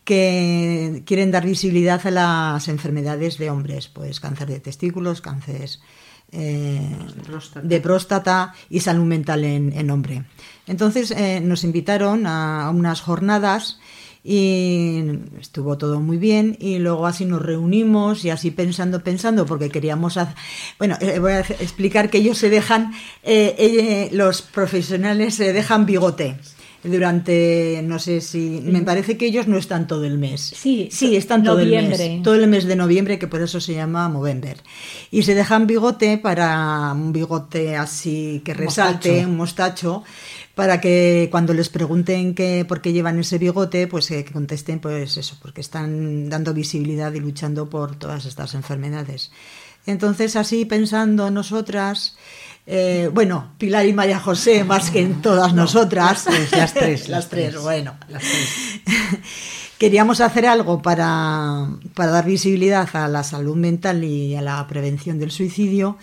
que 0.04 1.02
quieren 1.04 1.32
dar 1.32 1.44
visibilidad 1.44 2.00
a 2.07 2.12
las 2.12 2.68
enfermedades 2.68 3.36
de 3.36 3.50
hombres, 3.50 3.88
pues 3.88 4.20
cáncer 4.20 4.46
de 4.46 4.61
testículos, 4.61 5.20
cáncer 5.20 5.68
eh, 6.30 6.96
Próstata. 7.26 7.66
de 7.66 7.80
próstata 7.80 8.54
y 8.70 8.78
salud 8.78 9.07
mental 9.07 9.42
en, 9.42 9.72
en 9.72 9.90
hombre. 9.90 10.22
Entonces 10.68 11.11
eh, 11.11 11.40
nos 11.40 11.64
invitaron 11.64 12.28
a, 12.28 12.66
a 12.66 12.70
unas 12.70 13.00
jornadas 13.00 13.80
y 14.28 15.04
estuvo 15.40 15.78
todo 15.78 16.00
muy 16.00 16.16
bien 16.16 16.56
y 16.58 16.80
luego 16.80 17.06
así 17.06 17.24
nos 17.24 17.40
reunimos 17.40 18.24
y 18.24 18.30
así 18.30 18.50
pensando, 18.50 19.04
pensando, 19.04 19.46
porque 19.46 19.68
queríamos 19.68 20.16
hacer... 20.16 20.34
Bueno, 20.78 20.96
eh, 21.00 21.20
voy 21.20 21.32
a 21.32 21.40
explicar 21.40 22.10
que 22.10 22.18
ellos 22.18 22.36
se 22.36 22.50
dejan, 22.50 22.92
eh, 23.22 23.54
eh, 23.56 24.08
los 24.10 24.42
profesionales 24.42 25.36
se 25.36 25.52
dejan 25.52 25.86
bigote. 25.86 26.36
Durante, 26.82 27.80
no 27.84 27.98
sé 27.98 28.20
si, 28.20 28.60
me 28.62 28.80
parece 28.82 29.16
que 29.16 29.26
ellos 29.26 29.48
no 29.48 29.56
están 29.58 29.88
todo 29.88 30.04
el 30.04 30.18
mes. 30.18 30.40
Sí, 30.40 30.88
sí, 30.92 31.16
están 31.16 31.42
todo 31.42 31.58
el 31.58 31.66
noviembre. 31.66 32.08
mes. 32.08 32.22
Todo 32.22 32.34
el 32.36 32.46
mes 32.46 32.64
de 32.64 32.76
noviembre, 32.76 33.18
que 33.18 33.26
por 33.26 33.42
eso 33.42 33.60
se 33.60 33.74
llama 33.74 34.08
Movember. 34.08 34.58
Y 35.10 35.22
se 35.22 35.34
dejan 35.34 35.66
bigote 35.66 36.18
para 36.18 36.92
un 36.92 37.12
bigote 37.12 37.76
así 37.76 38.40
que 38.44 38.54
resalte, 38.54 39.26
Mostacho. 39.26 39.28
un 39.28 39.36
mostacho, 39.36 40.04
para 40.57 40.80
que 40.80 41.28
cuando 41.30 41.52
les 41.52 41.68
pregunten 41.68 42.34
que, 42.34 42.64
por 42.64 42.80
qué 42.80 42.94
llevan 42.94 43.18
ese 43.18 43.36
bigote, 43.36 43.86
pues 43.86 44.11
eh, 44.11 44.24
que 44.24 44.32
contesten, 44.32 44.80
pues 44.80 45.18
eso, 45.18 45.36
porque 45.42 45.61
están 45.61 46.30
dando 46.30 46.54
visibilidad 46.54 47.12
y 47.12 47.20
luchando 47.20 47.68
por 47.68 47.96
todas 47.96 48.24
estas 48.24 48.54
enfermedades. 48.54 49.30
Entonces, 49.84 50.34
así 50.34 50.64
pensando 50.64 51.30
nosotras, 51.30 52.16
eh, 52.66 53.11
bueno, 53.12 53.52
Pilar 53.59 53.84
y 53.84 53.92
María 53.92 54.18
José, 54.18 54.64
más 54.64 54.90
que 54.90 55.02
en 55.02 55.20
todas 55.20 55.52
nosotras, 55.52 56.24
las 56.24 56.24
tres, 56.24 56.52
las 56.52 56.72
tres, 56.72 57.00
las 57.00 57.09
las 57.11 57.28
tres, 57.28 57.50
tres. 57.50 57.62
bueno, 57.62 57.94
Las 58.09 58.22
tres. 58.22 58.80
queríamos 59.78 60.22
hacer 60.22 60.46
algo 60.46 60.80
para, 60.80 61.68
para 61.92 62.12
dar 62.12 62.24
visibilidad 62.24 62.88
a 62.96 63.09
la 63.09 63.24
salud 63.24 63.57
mental 63.57 64.04
y 64.04 64.34
a 64.34 64.40
la 64.40 64.66
prevención 64.66 65.18
del 65.18 65.32
suicidio 65.32 65.98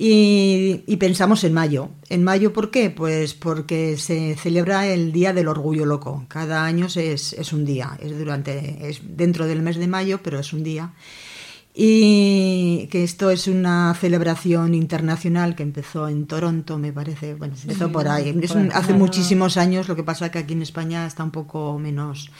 y, 0.00 0.84
y 0.86 0.96
pensamos 0.96 1.42
en 1.42 1.52
mayo. 1.52 1.88
¿En 2.08 2.22
mayo 2.22 2.52
por 2.52 2.70
qué? 2.70 2.88
Pues 2.88 3.34
porque 3.34 3.96
se 3.96 4.36
celebra 4.36 4.86
el 4.86 5.10
Día 5.10 5.32
del 5.32 5.48
Orgullo 5.48 5.84
Loco. 5.86 6.24
Cada 6.28 6.64
año 6.64 6.86
es, 6.86 7.32
es 7.32 7.52
un 7.52 7.64
día, 7.64 7.98
es, 8.00 8.16
durante, 8.16 8.88
es 8.88 9.00
dentro 9.02 9.46
del 9.48 9.60
mes 9.60 9.76
de 9.76 9.88
mayo, 9.88 10.20
pero 10.22 10.38
es 10.38 10.52
un 10.52 10.62
día. 10.62 10.92
Y 11.80 12.88
que 12.90 13.04
esto 13.04 13.30
es 13.30 13.46
una 13.46 13.94
celebración 13.94 14.74
internacional 14.74 15.54
que 15.54 15.62
empezó 15.62 16.08
en 16.08 16.26
Toronto, 16.26 16.76
me 16.76 16.92
parece. 16.92 17.34
Bueno, 17.34 17.54
empezó 17.60 17.92
por 17.92 18.08
ahí. 18.08 18.36
Es 18.42 18.50
un- 18.52 18.72
hace 18.72 18.94
muchísimos 18.94 19.56
años, 19.56 19.86
lo 19.88 19.94
que 19.94 20.02
pasa 20.02 20.30
que 20.30 20.38
aquí 20.40 20.54
en 20.54 20.62
España 20.62 21.06
está 21.06 21.22
un 21.22 21.30
poco 21.30 21.78
menos, 21.78 22.30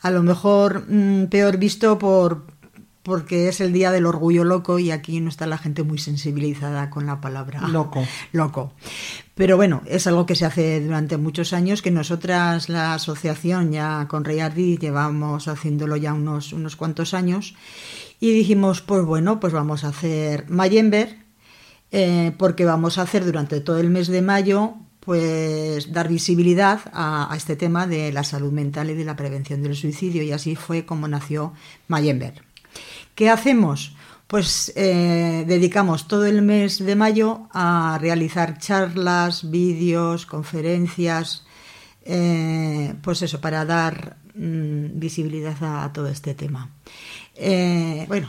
a 0.00 0.10
lo 0.10 0.22
mejor 0.22 0.86
mm, 0.90 1.26
peor 1.26 1.58
visto 1.58 1.98
por 1.98 2.46
porque 3.06 3.46
es 3.46 3.60
el 3.60 3.72
día 3.72 3.92
del 3.92 4.04
orgullo 4.04 4.42
loco 4.42 4.80
y 4.80 4.90
aquí 4.90 5.20
no 5.20 5.28
está 5.28 5.46
la 5.46 5.58
gente 5.58 5.84
muy 5.84 5.96
sensibilizada 5.96 6.90
con 6.90 7.06
la 7.06 7.20
palabra 7.20 7.68
Loco. 7.68 8.04
loco. 8.32 8.72
Pero 9.36 9.56
bueno, 9.56 9.80
es 9.86 10.08
algo 10.08 10.26
que 10.26 10.34
se 10.34 10.44
hace 10.44 10.80
durante 10.80 11.16
muchos 11.16 11.52
años, 11.52 11.82
que 11.82 11.92
nosotras, 11.92 12.68
la 12.68 12.94
asociación, 12.94 13.70
ya 13.70 14.08
con 14.08 14.24
Reyardi, 14.24 14.76
llevamos 14.78 15.46
haciéndolo 15.46 15.96
ya 15.96 16.14
unos, 16.14 16.52
unos 16.52 16.74
cuantos 16.74 17.14
años. 17.14 17.54
Y 18.18 18.32
dijimos, 18.32 18.80
pues 18.80 19.04
bueno, 19.04 19.38
pues 19.38 19.52
vamos 19.52 19.84
a 19.84 19.88
hacer 19.90 20.50
Mayember, 20.50 21.16
eh, 21.92 22.32
porque 22.36 22.64
vamos 22.64 22.98
a 22.98 23.02
hacer 23.02 23.24
durante 23.24 23.60
todo 23.60 23.78
el 23.78 23.88
mes 23.88 24.08
de 24.08 24.20
mayo, 24.20 24.74
pues 24.98 25.92
dar 25.92 26.08
visibilidad 26.08 26.80
a, 26.92 27.32
a 27.32 27.36
este 27.36 27.54
tema 27.54 27.86
de 27.86 28.10
la 28.10 28.24
salud 28.24 28.50
mental 28.50 28.90
y 28.90 28.94
de 28.94 29.04
la 29.04 29.14
prevención 29.14 29.62
del 29.62 29.76
suicidio. 29.76 30.24
Y 30.24 30.32
así 30.32 30.56
fue 30.56 30.84
como 30.84 31.06
nació 31.06 31.52
Mayember. 31.86 32.45
¿Qué 33.16 33.30
hacemos? 33.30 33.96
Pues 34.26 34.72
eh, 34.76 35.44
dedicamos 35.46 36.06
todo 36.06 36.26
el 36.26 36.42
mes 36.42 36.84
de 36.84 36.96
mayo 36.96 37.48
a 37.50 37.96
realizar 37.98 38.58
charlas, 38.58 39.50
vídeos, 39.50 40.26
conferencias, 40.26 41.44
eh, 42.04 42.94
pues 43.02 43.22
eso, 43.22 43.40
para 43.40 43.64
dar 43.64 44.18
mm, 44.34 44.98
visibilidad 44.98 45.56
a, 45.64 45.84
a 45.84 45.92
todo 45.94 46.08
este 46.08 46.34
tema. 46.34 46.68
Eh, 47.36 48.04
bueno, 48.06 48.28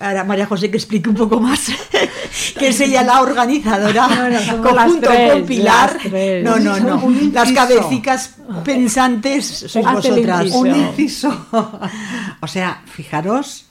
ahora 0.00 0.24
María 0.24 0.46
José 0.46 0.70
que 0.70 0.78
explique 0.78 1.10
un 1.10 1.16
poco 1.16 1.38
más, 1.38 1.66
que 2.58 2.68
es 2.68 2.80
ella 2.80 3.02
la 3.02 3.20
organizadora, 3.20 4.08
No, 4.08 4.56
no, 4.56 4.62
conjunto 4.70 5.10
tres, 5.10 5.32
con 5.32 5.44
Pilar. 5.44 5.98
No, 6.42 6.58
no, 6.58 6.80
no, 6.80 7.10
las 7.30 7.52
cabecicas 7.52 8.36
pensantes 8.64 9.66
sois 9.68 9.84
vosotras. 9.84 10.50
Un 10.52 10.74
inciso. 10.74 11.46
o 12.40 12.46
sea, 12.46 12.82
fijaros 12.86 13.66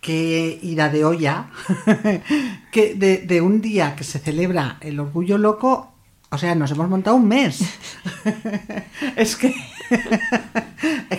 que 0.00 0.58
ira 0.62 0.88
de 0.88 1.04
olla, 1.04 1.50
que 2.72 2.94
de, 2.94 3.18
de 3.18 3.40
un 3.40 3.60
día 3.60 3.94
que 3.96 4.04
se 4.04 4.18
celebra 4.18 4.78
el 4.80 4.98
orgullo 4.98 5.38
loco, 5.38 5.92
o 6.30 6.38
sea, 6.38 6.54
nos 6.54 6.70
hemos 6.70 6.88
montado 6.88 7.16
un 7.16 7.28
mes. 7.28 7.60
es 9.16 9.36
que 9.36 9.54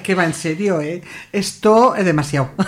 es 0.02 0.06
que 0.08 0.16
va 0.16 0.26
en 0.26 0.34
serio, 0.34 0.82
¿eh? 0.82 1.02
Esto 1.32 1.96
es 1.96 2.06
demasiado. 2.06 2.52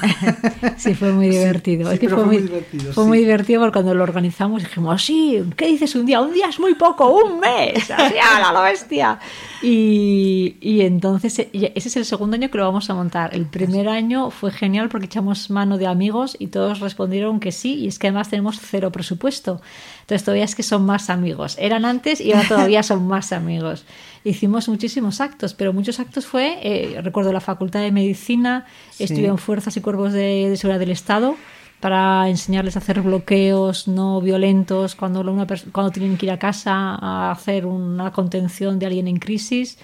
Sí, 0.78 0.96
fue 0.96 1.12
muy 1.12 1.30
divertido. 1.30 1.90
sí, 1.90 1.94
es 1.96 2.00
que 2.00 2.08
pero 2.08 2.18
fue, 2.18 2.26
fue 2.26 2.34
muy, 2.34 2.42
divertido, 2.44 2.94
fue 2.94 3.04
sí. 3.04 3.08
muy 3.08 3.20
divertido 3.20 3.62
porque 3.62 3.74
cuando 3.74 3.94
lo 3.94 4.04
organizamos 4.04 4.64
dijimos, 4.64 5.04
sí, 5.04 5.42
¿qué 5.56 5.68
dices 5.68 5.96
un 5.96 6.06
día? 6.06 6.20
Un 6.20 6.34
día 6.34 6.48
es 6.50 6.60
muy 6.60 6.76
poco, 6.76 7.08
un 7.10 7.40
mes. 7.40 7.90
Así, 7.92 8.16
a 8.18 8.52
la 8.52 8.62
bestia. 8.62 9.20
Y, 9.62 10.58
y 10.60 10.82
entonces, 10.82 11.48
y 11.52 11.66
ese 11.76 11.88
es 11.88 11.98
el 11.98 12.06
segundo 12.06 12.36
año 12.36 12.50
que 12.50 12.58
lo 12.58 12.66
vamos 12.66 12.90
a 12.90 12.94
montar. 12.94 13.34
El 13.34 13.46
primer 13.46 13.88
año 13.88 14.30
fue 14.30 14.52
genial 14.52 14.90
porque 14.90 15.06
echamos 15.06 15.50
mano 15.50 15.78
de 15.78 15.88
amigos 15.88 16.36
y 16.40 16.48
todos 16.48 16.80
respondieron 16.80 17.40
que 17.40 17.52
sí. 17.52 17.76
Y 17.76 17.88
es 17.88 18.00
que 18.00 18.08
además 18.08 18.30
tenemos 18.30 18.60
cero 18.60 18.92
presupuesto. 18.92 19.62
Entonces 20.02 20.26
todavía 20.26 20.46
es 20.46 20.56
que 20.56 20.64
son 20.64 20.86
más 20.86 21.10
amigos. 21.10 21.56
Eran 21.60 21.86
antes 21.86 22.20
y 22.20 22.34
ahora 22.34 22.48
todavía 22.48 22.84
son 22.84 23.08
más 23.08 23.32
amigos. 23.32 23.86
Hicimos 24.24 24.70
muchísimos 24.70 25.20
actos, 25.22 25.54
pero 25.54 25.74
muchos 25.74 26.00
actos 26.00 26.26
fue, 26.26 26.58
eh, 26.64 27.02
recuerdo 27.02 27.34
la 27.34 27.42
Facultad 27.42 27.82
de 27.82 27.92
Medicina, 27.92 28.66
Sí. 28.92 29.04
estuvieron 29.04 29.38
fuerzas 29.38 29.76
y 29.76 29.82
cuerpos 29.82 30.14
de, 30.14 30.50
de 30.50 30.58
seguridad 30.58 30.80
del 30.80 30.92
Estado 30.92 31.36
para 31.82 32.30
enseñarles 32.30 32.78
a 32.78 32.80
hacer 32.80 33.02
bloqueos 33.02 33.90
no 33.90 34.22
violentos 34.22 34.96
cuando, 34.96 35.20
una 35.20 35.46
cuando 35.74 35.92
tienen 35.92 36.18
que 36.18 36.28
ir 36.28 36.32
a 36.32 36.40
casa 36.40 36.72
a 36.96 37.32
hacer 37.32 37.66
una 37.66 38.12
contención 38.14 38.80
de 38.80 38.86
alguien 38.86 39.10
en 39.10 39.18
crisis. 39.18 39.78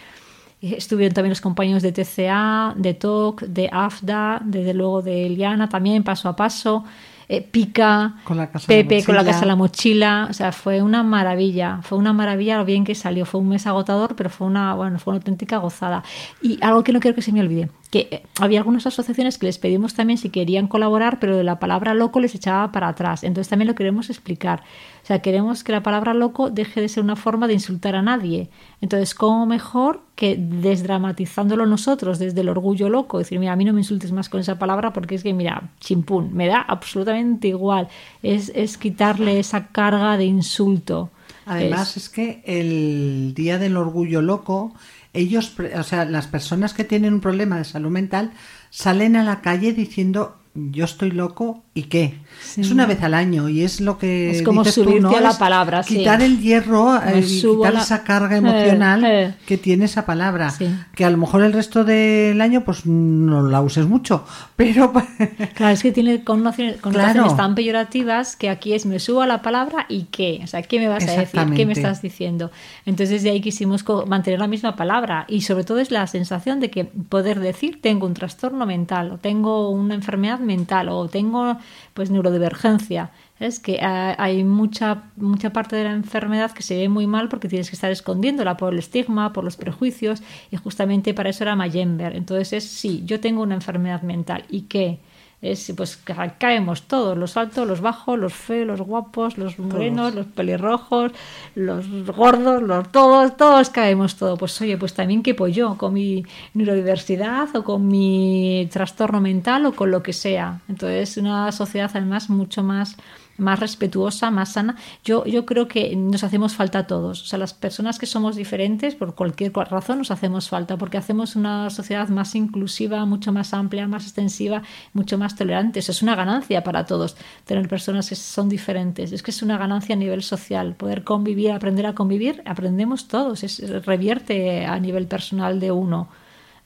Estuvieron 0.61 1.13
también 1.13 1.31
los 1.31 1.41
compañeros 1.41 1.83
de 1.83 1.91
TCA, 1.91 2.73
de 2.77 2.93
TOC, 2.93 3.41
de 3.43 3.69
AFDA, 3.71 4.41
desde 4.45 4.73
luego 4.73 5.01
de 5.01 5.25
Eliana, 5.25 5.67
también 5.67 6.03
paso 6.03 6.29
a 6.29 6.35
paso. 6.37 6.83
Eh, 7.30 7.43
Pica, 7.43 8.15
Con 8.23 8.38
la 8.38 8.51
casa 8.51 8.65
de 8.67 8.84
la 8.84 8.89
Pepe 8.89 9.03
con 9.05 9.15
la 9.15 9.23
casa 9.23 9.41
de 9.41 9.45
la 9.45 9.55
mochila, 9.55 10.27
o 10.30 10.34
sea, 10.34 10.51
fue 10.51 10.82
una 10.82 11.03
maravilla, 11.03 11.80
fue 11.84 11.99
una 11.99 12.11
maravilla 12.11 12.57
lo 12.57 12.65
bien 12.65 12.84
que 12.84 12.95
salió, 12.95 13.23
fue 13.25 13.39
un 13.39 13.49
mes 13.49 13.67
agotador, 13.67 14.15
pero 14.15 14.32
fue 14.32 14.47
una, 14.47 14.73
bueno, 14.73 14.97
fue 14.97 15.11
una 15.11 15.19
auténtica 15.19 15.57
gozada. 15.57 16.03
Y 16.41 16.57
algo 16.61 16.84
que 16.84 16.91
no 16.91 16.99
quiero 16.99 17.13
que 17.13 17.21
se 17.21 17.32
me 17.32 17.39
olvide, 17.41 17.69
que 17.91 18.07
eh, 18.11 18.23
había 18.39 18.59
algunas 18.59 18.85
asociaciones 18.85 19.37
que 19.39 19.47
les 19.47 19.57
pedimos 19.57 19.95
también 19.95 20.17
si 20.19 20.29
querían 20.29 20.67
colaborar, 20.67 21.19
pero 21.19 21.41
la 21.43 21.57
palabra 21.59 21.93
loco 21.95 22.19
les 22.19 22.35
echaba 22.35 22.71
para 22.71 22.87
atrás, 22.89 23.23
entonces 23.23 23.49
también 23.49 23.67
lo 23.67 23.75
queremos 23.75 24.09
explicar. 24.09 24.61
O 25.03 25.05
sea, 25.09 25.21
queremos 25.23 25.63
que 25.63 25.71
la 25.71 25.81
palabra 25.81 26.13
loco 26.13 26.51
deje 26.51 26.81
de 26.81 26.89
ser 26.89 27.03
una 27.03 27.15
forma 27.15 27.47
de 27.47 27.53
insultar 27.53 27.95
a 27.95 28.03
nadie. 28.03 28.49
Entonces, 28.79 29.15
¿cómo 29.15 29.47
mejor 29.47 30.01
que 30.15 30.35
desdramatizándolo 30.37 31.65
nosotros 31.65 32.19
desde 32.19 32.41
el 32.41 32.49
orgullo 32.49 32.89
loco? 32.89 33.17
Decir, 33.17 33.39
mira, 33.39 33.53
a 33.53 33.55
mí 33.55 33.65
no 33.65 33.73
me 33.73 33.79
insultes 33.81 34.11
más 34.11 34.29
con 34.29 34.39
esa 34.39 34.59
palabra 34.59 34.93
porque 34.93 35.15
es 35.15 35.23
que, 35.23 35.33
mira, 35.33 35.69
chimpún, 35.79 36.33
me 36.33 36.47
da 36.47 36.61
absolutamente 36.61 37.47
igual. 37.47 37.87
Es, 38.23 38.51
es 38.55 38.77
quitarle 38.77 39.39
esa 39.39 39.67
carga 39.67 40.15
de 40.17 40.25
insulto. 40.25 41.09
Además, 41.45 41.97
Es- 41.97 42.03
es 42.03 42.09
que 42.09 42.41
el 42.45 43.33
día 43.35 43.57
del 43.57 43.77
orgullo 43.77 44.21
loco, 44.21 44.73
ellos, 45.14 45.55
o 45.76 45.84
sea, 45.84 46.05
las 46.05 46.28
personas 46.28 46.74
que 46.74 46.84
tienen 46.84 47.14
un 47.14 47.22
problema 47.22 47.57
de 47.57 47.64
salud 47.64 47.89
mental 47.89 48.32
salen 48.70 49.16
a 49.16 49.24
la 49.24 49.41
calle 49.41 49.74
diciendo 49.74 50.38
yo 50.53 50.86
estoy 50.86 51.12
loco 51.12 51.64
y 51.74 51.84
qué. 51.84 52.17
Sí. 52.41 52.61
Es 52.61 52.72
una 52.72 52.86
vez 52.86 53.01
al 53.03 53.13
año 53.13 53.47
y 53.49 53.63
es 53.63 53.80
lo 53.82 53.97
que 53.97 54.32
Es 54.32 54.41
como 54.43 54.61
dices 54.63 54.76
tú, 54.76 54.84
subirte 54.86 55.01
¿no? 55.01 55.17
a 55.17 55.22
la 55.22 55.30
Es 55.32 55.36
palabra, 55.38 55.84
sí. 55.84 55.97
Quitar 55.97 56.22
el 56.22 56.39
hierro 56.39 56.95
eh, 56.97 57.22
quitar 57.22 57.74
la- 57.74 57.82
esa 57.82 58.03
carga 58.03 58.36
Eh, 58.36 58.39
emocional 58.39 59.03
eh. 59.05 59.34
que 59.45 59.57
tiene 59.57 59.86
esa 59.86 60.05
palabra. 60.05 60.49
Sí. 60.49 60.67
Que 60.95 61.05
a 61.05 61.09
lo 61.09 61.17
mejor 61.17 61.43
el 61.43 61.53
resto 61.53 61.84
del 61.84 62.39
año 62.41 62.63
pues 62.63 62.86
no 62.86 63.43
la 63.43 63.61
uses 63.61 63.86
mucho, 63.88 64.26
pero 64.55 64.91
Claro, 65.55 65.74
es 65.74 65.84
que 65.84 65.91
tiene 65.91 66.24
connotaciones, 66.24 66.78
connotaciones 66.82 67.24
Claro. 67.34 67.36
tan 67.38 67.55
peyorativas 67.55 68.36
que 68.36 68.49
aquí 68.49 68.74
es 68.74 68.86
me 68.86 68.99
subo 68.99 69.22
a 69.22 69.28
la 69.28 69.41
palabra 69.41 69.86
y 69.89 70.03
qué. 70.05 70.39
O 70.43 70.47
sea, 70.47 70.61
¿qué 70.63 70.80
me 70.80 70.88
vas 70.88 71.07
a 71.07 71.11
decir? 71.11 71.41
¿Qué 71.55 71.65
me 71.65 71.74
estás 71.74 72.01
diciendo? 72.01 72.51
Entonces, 72.86 73.22
de 73.24 73.30
ahí 73.32 73.41
quisimos 73.41 73.86
mantener 74.07 74.39
la 74.39 74.47
misma 74.47 74.76
palabra 74.76 75.26
y 75.28 75.41
sobre 75.41 75.65
todo 75.65 75.80
es 75.80 75.91
la 75.91 76.07
sensación 76.07 76.59
de 76.61 76.72
que 76.72 76.86
poder 76.86 77.39
decir 77.39 77.80
tengo 77.82 78.07
un 78.07 78.13
trastorno 78.13 78.65
mental 78.65 79.11
o 79.11 79.17
tengo 79.17 79.70
una 79.70 79.93
enfermedad 79.93 80.39
mental 80.39 80.89
o 80.89 81.07
tengo 81.09 81.57
pues 81.93 82.09
neurodivergencia. 82.11 83.11
Es 83.39 83.59
que 83.59 83.80
hay 83.82 84.43
mucha, 84.43 85.03
mucha 85.15 85.51
parte 85.51 85.76
de 85.76 85.86
la 85.86 85.93
enfermedad 85.93 86.51
que 86.51 86.63
se 86.63 86.78
ve 86.78 86.89
muy 86.89 87.07
mal 87.07 87.30
porque 87.30 87.47
tienes 87.47 87.70
que 87.70 87.76
estar 87.76 87.91
escondiéndola 87.91 88.57
por 88.57 88.74
el 88.74 88.80
estigma, 88.80 89.32
por 89.34 89.43
los 89.43 89.55
prejuicios 89.55 90.22
y 90.51 90.57
justamente 90.57 91.13
para 91.13 91.30
eso 91.30 91.43
era 91.43 91.55
Mayember. 91.55 92.15
Entonces 92.15 92.53
es, 92.53 92.63
sí, 92.70 93.03
yo 93.05 93.20
tengo 93.20 93.41
una 93.41 93.55
enfermedad 93.55 94.01
mental 94.01 94.43
y 94.49 94.61
qué 94.63 94.99
es 95.41 95.71
pues 95.77 95.95
ca- 95.97 96.35
caemos 96.37 96.81
todos, 96.83 97.17
los 97.17 97.37
altos, 97.37 97.65
los 97.67 97.79
bajos, 97.81 98.19
los 98.19 98.33
feos, 98.33 98.67
los 98.67 98.81
guapos, 98.81 99.37
los 99.37 99.57
morenos, 99.57 100.13
los 100.13 100.25
pelirrojos, 100.25 101.11
los 101.55 101.85
gordos, 102.07 102.61
los 102.61 102.91
todos, 102.91 103.37
todos 103.37 103.69
caemos 103.69 104.15
todo. 104.17 104.35
Pues 104.37 104.59
oye, 104.61 104.77
pues 104.77 104.93
también 104.93 105.23
que 105.23 105.33
pues 105.35 105.55
yo 105.55 105.77
con 105.77 105.93
mi 105.93 106.25
neurodiversidad 106.53 107.55
o 107.55 107.63
con 107.63 107.87
mi 107.87 108.67
trastorno 108.71 109.21
mental 109.21 109.65
o 109.65 109.71
con 109.73 109.91
lo 109.91 110.03
que 110.03 110.13
sea. 110.13 110.59
Entonces, 110.67 111.17
una 111.17 111.51
sociedad 111.51 111.89
además 111.93 112.29
mucho 112.29 112.63
más 112.63 112.95
más 113.39 113.59
respetuosa, 113.59 114.31
más 114.31 114.53
sana. 114.53 114.75
Yo, 115.03 115.25
yo 115.25 115.45
creo 115.45 115.67
que 115.67 115.95
nos 115.95 116.23
hacemos 116.23 116.55
falta 116.55 116.79
a 116.79 116.87
todos. 116.87 117.23
O 117.23 117.25
sea, 117.25 117.39
las 117.39 117.53
personas 117.53 117.97
que 117.99 118.05
somos 118.05 118.35
diferentes, 118.35 118.95
por 118.95 119.15
cualquier 119.15 119.51
cual 119.51 119.67
razón, 119.67 119.99
nos 119.99 120.11
hacemos 120.11 120.49
falta, 120.49 120.77
porque 120.77 120.97
hacemos 120.97 121.35
una 121.35 121.69
sociedad 121.69 122.07
más 122.09 122.35
inclusiva, 122.35 123.05
mucho 123.05 123.31
más 123.31 123.53
amplia, 123.53 123.87
más 123.87 124.03
extensiva, 124.03 124.63
mucho 124.93 125.17
más 125.17 125.35
tolerante. 125.35 125.79
Es 125.79 126.01
una 126.01 126.15
ganancia 126.15 126.63
para 126.63 126.85
todos, 126.85 127.15
tener 127.45 127.67
personas 127.67 128.09
que 128.09 128.15
son 128.15 128.49
diferentes. 128.49 129.11
Es 129.11 129.23
que 129.23 129.31
es 129.31 129.41
una 129.41 129.57
ganancia 129.57 129.95
a 129.95 129.97
nivel 129.97 130.23
social. 130.23 130.75
Poder 130.75 131.03
convivir, 131.03 131.51
aprender 131.51 131.85
a 131.85 131.95
convivir, 131.95 132.41
aprendemos 132.45 133.07
todos. 133.07 133.43
Es, 133.43 133.59
revierte 133.85 134.65
a 134.65 134.79
nivel 134.79 135.07
personal 135.07 135.59
de 135.59 135.71
uno. 135.71 136.09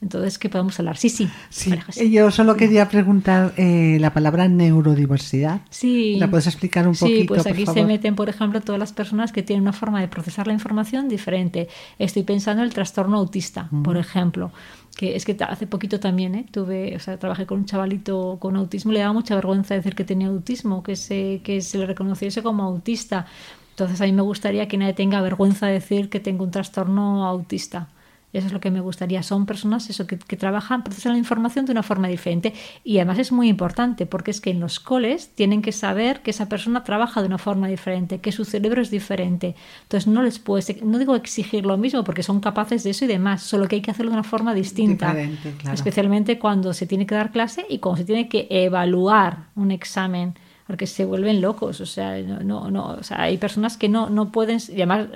Entonces, 0.03 0.37
¿qué 0.37 0.49
podemos 0.49 0.77
hablar? 0.79 0.97
Sí, 0.97 1.09
sí. 1.09 1.29
sí, 1.49 1.79
yo 2.11 2.29
solo 2.29 2.57
quería 2.57 2.89
preguntar 2.89 3.53
eh, 3.55 3.97
la 4.01 4.13
palabra 4.13 4.47
neurodiversidad. 4.49 5.61
Sí. 5.69 6.17
¿La 6.17 6.29
puedes 6.29 6.45
explicar 6.47 6.87
un 6.87 6.95
Sí, 6.95 7.25
poquito, 7.25 7.25
pues 7.25 7.43
por 7.43 7.51
aquí 7.53 7.65
se 7.65 7.65
favor? 7.65 7.87
meten, 7.87 8.15
por 8.15 8.27
ejemplo, 8.27 8.59
todas 8.59 8.79
las 8.79 8.91
personas 8.91 9.31
que 9.31 9.43
tienen 9.43 9.61
una 9.63 9.71
forma 9.73 10.01
de 10.01 10.09
procesar 10.09 10.45
la 10.47 10.53
información 10.53 11.07
diferente. 11.07 11.69
Estoy 11.99 12.23
pensando 12.23 12.61
en 12.61 12.67
el 12.67 12.73
trastorno 12.73 13.17
autista, 13.17 13.69
por 13.83 13.95
ejemplo. 13.97 14.51
Que 14.97 15.15
es 15.15 15.25
que 15.25 15.35
hace 15.47 15.65
poquito 15.67 15.99
también 15.99 16.35
¿eh? 16.35 16.45
tuve, 16.51 16.95
o 16.95 16.99
sea, 16.99 17.17
trabajé 17.17 17.45
con 17.47 17.59
un 17.59 17.65
chavalito 17.65 18.37
con 18.39 18.55
autismo, 18.57 18.91
le 18.91 18.99
daba 18.99 19.13
mucha 19.13 19.33
vergüenza 19.35 19.73
decir 19.73 19.95
que 19.95 20.03
tenía 20.03 20.27
autismo, 20.27 20.83
que 20.83 20.95
se, 20.95 21.41
que 21.43 21.61
se 21.61 21.77
le 21.79 21.85
reconociese 21.87 22.43
como 22.43 22.63
autista. 22.63 23.25
Entonces 23.71 23.99
a 24.01 24.05
mí 24.05 24.11
me 24.11 24.21
gustaría 24.21 24.67
que 24.67 24.77
nadie 24.77 24.93
tenga 24.93 25.19
vergüenza 25.21 25.65
de 25.67 25.73
decir 25.73 26.09
que 26.09 26.19
tengo 26.19 26.43
un 26.43 26.51
trastorno 26.51 27.25
autista. 27.25 27.87
Eso 28.33 28.47
es 28.47 28.53
lo 28.53 28.59
que 28.59 28.71
me 28.71 28.81
gustaría. 28.81 29.21
Son 29.23 29.45
personas 29.45 29.89
eso, 29.89 30.07
que, 30.07 30.17
que, 30.17 30.35
trabajan, 30.35 30.83
procesan 30.83 31.13
la 31.13 31.19
información 31.19 31.65
de 31.65 31.71
una 31.71 31.83
forma 31.83 32.07
diferente. 32.07 32.53
Y 32.83 32.97
además 32.97 33.19
es 33.19 33.31
muy 33.31 33.47
importante 33.47 34.05
porque 34.05 34.31
es 34.31 34.41
que 34.41 34.49
en 34.49 34.59
los 34.59 34.79
coles 34.79 35.29
tienen 35.35 35.61
que 35.61 35.71
saber 35.71 36.21
que 36.21 36.31
esa 36.31 36.49
persona 36.49 36.83
trabaja 36.83 37.21
de 37.21 37.27
una 37.27 37.37
forma 37.37 37.67
diferente, 37.67 38.19
que 38.19 38.31
su 38.31 38.43
cerebro 38.43 38.81
es 38.81 38.89
diferente. 38.89 39.55
Entonces 39.83 40.07
no 40.07 40.23
les 40.23 40.39
puedes, 40.39 40.81
no 40.83 40.97
digo 40.97 41.15
exigir 41.15 41.65
lo 41.65 41.77
mismo 41.77 42.03
porque 42.03 42.23
son 42.23 42.39
capaces 42.39 42.83
de 42.83 42.89
eso 42.89 43.05
y 43.05 43.07
demás, 43.07 43.43
solo 43.43 43.67
que 43.67 43.75
hay 43.75 43.81
que 43.81 43.91
hacerlo 43.91 44.11
de 44.11 44.17
una 44.17 44.23
forma 44.23 44.53
distinta. 44.53 45.13
Claro. 45.13 45.73
Especialmente 45.73 46.39
cuando 46.39 46.73
se 46.73 46.87
tiene 46.87 47.05
que 47.05 47.15
dar 47.15 47.31
clase 47.31 47.65
y 47.69 47.77
cuando 47.77 47.97
se 47.97 48.05
tiene 48.05 48.27
que 48.27 48.47
evaluar 48.49 49.45
un 49.55 49.71
examen 49.71 50.33
porque 50.67 50.87
se 50.87 51.05
vuelven 51.05 51.41
locos, 51.41 51.81
o 51.81 51.85
sea, 51.85 52.17
no, 52.21 52.71
no, 52.71 52.91
o 52.99 53.03
sea, 53.03 53.23
hay 53.23 53.37
personas 53.37 53.77
que 53.77 53.89
no, 53.89 54.09
no 54.09 54.31
pueden, 54.31 54.59
llamar 54.59 55.09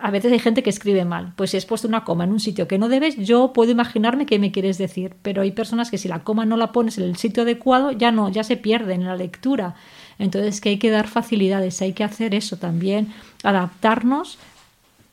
a 0.00 0.10
veces 0.10 0.32
hay 0.32 0.38
gente 0.38 0.62
que 0.62 0.70
escribe 0.70 1.04
mal, 1.04 1.32
pues 1.36 1.50
si 1.50 1.56
has 1.56 1.66
puesto 1.66 1.88
una 1.88 2.04
coma 2.04 2.24
en 2.24 2.32
un 2.32 2.40
sitio 2.40 2.66
que 2.66 2.78
no 2.78 2.88
debes, 2.88 3.16
yo 3.16 3.52
puedo 3.52 3.70
imaginarme 3.70 4.26
qué 4.26 4.38
me 4.38 4.52
quieres 4.52 4.78
decir, 4.78 5.14
pero 5.22 5.42
hay 5.42 5.52
personas 5.52 5.90
que 5.90 5.98
si 5.98 6.08
la 6.08 6.20
coma 6.20 6.44
no 6.46 6.56
la 6.56 6.72
pones 6.72 6.98
en 6.98 7.04
el 7.04 7.16
sitio 7.16 7.42
adecuado, 7.42 7.92
ya 7.92 8.12
no, 8.12 8.28
ya 8.28 8.44
se 8.44 8.56
pierden 8.56 9.02
en 9.02 9.08
la 9.08 9.16
lectura, 9.16 9.74
entonces 10.18 10.60
que 10.60 10.70
hay 10.70 10.78
que 10.78 10.90
dar 10.90 11.06
facilidades, 11.06 11.80
hay 11.82 11.92
que 11.92 12.04
hacer 12.04 12.34
eso 12.34 12.56
también, 12.56 13.12
adaptarnos 13.42 14.38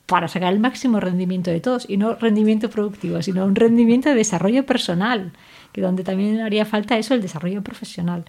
para 0.05 0.30
sacar 0.30 0.53
el 0.53 0.59
máximo 0.59 0.99
rendimiento 0.99 1.51
de 1.51 1.59
todos, 1.59 1.86
y 1.89 1.97
no 1.97 2.15
rendimiento 2.15 2.69
productivo, 2.69 3.21
sino 3.21 3.45
un 3.45 3.55
rendimiento 3.55 4.09
de 4.09 4.15
desarrollo 4.15 4.65
personal, 4.65 5.34
que 5.73 5.82
donde 5.82 6.03
también 6.03 6.39
haría 6.39 6.65
falta 6.65 6.97
eso, 6.97 7.13
el 7.13 7.21
desarrollo 7.21 7.61
profesional. 7.61 8.25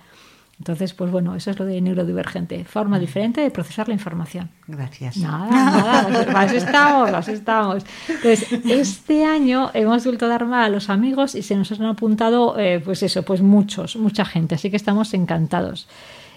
Entonces, 0.59 0.93
pues 0.93 1.11
bueno, 1.13 1.37
eso 1.37 1.53
es 1.53 1.59
lo 1.59 1.65
de 1.65 1.81
neurodivergente, 1.81 2.65
forma 2.65 2.99
diferente 2.99 3.41
de 3.41 3.51
procesar 3.51 3.87
la 3.87 3.95
información. 3.95 4.51
Gracias. 4.67 5.17
Nada, 5.17 5.49
nada, 5.49 6.27
más 6.33 6.53
estamos, 6.53 7.13
más 7.13 7.29
estamos. 7.29 7.85
Entonces, 8.09 8.47
este 8.65 9.25
año 9.25 9.71
hemos 9.73 10.05
vuelto 10.05 10.27
a 10.27 10.29
dar 10.29 10.47
mal 10.47 10.65
a 10.65 10.69
los 10.69 10.91
amigos 10.91 11.37
y 11.37 11.43
se 11.43 11.55
nos 11.55 11.71
han 11.73 11.85
apuntado, 11.85 12.59
eh, 12.59 12.81
pues 12.85 13.05
eso, 13.05 13.23
pues 13.23 13.41
muchos, 13.41 13.95
mucha 13.97 14.25
gente, 14.25 14.57
así 14.57 14.69
que 14.69 14.77
estamos 14.77 15.15
encantados. 15.15 15.87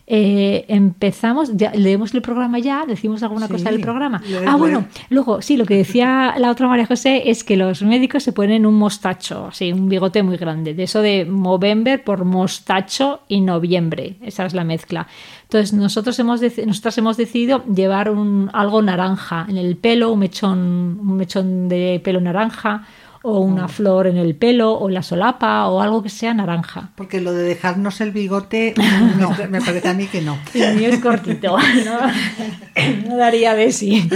Eh, 0.07 0.65
empezamos, 0.67 1.55
ya, 1.55 1.71
leemos 1.71 2.13
el 2.13 2.21
programa 2.21 2.59
ya, 2.59 2.85
decimos 2.85 3.23
alguna 3.23 3.47
Sí, 3.47 3.53
cosa 3.53 3.71
del 3.71 3.81
programa. 3.81 4.21
Ah, 4.45 4.55
bueno, 4.55 4.85
luego, 5.09 5.41
sí, 5.41 5.55
lo 5.57 5.65
que 5.65 5.75
decía 5.75 6.35
la 6.37 6.51
otra 6.51 6.67
María 6.67 6.85
José 6.85 7.29
es 7.29 7.43
que 7.43 7.55
los 7.55 7.81
médicos 7.83 8.23
se 8.23 8.33
ponen 8.33 8.65
un 8.65 8.75
mostacho, 8.75 9.47
así, 9.47 9.71
un 9.71 9.87
bigote 9.87 10.21
muy 10.23 10.37
grande, 10.37 10.73
de 10.73 10.83
eso 10.83 11.01
de 11.01 11.25
Movember 11.25 12.03
por 12.03 12.25
mostacho 12.25 13.21
y 13.27 13.41
noviembre, 13.41 14.17
esa 14.21 14.45
es 14.45 14.53
la 14.53 14.63
mezcla. 14.63 15.07
Entonces, 15.43 15.73
nosotros 15.73 16.17
hemos, 16.19 16.41
nosotras 16.65 16.97
hemos 16.97 17.17
decidido 17.17 17.63
llevar 17.65 18.09
un, 18.09 18.49
algo 18.53 18.81
naranja 18.81 19.45
en 19.49 19.57
el 19.57 19.75
pelo, 19.75 20.11
un 20.11 20.19
mechón, 20.19 20.97
un 21.01 21.17
mechón 21.17 21.69
de 21.69 22.01
pelo 22.03 22.21
naranja, 22.21 22.87
o 23.23 23.39
una 23.39 23.67
flor 23.67 24.07
en 24.07 24.17
el 24.17 24.35
pelo, 24.35 24.73
o 24.73 24.89
la 24.89 25.03
solapa, 25.03 25.67
o 25.67 25.81
algo 25.81 26.01
que 26.01 26.09
sea 26.09 26.33
naranja. 26.33 26.89
Porque 26.95 27.21
lo 27.21 27.33
de 27.33 27.43
dejarnos 27.43 28.01
el 28.01 28.11
bigote, 28.11 28.73
no, 29.19 29.35
me 29.49 29.61
parece 29.61 29.87
a 29.87 29.93
mí 29.93 30.07
que 30.07 30.21
no. 30.21 30.39
El 30.53 30.75
mío 30.77 30.89
es 30.89 30.99
cortito, 30.99 31.57
no, 31.85 33.07
no 33.07 33.17
daría 33.17 33.53
de 33.53 33.71
sí. 33.71 34.09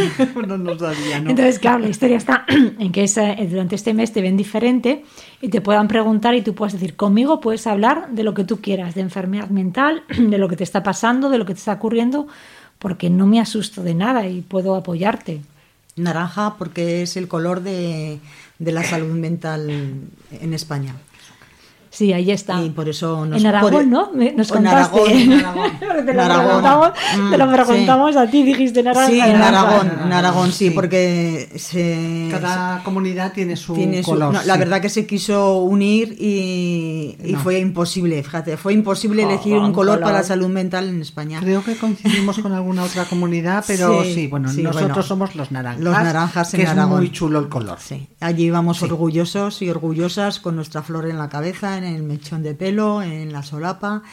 No 0.48 0.58
nos 0.58 0.80
daría, 0.80 1.20
¿no? 1.20 1.30
Entonces, 1.30 1.60
claro, 1.60 1.80
la 1.80 1.90
historia 1.90 2.18
está 2.18 2.46
en 2.80 2.92
que 2.92 3.04
es, 3.04 3.18
eh, 3.18 3.48
durante 3.50 3.76
este 3.76 3.94
mes 3.94 4.12
te 4.12 4.22
ven 4.22 4.38
diferente 4.38 5.06
y 5.40 5.50
te 5.50 5.62
puedan 5.62 5.88
preguntar 5.88 6.34
y 6.34 6.42
tú 6.42 6.56
puedes 6.56 6.74
decir, 6.74 6.96
conmigo 6.96 7.40
puedes 7.42 7.68
hablar 7.68 8.10
de 8.10 8.24
lo 8.24 8.34
que 8.34 8.44
tú 8.44 8.60
quieras, 8.60 8.96
de 8.96 9.02
enfermedad 9.02 9.50
mental, 9.50 10.04
de 10.18 10.38
lo 10.38 10.50
que 10.50 10.56
te 10.56 10.64
está 10.64 10.82
pasando, 10.82 11.30
de 11.30 11.38
lo 11.38 11.46
que 11.46 11.54
te 11.54 11.60
está 11.60 11.74
ocurriendo, 11.74 12.28
porque 12.80 13.12
no 13.12 13.28
me 13.28 13.40
asusto 13.40 13.84
de 13.84 13.94
nada 13.94 14.28
y 14.28 14.42
puedo 14.42 14.76
apoyarte. 14.76 15.42
Naranja 15.96 16.56
porque 16.58 17.04
es 17.04 17.16
el 17.16 17.30
color 17.30 17.62
de, 17.62 18.20
de 18.60 18.72
la 18.72 18.84
salud 18.84 19.14
mental 19.14 19.70
en 19.70 20.54
España. 20.54 20.96
Sí, 21.96 22.12
ahí 22.12 22.30
está. 22.30 22.62
Y 22.62 22.72
por 22.72 22.90
eso 22.90 23.26
nos 23.26 23.40
en 23.40 23.48
Aragón, 23.48 23.90
¿no? 23.90 24.12
Nos 24.14 24.50
en 24.50 24.56
contaste. 24.56 25.00
Aragón, 25.00 25.10
en 25.12 25.32
Aragón. 25.46 25.72
Te 25.80 26.12
En 26.12 26.18
lo 26.18 26.24
Aragón. 26.24 26.46
preguntamos, 26.46 26.90
te 27.32 27.38
lo 27.38 27.46
Mm, 27.48 27.52
preguntamos 27.54 28.16
a 28.18 28.28
ti, 28.30 28.44
dijiste 28.44 28.84
naranja. 28.84 29.08
Sí, 29.08 29.20
en. 29.22 29.36
Aragón, 29.42 29.92
en 30.04 30.12
Aragón 30.14 30.52
sí, 30.52 30.66
Sí. 30.68 30.70
porque 30.72 31.50
se, 31.56 32.28
Cada 32.32 32.84
comunidad 32.84 33.32
tiene 33.32 33.56
su 33.56 33.76
tiene 33.76 34.04
su- 34.04 34.12
color. 34.12 34.34
no, 34.34 34.44
la 34.44 34.54
sí. 34.56 34.60
verdad 34.60 34.82
que 34.82 34.90
se 34.90 35.06
quiso 35.08 35.60
unir 35.60 36.18
y, 36.20 37.16
y 37.24 37.32
No. 37.34 37.40
fue 37.40 37.60
imposible, 37.60 38.22
fíjate, 38.24 38.58
fue 38.58 38.74
imposible 38.74 39.24
Jo, 39.24 39.30
elegir 39.30 39.58
un 39.58 39.72
color 39.72 39.96
para 40.00 40.08
color. 40.08 40.22
la 40.22 40.28
salud 40.28 40.50
mental 40.50 40.90
en 40.90 41.02
España. 41.02 41.40
Creo 41.40 41.64
que 41.64 41.76
coincidimos 41.78 42.40
con 42.40 42.52
alguna 42.52 42.84
otra 42.84 43.06
comunidad, 43.06 43.64
pero 43.68 44.04
sí, 44.04 44.14
Sí, 44.16 44.28
bueno, 44.28 44.50
sí, 44.50 44.64
nosotros 44.64 44.90
bueno. 44.92 45.04
somos 45.04 45.36
los 45.36 45.52
naranjas. 45.52 45.82
Los 45.84 45.94
naranjas 45.94 46.54
en 46.54 46.58
que 46.60 46.64
es 46.66 46.70
Aragón. 46.72 46.98
muy 46.98 47.12
chulo 47.12 47.40
el 47.40 47.48
color. 47.48 47.78
Sí, 47.80 48.08
allí 48.20 48.50
vamos 48.50 48.82
orgullosos 48.84 49.62
y 49.62 49.70
orgullosas 49.70 50.40
con 50.42 50.56
nuestra 50.58 50.82
flor 50.82 51.08
en 51.10 51.18
la 51.18 51.30
cabeza, 51.30 51.78
en 51.78 51.85
el 51.86 52.04
mechón 52.04 52.44
de 52.44 52.56
pelo, 52.56 53.02
en 53.02 53.32
la 53.32 53.44
solapa. 53.44 54.04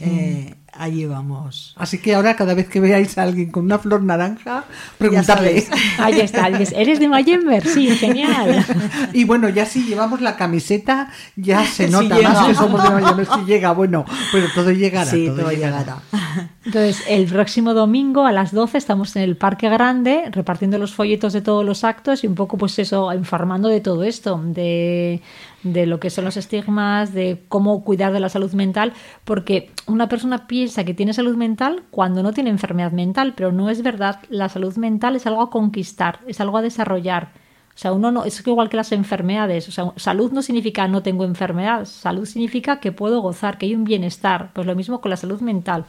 eh, 0.00 0.54
allí 0.76 1.06
vamos. 1.06 1.74
Así 1.76 1.98
que 1.98 2.14
ahora 2.14 2.36
cada 2.36 2.54
vez 2.54 2.68
que 2.68 2.80
veáis 2.80 3.16
a 3.18 3.22
alguien 3.22 3.50
con 3.50 3.64
una 3.64 3.78
flor 3.78 4.02
naranja, 4.02 4.64
preguntadle. 4.98 5.66
Ahí 5.98 6.20
está. 6.20 6.48
dices, 6.50 6.74
¿Eres 6.76 7.00
de 7.00 7.08
Mayember? 7.08 7.66
Sí, 7.66 7.90
genial. 7.90 8.64
Y 9.12 9.24
bueno, 9.24 9.48
ya 9.48 9.66
si 9.66 9.84
llevamos 9.84 10.20
la 10.20 10.36
camiseta, 10.36 11.10
ya 11.36 11.64
se 11.64 11.88
nota 11.88 12.20
más 12.20 12.46
que 12.46 12.54
somos 12.54 12.82
de 12.82 12.90
Miami, 12.90 13.24
si 13.24 13.44
llega, 13.44 13.72
bueno, 13.72 14.04
pero 14.32 14.48
todo 14.54 14.70
llegará. 14.72 15.10
sí, 15.10 15.26
todo 15.26 15.42
todo 15.42 15.50
llegará. 15.50 15.78
llegará. 15.80 16.50
Entonces, 16.64 17.04
el 17.08 17.26
próximo 17.26 17.74
domingo 17.74 18.26
a 18.26 18.32
las 18.32 18.52
12 18.52 18.78
estamos 18.78 19.14
en 19.16 19.22
el 19.22 19.36
Parque 19.36 19.68
Grande 19.68 20.24
repartiendo 20.30 20.78
los 20.78 20.94
folletos 20.94 21.32
de 21.32 21.42
todos 21.42 21.64
los 21.64 21.84
actos 21.84 22.24
y 22.24 22.26
un 22.26 22.34
poco, 22.34 22.56
pues 22.56 22.78
eso, 22.78 23.12
informando 23.12 23.68
de 23.68 23.80
todo 23.80 24.02
esto, 24.02 24.40
de, 24.44 25.20
de 25.62 25.86
lo 25.86 26.00
que 26.00 26.10
son 26.10 26.24
los 26.24 26.36
estigmas, 26.36 27.12
de 27.12 27.42
cómo 27.48 27.84
cuidar 27.84 28.12
de 28.12 28.20
la 28.20 28.28
salud 28.28 28.52
mental, 28.52 28.92
porque 29.24 29.70
una 29.86 30.08
persona 30.08 30.46
piensa 30.46 30.63
que 30.72 30.94
tiene 30.94 31.12
salud 31.12 31.36
mental 31.36 31.82
cuando 31.90 32.22
no 32.22 32.32
tiene 32.32 32.50
enfermedad 32.50 32.92
mental, 32.92 33.34
pero 33.36 33.52
no 33.52 33.70
es 33.70 33.82
verdad. 33.82 34.20
La 34.28 34.48
salud 34.48 34.76
mental 34.76 35.16
es 35.16 35.26
algo 35.26 35.42
a 35.42 35.50
conquistar, 35.50 36.20
es 36.26 36.40
algo 36.40 36.58
a 36.58 36.62
desarrollar. 36.62 37.32
O 37.74 37.78
sea, 37.78 37.92
uno 37.92 38.12
no, 38.12 38.24
es 38.24 38.46
igual 38.46 38.68
que 38.68 38.76
las 38.76 38.92
enfermedades. 38.92 39.68
O 39.68 39.72
sea, 39.72 39.92
salud 39.96 40.30
no 40.32 40.42
significa 40.42 40.86
no 40.86 41.02
tengo 41.02 41.24
enfermedad. 41.24 41.86
Salud 41.86 42.24
significa 42.24 42.78
que 42.78 42.92
puedo 42.92 43.20
gozar, 43.20 43.58
que 43.58 43.66
hay 43.66 43.74
un 43.74 43.84
bienestar. 43.84 44.50
Pues 44.52 44.66
lo 44.66 44.76
mismo 44.76 45.00
con 45.00 45.10
la 45.10 45.16
salud 45.16 45.40
mental. 45.40 45.84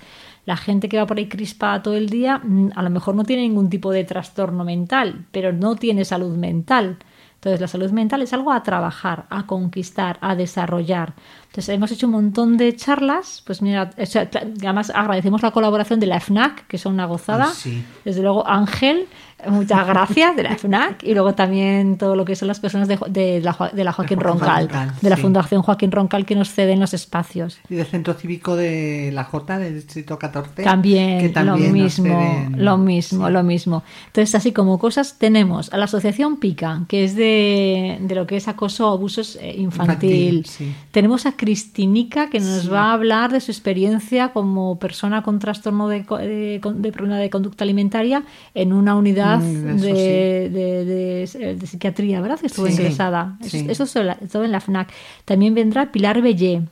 La 0.45 0.57
gente 0.57 0.89
que 0.89 0.97
va 0.97 1.05
por 1.05 1.17
ahí 1.17 1.27
crispada 1.27 1.83
todo 1.83 1.95
el 1.95 2.09
día, 2.09 2.39
mm, 2.43 2.71
a 2.75 2.81
lo 2.81 2.89
mejor 2.89 3.15
no 3.15 3.23
tiene 3.23 3.43
ningún 3.43 3.69
tipo 3.69 3.91
de 3.91 4.03
trastorno 4.03 4.63
mental, 4.63 5.25
pero 5.31 5.53
no 5.53 5.75
tiene 5.75 6.05
salud 6.05 6.35
mental. 6.35 6.97
Entonces, 7.35 7.61
la 7.61 7.67
salud 7.67 7.91
mental 7.91 8.23
es 8.23 8.33
algo 8.33 8.51
a 8.51 8.63
trabajar, 8.63 9.27
a 9.29 9.45
conquistar, 9.45 10.17
a 10.21 10.35
desarrollar. 10.35 11.13
Entonces, 11.55 11.73
hemos 11.73 11.89
hecho 11.89 12.07
un 12.07 12.11
montón 12.11 12.57
de 12.57 12.75
charlas. 12.75 13.41
Pues 13.45 13.61
mira, 13.61 13.89
o 13.97 14.05
sea, 14.05 14.29
además 14.59 14.91
agradecemos 14.93 15.41
la 15.41 15.51
colaboración 15.51 16.01
de 16.01 16.05
la 16.07 16.19
FNAC, 16.19 16.67
que 16.67 16.77
son 16.77 16.95
una 16.95 17.05
gozada. 17.05 17.45
Sí. 17.53 17.81
Desde 18.03 18.21
luego, 18.21 18.45
Ángel, 18.45 19.05
muchas 19.47 19.87
gracias 19.87 20.35
de 20.35 20.43
la 20.43 20.57
FNAC. 20.57 21.03
Y 21.03 21.13
luego 21.13 21.33
también 21.33 21.97
todo 21.97 22.17
lo 22.17 22.25
que 22.25 22.35
son 22.35 22.49
las 22.49 22.59
personas 22.59 22.89
de, 22.89 22.97
la, 22.97 23.07
de 23.07 23.39
la 23.41 23.53
Joaquín 23.53 23.85
Joaquín 23.93 24.19
Roncal, 24.19 24.63
Roncal, 24.69 24.91
de 25.01 25.09
la 25.09 25.15
sí. 25.15 25.21
Fundación 25.21 25.61
Joaquín 25.61 25.91
Roncal, 25.93 26.25
que 26.25 26.35
nos 26.35 26.49
ceden 26.51 26.81
los 26.81 26.93
espacios. 26.93 27.57
Y 27.69 27.75
del 27.75 27.85
Centro 27.85 28.15
Cívico 28.15 28.57
de 28.57 29.11
la 29.13 29.23
J, 29.23 29.57
del 29.59 29.75
Distrito 29.75 30.19
14. 30.19 30.61
También, 30.61 31.19
que 31.21 31.29
también 31.29 31.67
lo 31.67 31.73
mismo, 31.73 32.05
ceden- 32.19 32.55
lo 32.57 32.77
mismo, 32.77 33.29
lo 33.29 33.43
mismo. 33.43 33.83
Entonces, 34.07 34.35
así 34.35 34.51
como 34.51 34.77
cosas, 34.77 35.17
tenemos 35.19 35.71
a 35.71 35.77
la 35.77 35.85
Asociación 35.85 36.35
PICA, 36.35 36.81
que 36.89 37.05
es 37.05 37.15
de, 37.15 37.97
de 38.01 38.13
lo 38.15 38.27
que 38.27 38.35
es 38.35 38.49
acoso 38.49 38.89
o 38.89 38.93
abusos 38.93 39.37
eh, 39.41 39.55
infantil. 39.57 40.37
Infantil. 40.39 40.75
Tenemos 40.91 41.25
a 41.25 41.33
Cristinica, 41.45 42.29
que 42.31 42.39
nos 42.39 42.71
va 42.73 42.85
a 42.89 42.93
hablar 42.93 43.31
de 43.31 43.39
su 43.39 43.51
experiencia 43.51 44.29
como 44.33 44.79
persona 44.79 45.21
con 45.21 45.37
trastorno 45.37 45.87
de, 45.87 46.01
de, 46.01 46.59
de 46.75 46.91
problema 46.91 47.17
de 47.19 47.29
conducta 47.29 47.63
alimentaria 47.63 48.23
en 48.55 48.73
una 48.73 48.95
unidad 48.95 49.39
Mm, 49.39 49.77
de, 49.79 51.27
sí. 51.27 51.67
psiquiatría, 51.67 52.19
¿verdad? 52.21 52.39
Que 52.39 52.47
estuvo 52.47 52.65
Sí, 52.65 52.73
ingresada. 52.73 53.37
Eso, 53.43 53.83
eso 53.83 54.03
todo 54.31 54.43
en 54.43 54.51
la 54.51 54.59
FNAC. 54.59 54.89
También 55.23 55.53
vendrá 55.53 55.91
Pilar 55.91 56.21
Bellé, 56.21 56.63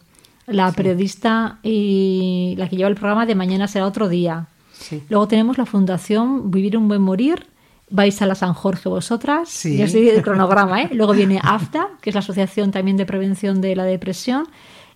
la 0.48 0.72
periodista 0.72 1.60
y 1.62 2.56
la 2.58 2.68
que 2.68 2.76
lleva 2.76 2.90
el 2.90 2.96
programa 2.96 3.26
de 3.28 3.36
Mañana 3.36 3.68
será 3.68 3.86
otro 3.86 4.10
día. 4.10 4.48
Luego 5.10 5.28
tenemos 5.28 5.58
la 5.58 5.66
Fundación 5.68 6.50
Vivir 6.52 6.78
un 6.78 6.88
buen 6.88 7.02
morir. 7.02 7.46
Vais 7.96 8.20
a 8.24 8.26
la 8.26 8.34
San 8.34 8.54
Jorge 8.56 8.90
vosotras. 8.90 9.50
Sí. 9.50 9.78
Yo 9.78 9.86
estoy 9.86 10.10
el 10.10 10.24
cronograma, 10.24 10.82
¿eh? 10.82 10.90
Luego 10.94 11.14
viene 11.14 11.40
AFDA, 11.44 11.90
que 12.02 12.10
es 12.10 12.16
la 12.16 12.22
Asociación 12.22 12.72
también 12.72 12.98
de 12.98 13.06
Prevención 13.06 13.62
de 13.62 13.76
la 13.76 13.84
Depresión. 13.84 14.48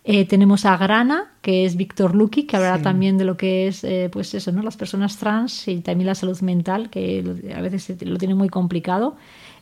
Eh, 0.03 0.25
tenemos 0.25 0.65
a 0.65 0.75
Grana, 0.77 1.31
que 1.43 1.65
es 1.65 1.75
Víctor 1.75 2.15
Luqui, 2.15 2.47
que 2.47 2.55
hablará 2.55 2.77
Sí. 2.77 2.83
también 2.83 3.19
de 3.19 3.25
lo 3.25 3.37
que 3.37 3.67
es, 3.67 3.83
eh, 3.83 4.09
pues 4.11 4.33
eso, 4.33 4.51
¿no? 4.51 4.63
Las 4.63 4.77
personas 4.77 5.17
trans 5.17 5.67
y 5.67 5.81
también 5.81 6.07
la 6.07 6.15
salud 6.15 6.39
mental, 6.41 6.89
que 6.89 7.23
a 7.55 7.61
veces 7.61 8.01
lo 8.01 8.17
tiene 8.17 8.33
muy 8.33 8.49
complicado. 8.49 9.15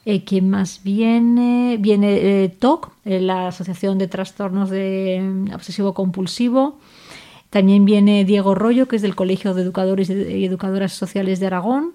Eh, 0.05 0.23
¿Quién 0.23 0.49
más 0.49 0.79
viene? 0.83 1.75
Viene 1.77 2.43
eh, 2.43 2.47
TOC, 2.57 2.89
la 3.03 3.49
Asociación 3.49 3.97
de 3.97 4.07
Trastornos 4.07 4.69
de 4.69 5.19
mm, 5.21 5.53
Obsesivo 5.55 5.93
Compulsivo. 5.93 6.79
También 7.49 7.83
viene 7.83 8.23
Diego 8.23 8.55
Rollo, 8.55 8.87
que 8.87 8.95
es 8.95 9.01
del 9.01 9.15
Colegio 9.15 9.53
de 9.53 9.63
Educadores 9.63 10.09
y 10.09 10.45
Educadoras 10.45 10.93
Sociales 10.93 11.41
de 11.41 11.47
Aragón. 11.47 11.91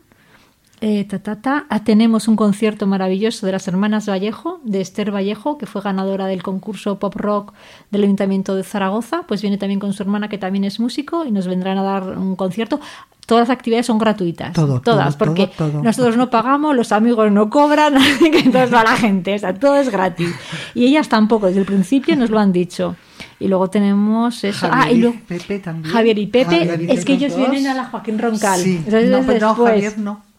Eh, 0.83 1.05
ta, 1.05 1.19
ta, 1.19 1.37
ta. 1.37 1.67
Ah, 1.69 1.85
tenemos 1.85 2.27
un 2.27 2.37
concierto 2.37 2.87
maravilloso 2.87 3.45
de 3.45 3.53
las 3.53 3.69
hermanas 3.69 4.09
Vallejo, 4.09 4.61
de 4.65 4.81
Esther 4.81 5.15
Vallejo, 5.15 5.59
que 5.59 5.67
fue 5.67 5.83
ganadora 5.83 6.25
del 6.27 6.43
concurso 6.43 6.99
Pop 6.99 7.15
Rock 7.17 7.53
del 7.91 8.05
Ayuntamiento 8.05 8.55
de 8.55 8.65
Zaragoza. 8.65 9.25
Pues 9.29 9.43
viene 9.43 9.59
también 9.59 9.79
con 9.79 9.93
su 9.93 10.03
hermana, 10.03 10.29
que 10.29 10.39
también 10.39 10.65
es 10.65 10.81
músico, 10.81 11.27
y 11.27 11.33
nos 11.33 11.47
vendrán 11.47 11.77
a 11.77 11.83
dar 11.83 12.17
un 12.17 12.35
concierto. 12.35 12.81
Todas 13.27 13.49
las 13.49 13.57
actividades 13.57 13.87
son 13.87 13.99
gratuitas. 13.99 14.55
Todo, 14.55 14.81
todas, 14.81 15.17
todo, 15.17 15.27
porque 15.27 15.49
todo, 15.49 15.83
nosotros 15.83 16.17
no 16.17 16.31
pagamos, 16.31 16.75
los 16.75 16.93
amigos 16.93 17.31
no 17.31 17.51
cobran, 17.51 17.97
así 17.99 18.31
que 18.31 18.39
entonces 18.39 18.73
va 18.73 18.83
la 18.83 18.97
gente. 18.97 19.35
O 19.35 19.39
sea, 19.39 19.53
todo 19.55 19.77
es 19.77 19.91
gratis. 19.91 20.35
Y 20.75 20.87
ellas 20.87 21.11
tampoco, 21.11 21.47
desde 21.47 21.61
el 21.61 21.67
principio 21.67 22.17
nos 22.17 22.31
lo 22.31 22.39
han 22.39 22.53
dicho. 22.53 22.97
Y 23.39 23.49
luego 23.49 23.69
tenemos 23.69 24.43
eso. 24.45 24.67
Javier 24.67 24.83
ah, 24.83 24.91
y 24.91 24.95
y 24.97 24.99
luego 25.01 25.17
Pepe 25.29 25.59
también. 25.59 25.93
Javier 25.93 26.19
y 26.19 26.27
Pepe, 26.27 26.67
Javier 26.67 26.83
y 26.83 26.91
es 26.91 27.05
que 27.05 27.13
ellos 27.13 27.37
dos. 27.37 27.51
vienen 27.51 27.71
a 27.71 27.75
la 27.75 27.85
Joaquín 27.85 28.19
Roncal. 28.19 28.61
Sí, 28.61 28.77
Entonces, 28.79 29.11
no, 29.11 29.21
pero 29.27 29.41
no, 29.41 29.49
después- 29.49 29.69
Javier 29.73 29.99
no. 29.99 30.30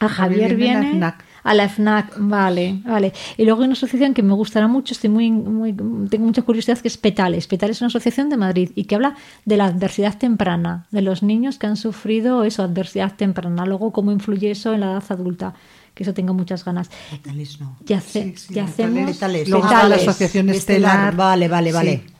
A 0.00 0.08
Javier 0.08 0.50
Javier 0.50 0.56
viene 0.56 0.72
a 0.72 0.74
la 0.74 0.80
viene 0.80 0.96
FNAC. 0.98 1.24
a 1.44 1.54
la 1.54 1.68
FNAC, 1.68 2.14
vale, 2.18 2.80
vale. 2.84 3.12
Y 3.36 3.44
luego 3.44 3.60
hay 3.62 3.66
una 3.66 3.72
asociación 3.72 4.14
que 4.14 4.22
me 4.22 4.32
gustará 4.34 4.68
mucho, 4.68 4.94
estoy 4.94 5.10
muy, 5.10 5.30
muy, 5.30 5.72
tengo 6.08 6.26
mucha 6.26 6.42
curiosidad, 6.42 6.78
que 6.78 6.88
es 6.88 6.96
Petales. 6.98 7.46
Petales 7.46 7.76
es 7.78 7.80
una 7.82 7.88
asociación 7.88 8.28
de 8.28 8.36
Madrid 8.36 8.70
y 8.74 8.84
que 8.84 8.94
habla 8.94 9.16
de 9.44 9.56
la 9.56 9.66
adversidad 9.66 10.16
temprana, 10.18 10.86
de 10.90 11.02
los 11.02 11.22
niños 11.22 11.58
que 11.58 11.66
han 11.66 11.76
sufrido 11.76 12.44
eso, 12.44 12.62
adversidad 12.62 13.14
temprana, 13.16 13.64
luego 13.66 13.92
cómo 13.92 14.12
influye 14.12 14.50
eso 14.50 14.72
en 14.74 14.80
la 14.80 14.92
edad 14.92 15.04
adulta, 15.08 15.54
que 15.94 16.02
eso 16.04 16.14
tengo 16.14 16.32
muchas 16.34 16.64
ganas. 16.64 16.90
Petales 17.10 17.60
no. 17.60 17.76
Y, 17.88 17.92
hace- 17.94 18.22
Sí, 18.22 18.34
sí, 18.36 18.54
y 18.54 18.58
hacemos 18.60 19.10
Petales. 19.12 19.48
Luego 19.48 19.64
está 19.64 19.76
la 19.78 19.82
Petales. 19.88 20.08
asociación 20.08 20.48
Estelar, 20.50 20.90
estelar. 20.92 21.16
vale, 21.16 21.48
vale, 21.48 21.72
vale. 21.72 22.02
Sí. 22.06 22.14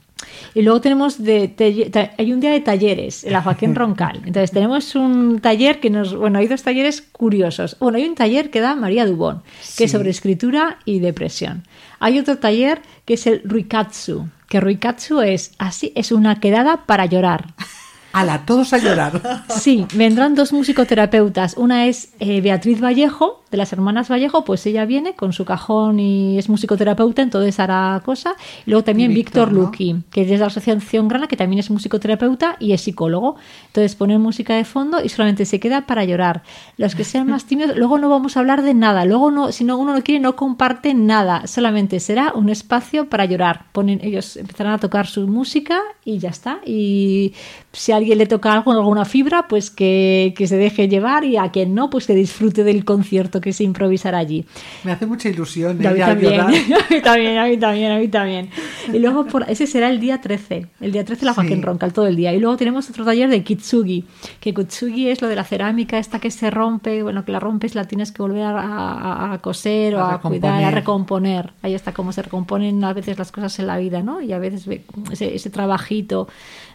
Y 0.54 0.62
luego 0.62 0.80
tenemos 0.80 1.22
de, 1.22 2.10
hay 2.18 2.32
un 2.32 2.40
día 2.40 2.50
de 2.50 2.60
talleres 2.60 3.24
en 3.24 3.32
la 3.32 3.42
Joaquín 3.42 3.74
Roncal. 3.76 4.22
Entonces 4.24 4.50
tenemos 4.50 4.94
un 4.94 5.40
taller 5.40 5.80
que 5.80 5.90
nos, 5.90 6.14
bueno, 6.14 6.38
hay 6.38 6.48
dos 6.48 6.62
talleres 6.62 7.02
curiosos. 7.02 7.76
Bueno, 7.80 7.98
hay 7.98 8.06
un 8.06 8.14
taller 8.14 8.50
que 8.50 8.60
da 8.60 8.74
María 8.74 9.06
Dubón, 9.06 9.42
que 9.76 9.84
es 9.84 9.92
sobre 9.92 10.10
escritura 10.10 10.78
y 10.84 11.00
depresión. 11.00 11.64
Hay 12.00 12.18
otro 12.18 12.38
taller 12.38 12.82
que 13.04 13.14
es 13.14 13.26
el 13.26 13.42
Ruikatsu, 13.44 14.28
que 14.48 14.60
Ruikatsu 14.60 15.20
es 15.20 15.52
así, 15.58 15.92
es 15.94 16.12
una 16.12 16.40
quedada 16.40 16.86
para 16.86 17.06
llorar. 17.06 17.54
Ala, 18.12 18.46
todos 18.46 18.72
a 18.72 18.78
llorar. 18.78 19.44
Sí, 19.48 19.86
vendrán 19.94 20.34
dos 20.34 20.52
musicoterapeutas. 20.52 21.56
Una 21.56 21.86
es 21.86 22.14
eh, 22.20 22.40
Beatriz 22.40 22.80
Vallejo, 22.82 23.44
de 23.50 23.56
las 23.56 23.72
hermanas 23.72 24.10
Vallejo, 24.10 24.44
pues 24.44 24.64
ella 24.66 24.84
viene 24.84 25.14
con 25.14 25.32
su 25.32 25.44
cajón 25.44 26.00
y 26.00 26.38
es 26.38 26.48
musicoterapeuta, 26.48 27.22
entonces 27.22 27.58
hará 27.60 28.00
cosa. 28.04 28.34
Y 28.66 28.70
luego 28.70 28.84
también 28.84 29.10
Y 29.10 29.14
Víctor, 29.14 29.48
Víctor, 29.48 29.52
¿no? 29.52 29.66
Luqui, 29.66 29.96
que 30.10 30.22
es 30.22 30.28
de 30.28 30.38
la 30.38 30.46
Asociación 30.46 31.08
Grana, 31.08 31.28
que 31.28 31.36
también 31.36 31.60
es 31.60 31.70
musicoterapeuta 31.70 32.56
y 32.60 32.72
es 32.72 32.82
psicólogo. 32.82 33.36
Entonces 33.66 33.94
ponen 33.94 34.20
música 34.20 34.54
de 34.54 34.64
fondo 34.64 35.02
y 35.02 35.08
solamente 35.08 35.44
se 35.44 35.60
queda 35.60 35.86
para 35.86 36.04
llorar. 36.04 36.42
Los 36.76 36.94
que 36.94 37.04
sean 37.04 37.26
más 37.28 37.46
tímidos, 37.46 37.76
luego 37.76 37.98
no 37.98 38.08
vamos 38.08 38.36
a 38.36 38.40
hablar 38.40 38.62
de 38.62 38.74
nada. 38.74 39.04
Luego, 39.04 39.30
no, 39.30 39.52
si 39.52 39.64
no, 39.64 39.78
uno 39.78 39.94
no 39.94 40.02
quiere, 40.02 40.20
no 40.20 40.36
comparte 40.36 40.94
nada. 40.94 41.46
Solamente 41.46 42.00
será 42.00 42.32
un 42.34 42.48
espacio 42.50 43.08
para 43.08 43.24
llorar. 43.24 43.66
Ponen, 43.72 44.00
ellos 44.02 44.36
empezarán 44.36 44.74
a 44.74 44.78
tocar 44.78 45.06
su 45.06 45.26
música 45.26 45.80
y 46.04 46.18
ya 46.18 46.28
está. 46.30 46.60
Y 46.66 47.32
si 47.72 47.92
a 47.92 47.96
alguien 47.96 48.18
le 48.18 48.26
toca 48.26 48.52
algo, 48.52 48.72
alguna 48.72 49.04
fibra, 49.04 49.48
pues 49.48 49.70
que, 49.70 50.34
que 50.36 50.46
se 50.46 50.56
deje 50.56 50.88
llevar 50.88 51.24
y 51.24 51.36
a 51.36 51.50
quien 51.50 51.74
no, 51.74 51.90
pues 51.90 52.06
que 52.06 52.14
disfrute 52.14 52.64
del 52.64 52.84
concierto 52.84 53.37
que 53.40 53.52
se 53.52 53.64
improvisará 53.64 54.18
allí. 54.18 54.44
Me 54.84 54.92
hace 54.92 55.06
mucha 55.06 55.28
ilusión. 55.28 55.72
A 55.86 55.90
mí 55.90 55.96
ella 55.96 56.06
también, 56.08 56.40
a 56.40 56.46
mí 56.48 56.56
también, 57.02 57.38
a 57.38 57.44
mí 57.46 57.56
también, 57.58 57.92
a 57.92 57.98
mí 57.98 58.08
también. 58.08 58.50
Y 58.92 58.98
luego 58.98 59.26
por, 59.26 59.48
ese 59.50 59.66
será 59.66 59.90
el 59.90 60.00
día 60.00 60.20
13, 60.20 60.66
el 60.80 60.92
día 60.92 61.04
13 61.04 61.24
la 61.26 61.32
Sí. 61.32 61.36
Joaquín 61.36 61.62
Roncal, 61.62 61.92
todo 61.92 62.06
el 62.06 62.16
día. 62.16 62.32
Y 62.34 62.40
luego 62.40 62.56
tenemos 62.56 62.88
otro 62.90 63.04
taller 63.04 63.28
de 63.28 63.42
Kitsugi, 63.44 64.04
que 64.40 64.54
Kitsugi 64.54 65.08
es 65.10 65.20
lo 65.22 65.28
de 65.28 65.36
la 65.36 65.44
cerámica 65.44 65.98
esta 65.98 66.18
que 66.18 66.30
se 66.30 66.50
rompe, 66.50 67.02
bueno, 67.02 67.24
que 67.24 67.32
la 67.32 67.40
rompes, 67.40 67.74
la 67.74 67.84
tienes 67.84 68.12
que 68.12 68.22
volver 68.22 68.42
a, 68.44 68.58
a- 68.60 69.32
a 69.34 69.38
coser 69.38 69.94
o 69.96 70.04
A 70.04 70.20
cuidar, 70.20 70.64
a 70.64 70.70
recomponer. 70.70 71.52
Ahí 71.62 71.74
está 71.74 71.92
cómo 71.92 72.12
se 72.12 72.22
recomponen 72.22 72.82
a 72.84 72.92
veces 72.92 73.18
las 73.18 73.30
cosas 73.32 73.58
en 73.58 73.66
la 73.66 73.76
vida, 73.78 74.02
¿no? 74.02 74.20
Y 74.20 74.32
a 74.32 74.38
veces 74.38 74.66
ve- 74.66 74.84
ese, 75.12 75.34
ese 75.34 75.50
trabajito 75.50 76.28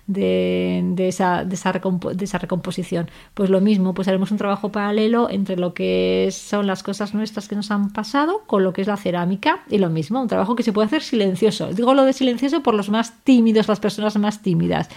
de, 0.07 0.81
de 0.95 1.07
esa, 1.07 1.45
de, 1.45 1.55
esa 1.55 1.71
de 1.71 2.25
esa 2.25 2.37
recomposición. 2.37 3.09
Pues 3.33 3.49
lo 3.49 3.61
mismo, 3.61 3.93
pues 3.93 4.07
haremos 4.07 4.31
un 4.31 4.37
trabajo 4.37 4.71
paralelo 4.71 5.29
entre 5.29 5.55
lo 5.57 5.73
que 5.73 6.29
son 6.31 6.67
las 6.67 6.83
cosas 6.83 7.13
nuestras 7.13 7.47
que 7.47 7.55
nos 7.55 7.71
han 7.71 7.91
pasado 7.91 8.43
con 8.45 8.63
lo 8.63 8.73
que 8.73 8.81
es 8.81 8.87
la 8.87 8.97
cerámica 8.97 9.63
y 9.69 9.77
lo 9.77 9.89
mismo, 9.89 10.21
un 10.21 10.27
trabajo 10.27 10.55
que 10.55 10.63
se 10.63 10.73
puede 10.73 10.87
hacer 10.87 11.01
silencioso. 11.03 11.73
Digo 11.73 11.93
lo 11.93 12.03
de 12.05 12.13
silencioso 12.13 12.61
por 12.63 12.73
los 12.73 12.89
más 12.89 13.13
tímidos, 13.23 13.67
las 13.67 13.79
personas 13.79 14.17
más 14.17 14.41
tímidas, 14.41 14.89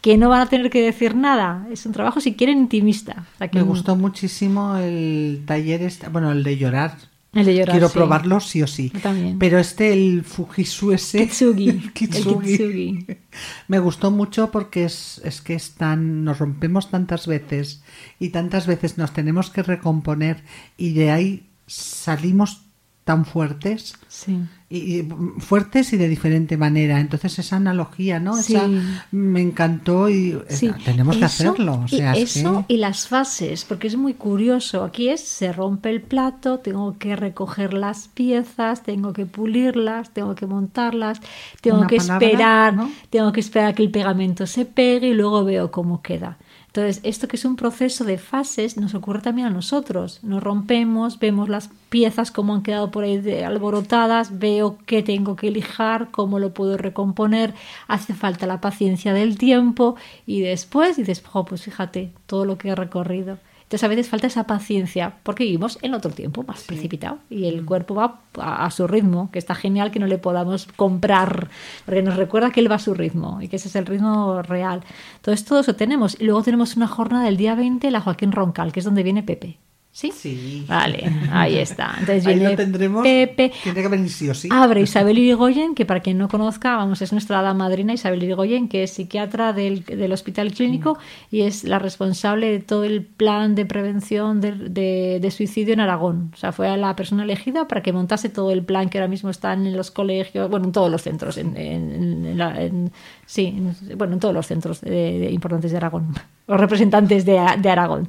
que 0.00 0.16
no 0.18 0.28
van 0.28 0.40
a 0.42 0.46
tener 0.48 0.68
que 0.70 0.82
decir 0.82 1.14
nada. 1.14 1.66
Es 1.70 1.86
un 1.86 1.92
trabajo, 1.92 2.20
si 2.20 2.34
quieren, 2.34 2.58
intimista. 2.58 3.24
O 3.34 3.38
sea, 3.38 3.48
que 3.48 3.56
Me 3.58 3.62
un- 3.62 3.70
gustó 3.70 3.96
muchísimo 3.96 4.76
el 4.76 5.42
taller, 5.46 5.82
este, 5.82 6.08
bueno, 6.08 6.30
el 6.32 6.42
de 6.42 6.56
llorar. 6.58 6.96
El 7.34 7.46
de 7.46 7.54
llorar, 7.54 7.72
Quiero 7.72 7.88
sí. 7.88 7.94
probarlo 7.94 8.40
sí 8.40 8.62
o 8.62 8.66
sí. 8.66 8.90
Yo 8.92 9.00
también. 9.00 9.38
Pero 9.38 9.58
este, 9.58 9.92
el 9.92 10.24
Fujisu 10.24 10.92
ese. 10.92 11.18
Kitsugi, 11.26 11.68
el 11.68 11.76
el 11.76 11.92
Kitsugi, 11.92 12.46
Kitsugi. 12.56 13.06
Me 13.68 13.78
gustó 13.78 14.10
mucho 14.10 14.50
porque 14.50 14.84
es, 14.84 15.20
es 15.24 15.40
que 15.40 15.54
es 15.54 15.74
tan, 15.74 16.24
nos 16.24 16.38
rompemos 16.38 16.90
tantas 16.90 17.26
veces 17.26 17.82
y 18.18 18.30
tantas 18.30 18.66
veces 18.66 18.98
nos 18.98 19.12
tenemos 19.12 19.50
que 19.50 19.62
recomponer 19.62 20.42
y 20.76 20.92
de 20.94 21.10
ahí 21.10 21.46
salimos 21.66 22.63
tan 23.04 23.26
fuertes 23.26 23.94
Sí. 24.08 24.38
y, 24.70 25.02
fuertes 25.38 25.92
y 25.92 25.98
de 25.98 26.08
diferente 26.08 26.56
manera. 26.56 26.98
Entonces 27.00 27.38
esa 27.38 27.56
analogía, 27.56 28.18
¿no? 28.18 28.34
Sí. 28.40 28.54
Esa 28.56 28.66
me 29.12 29.42
encantó 29.42 30.08
y 30.08 30.30
eh, 30.30 30.44
Sí, 30.48 30.70
tenemos 30.84 31.16
que 31.16 31.26
eso 31.26 31.50
hacerlo. 31.50 31.82
O 31.84 31.88
sea, 31.88 32.14
eso 32.14 32.64
que- 32.66 32.74
y 32.74 32.76
las 32.78 33.06
fases, 33.06 33.66
porque 33.66 33.88
es 33.88 33.96
muy 33.96 34.14
curioso. 34.14 34.84
Aquí 34.84 35.10
es, 35.10 35.20
se 35.20 35.52
rompe 35.52 35.90
el 35.90 36.00
plato, 36.00 36.60
tengo 36.60 36.96
que 36.98 37.14
recoger 37.14 37.74
las 37.74 38.08
piezas, 38.08 38.82
tengo 38.82 39.12
que 39.12 39.26
pulirlas, 39.26 40.10
tengo 40.14 40.34
que 40.34 40.46
montarlas, 40.46 41.20
tengo 41.60 41.78
Una 41.80 41.86
que 41.86 41.98
palabra, 41.98 42.26
esperar, 42.26 42.74
¿no? 42.74 42.90
tengo 43.10 43.32
que 43.32 43.40
esperar 43.40 43.68
a 43.68 43.74
que 43.74 43.82
el 43.82 43.90
pegamento 43.90 44.46
se 44.46 44.64
pegue 44.64 45.08
y 45.08 45.14
luego 45.14 45.44
veo 45.44 45.70
cómo 45.70 46.00
queda. 46.00 46.38
Entonces, 46.76 47.00
esto 47.04 47.28
que 47.28 47.36
es 47.36 47.44
un 47.44 47.54
proceso 47.54 48.02
de 48.02 48.18
fases 48.18 48.76
nos 48.76 48.96
ocurre 48.96 49.20
también 49.20 49.46
a 49.46 49.50
nosotros. 49.50 50.18
Nos 50.24 50.42
rompemos, 50.42 51.20
vemos 51.20 51.48
las 51.48 51.70
piezas 51.88 52.32
como 52.32 52.52
han 52.52 52.64
quedado 52.64 52.90
por 52.90 53.04
ahí 53.04 53.22
alborotadas, 53.44 54.40
veo 54.40 54.76
qué 54.84 55.04
tengo 55.04 55.36
que 55.36 55.52
lijar, 55.52 56.10
cómo 56.10 56.40
lo 56.40 56.52
puedo 56.52 56.76
recomponer, 56.76 57.54
hace 57.86 58.12
falta 58.12 58.48
la 58.48 58.60
paciencia 58.60 59.14
del 59.14 59.38
tiempo 59.38 59.94
y 60.26 60.40
después 60.40 60.96
dices, 60.96 61.22
"Jo, 61.24 61.44
pues 61.44 61.62
fíjate 61.62 62.10
todo 62.26 62.44
lo 62.44 62.58
que 62.58 62.70
he 62.70 62.74
recorrido. 62.74 63.38
Entonces 63.64 63.84
a 63.84 63.88
veces 63.88 64.08
falta 64.08 64.26
esa 64.26 64.46
paciencia 64.46 65.16
porque 65.22 65.44
vivimos 65.44 65.78
en 65.82 65.94
otro 65.94 66.10
tiempo 66.10 66.44
más 66.44 66.62
precipitado 66.62 67.18
y 67.28 67.46
el 67.46 67.64
cuerpo 67.64 67.94
va 67.94 68.20
a, 68.38 68.66
a 68.66 68.70
su 68.70 68.86
ritmo, 68.86 69.30
que 69.32 69.38
está 69.38 69.54
genial 69.54 69.90
que 69.90 69.98
no 69.98 70.06
le 70.06 70.18
podamos 70.18 70.68
comprar, 70.76 71.48
porque 71.84 72.02
nos 72.02 72.16
recuerda 72.16 72.50
que 72.50 72.60
él 72.60 72.70
va 72.70 72.76
a 72.76 72.78
su 72.78 72.94
ritmo 72.94 73.40
y 73.40 73.48
que 73.48 73.56
ese 73.56 73.68
es 73.68 73.76
el 73.76 73.86
ritmo 73.86 74.42
real. 74.42 74.82
Entonces 75.16 75.44
todo 75.44 75.60
eso 75.60 75.74
tenemos. 75.74 76.16
Y 76.20 76.24
luego 76.24 76.42
tenemos 76.42 76.76
una 76.76 76.86
jornada 76.86 77.24
del 77.24 77.36
día 77.36 77.54
20, 77.54 77.90
la 77.90 78.00
Joaquín 78.00 78.32
Roncal, 78.32 78.72
que 78.72 78.80
es 78.80 78.84
donde 78.84 79.02
viene 79.02 79.22
Pepe. 79.22 79.58
¿Sí? 79.96 80.10
Sí. 80.12 80.64
Vale, 80.66 81.08
ahí 81.30 81.56
está. 81.56 81.94
Entonces 82.00 82.26
Ahí 82.26 82.34
viene 82.34 82.50
lo 82.50 82.56
tendremos. 82.56 83.04
Pepe. 83.04 83.52
Tiene 83.62 83.80
que 83.80 83.86
venir 83.86 84.10
sí 84.10 84.28
o 84.28 84.34
sí. 84.34 84.48
Abre 84.50 84.80
Isabel 84.80 85.16
Irigoyen, 85.18 85.76
que 85.76 85.86
para 85.86 86.00
quien 86.00 86.18
no 86.18 86.26
conozca, 86.28 86.74
vamos, 86.76 87.00
es 87.00 87.12
nuestra 87.12 87.54
madrina 87.54 87.92
Isabel 87.92 88.20
Irigoyen, 88.24 88.68
que 88.68 88.82
es 88.82 88.90
psiquiatra 88.90 89.52
del, 89.52 89.84
del 89.84 90.12
Hospital 90.12 90.50
Clínico 90.52 90.98
y 91.30 91.42
es 91.42 91.62
la 91.62 91.78
responsable 91.78 92.50
de 92.50 92.58
todo 92.58 92.82
el 92.82 93.04
plan 93.04 93.54
de 93.54 93.66
prevención 93.66 94.40
de, 94.40 94.50
de- 94.52 95.18
de 95.22 95.30
suicidio 95.30 95.74
en 95.74 95.78
Aragón. 95.78 96.32
O 96.34 96.36
sea, 96.38 96.50
fue 96.50 96.76
la 96.76 96.96
persona 96.96 97.22
elegida 97.22 97.68
para 97.68 97.80
que 97.80 97.92
montase 97.92 98.28
todo 98.28 98.50
el 98.50 98.64
plan 98.64 98.88
que 98.88 98.98
ahora 98.98 99.06
mismo 99.06 99.30
están 99.30 99.64
en 99.64 99.76
los 99.76 99.92
colegios, 99.92 100.50
bueno, 100.50 100.66
en 100.66 100.72
todos 100.72 100.90
los 100.90 101.02
centros, 101.02 101.36
en, 101.38 101.56
en- 101.56 102.26
en 102.26 102.36
la- 102.38 102.60
en- 102.60 102.90
sí, 103.26 103.46
en- 103.56 103.98
bueno, 103.98 104.14
en 104.14 104.20
todos 104.20 104.34
los 104.34 104.46
centros 104.46 104.80
importantes 104.82 105.70
de 105.70 105.76
Aragón, 105.76 106.14
los 106.46 106.60
representantes 106.60 107.24
de, 107.24 107.40
de 107.58 107.70
Aragón. 107.70 108.08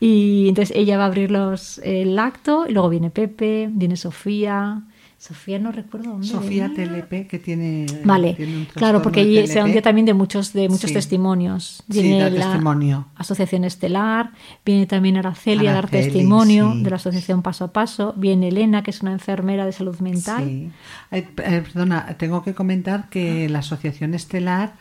Y 0.00 0.46
entonces 0.48 0.76
ella 0.76 0.96
va 0.98 1.04
a 1.04 1.06
abrir 1.06 1.30
los, 1.30 1.78
el 1.78 2.18
acto 2.18 2.66
y 2.68 2.72
luego 2.72 2.88
viene 2.88 3.10
Pepe, 3.10 3.68
viene 3.70 3.96
Sofía. 3.96 4.82
Sofía 5.26 5.58
no 5.58 5.72
recuerdo 5.72 6.10
dónde. 6.10 6.26
Sofía 6.26 6.68
venía. 6.68 7.06
TLP, 7.06 7.26
que 7.26 7.38
tiene. 7.38 7.86
Vale, 8.04 8.34
tiene 8.34 8.58
un 8.58 8.64
claro, 8.66 9.00
porque 9.00 9.20
allí 9.20 9.42
TLP. 9.46 9.72
día 9.72 9.80
también 9.80 10.04
de 10.04 10.12
muchos, 10.12 10.52
de 10.52 10.68
muchos 10.68 10.90
Sí. 10.90 10.94
testimonios. 10.94 11.82
Sí, 11.90 12.02
Viene 12.02 12.20
da 12.24 12.28
la 12.28 12.44
testimonio. 12.50 13.06
Asociación 13.16 13.64
Estelar, 13.64 14.32
viene 14.66 14.84
también 14.84 15.16
Araceli 15.16 15.66
a 15.66 15.72
dar 15.72 15.88
testimonio 15.88 16.72
sí. 16.74 16.82
de 16.82 16.90
la 16.90 16.96
Asociación 16.96 17.40
Paso 17.40 17.64
a 17.64 17.72
Paso, 17.72 18.12
viene 18.18 18.48
Elena, 18.48 18.82
que 18.82 18.90
es 18.90 19.00
una 19.00 19.12
enfermera 19.12 19.64
de 19.64 19.72
salud 19.72 19.98
mental. 20.00 20.44
Sí. 20.44 20.70
Eh, 21.10 21.26
eh, 21.38 21.62
perdona, 21.64 22.16
tengo 22.18 22.42
que 22.42 22.52
comentar 22.52 23.08
que 23.08 23.48
la 23.48 23.60
Asociación 23.60 24.12
Estelar 24.12 24.74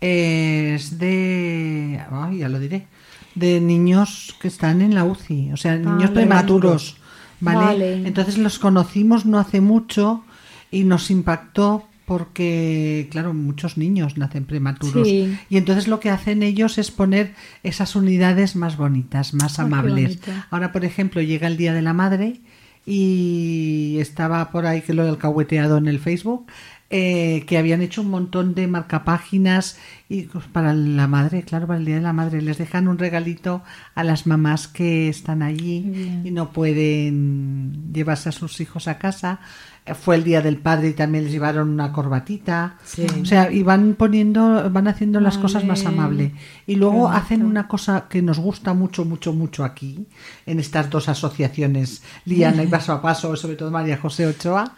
es 0.00 0.98
de. 1.00 2.00
Ay, 2.12 2.38
ya 2.38 2.48
lo 2.48 2.60
diré. 2.60 2.86
De 3.34 3.60
niños 3.60 4.36
que 4.40 4.46
están 4.46 4.80
en 4.80 4.94
la 4.94 5.04
UCI, 5.04 5.50
o 5.52 5.56
sea, 5.56 5.76
niños 5.76 6.10
prematuros. 6.10 6.98
¿Vale? 7.40 7.64
Vale. 7.64 8.06
Entonces 8.06 8.38
los 8.38 8.58
conocimos 8.58 9.26
no 9.26 9.38
hace 9.38 9.60
mucho 9.60 10.24
y 10.70 10.84
nos 10.84 11.10
impactó 11.10 11.84
porque, 12.08 13.06
claro, 13.10 13.34
muchos 13.34 13.76
niños 13.76 14.16
nacen 14.16 14.46
prematuros. 14.46 15.06
Sí. 15.06 15.38
Y 15.50 15.58
entonces 15.58 15.88
lo 15.88 16.00
que 16.00 16.08
hacen 16.08 16.42
ellos 16.42 16.78
es 16.78 16.90
poner 16.90 17.34
esas 17.62 17.96
unidades 17.96 18.56
más 18.56 18.78
bonitas, 18.78 19.34
más 19.34 19.58
amables. 19.58 20.18
Ahora, 20.50 20.72
por 20.72 20.86
ejemplo, 20.86 21.20
llega 21.20 21.46
el 21.46 21.58
Día 21.58 21.74
de 21.74 21.82
la 21.82 21.92
Madre 21.92 22.40
y 22.86 23.98
estaba 24.00 24.50
por 24.50 24.64
ahí 24.64 24.80
que 24.80 24.94
lo 24.94 25.04
he 25.04 25.08
alcahueteado 25.10 25.76
en 25.76 25.86
el 25.86 25.98
Facebook. 25.98 26.46
Eh, 26.90 27.44
que 27.46 27.58
habían 27.58 27.82
hecho 27.82 28.00
un 28.00 28.08
montón 28.08 28.54
de 28.54 28.66
marcapáginas 28.66 29.76
y 30.08 30.22
pues, 30.22 30.46
para 30.46 30.72
la 30.72 31.06
madre, 31.06 31.42
claro, 31.42 31.66
para 31.66 31.78
el 31.78 31.84
Día 31.84 31.96
de 31.96 32.00
la 32.00 32.14
Madre, 32.14 32.40
les 32.40 32.56
dejan 32.56 32.88
un 32.88 32.96
regalito 32.96 33.62
a 33.94 34.04
las 34.04 34.26
mamás 34.26 34.68
que 34.68 35.10
están 35.10 35.42
allí 35.42 35.80
Bien. 35.80 36.26
y 36.26 36.30
no 36.30 36.50
pueden 36.50 37.92
llevarse 37.92 38.30
a 38.30 38.32
sus 38.32 38.58
hijos 38.62 38.88
a 38.88 38.96
casa. 38.96 39.40
Eh, 39.84 39.92
Fue 39.92 40.16
el 40.16 40.24
Día 40.24 40.40
del 40.40 40.56
Padre 40.56 40.88
y 40.88 40.92
también 40.94 41.24
les 41.24 41.32
llevaron 41.34 41.68
una 41.68 41.92
corbatita. 41.92 42.78
Sí. 42.84 43.04
O 43.20 43.26
sea, 43.26 43.52
y 43.52 43.62
van 43.62 43.94
poniendo, 43.94 44.70
van 44.70 44.88
haciendo 44.88 45.20
las 45.20 45.36
cosas 45.36 45.66
más 45.66 45.84
Vale. 45.84 45.94
amable. 45.94 46.32
Y 46.66 46.76
luego 46.76 47.10
hacen 47.10 47.44
una 47.44 47.68
cosa 47.68 48.06
que 48.08 48.22
nos 48.22 48.38
gusta 48.38 48.72
mucho, 48.72 49.04
mucho, 49.04 49.34
mucho 49.34 49.62
aquí, 49.62 50.06
en 50.46 50.58
estas 50.58 50.88
dos 50.88 51.10
asociaciones, 51.10 52.02
Liana 52.24 52.62
y 52.62 52.66
Paso 52.66 52.94
a 52.94 53.02
Paso, 53.02 53.36
sobre 53.36 53.56
todo 53.56 53.70
María 53.70 53.98
José 53.98 54.26
Ochoa, 54.26 54.72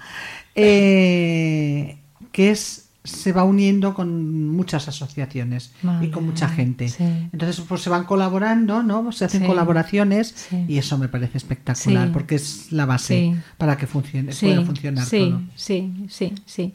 eh, 0.56 1.99
que 2.32 2.50
es 2.50 2.86
se 3.02 3.32
va 3.32 3.44
uniendo 3.44 3.94
con 3.94 4.48
muchas 4.50 4.86
asociaciones 4.86 5.72
Vale, 5.82 6.06
y 6.06 6.10
con 6.10 6.26
mucha 6.26 6.48
gente. 6.50 6.88
sí. 6.90 7.02
Entonces, 7.32 7.64
pues 7.66 7.80
se 7.80 7.88
van 7.88 8.04
colaborando, 8.04 8.82
¿no? 8.82 9.10
Se 9.10 9.24
hacen 9.24 9.40
Sí. 9.40 9.46
colaboraciones 9.46 10.34
Sí. 10.36 10.66
y 10.68 10.76
eso 10.76 10.98
me 10.98 11.08
parece 11.08 11.38
espectacular 11.38 12.08
Sí. 12.08 12.12
porque 12.12 12.34
es 12.34 12.70
la 12.72 12.84
base 12.84 13.14
Sí. 13.14 13.34
para 13.56 13.78
que 13.78 13.86
funcione, 13.86 14.32
pueda 14.38 14.62
funcionar 14.66 15.06
sí, 15.06 15.30
todo. 15.30 15.40
Sí, 15.54 15.90
sí, 16.10 16.34
sí. 16.44 16.74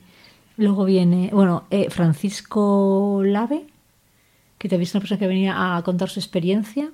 Luego 0.58 0.84
viene, 0.86 1.30
bueno, 1.32 1.66
eh, 1.70 1.90
Francisco 1.92 3.22
Lave, 3.24 3.68
que 4.58 4.68
te 4.68 4.78
visto 4.80 4.98
una 4.98 5.02
persona 5.04 5.20
que 5.20 5.28
venía 5.28 5.76
a 5.78 5.84
contar 5.84 6.10
su 6.10 6.20
experiencia. 6.20 6.90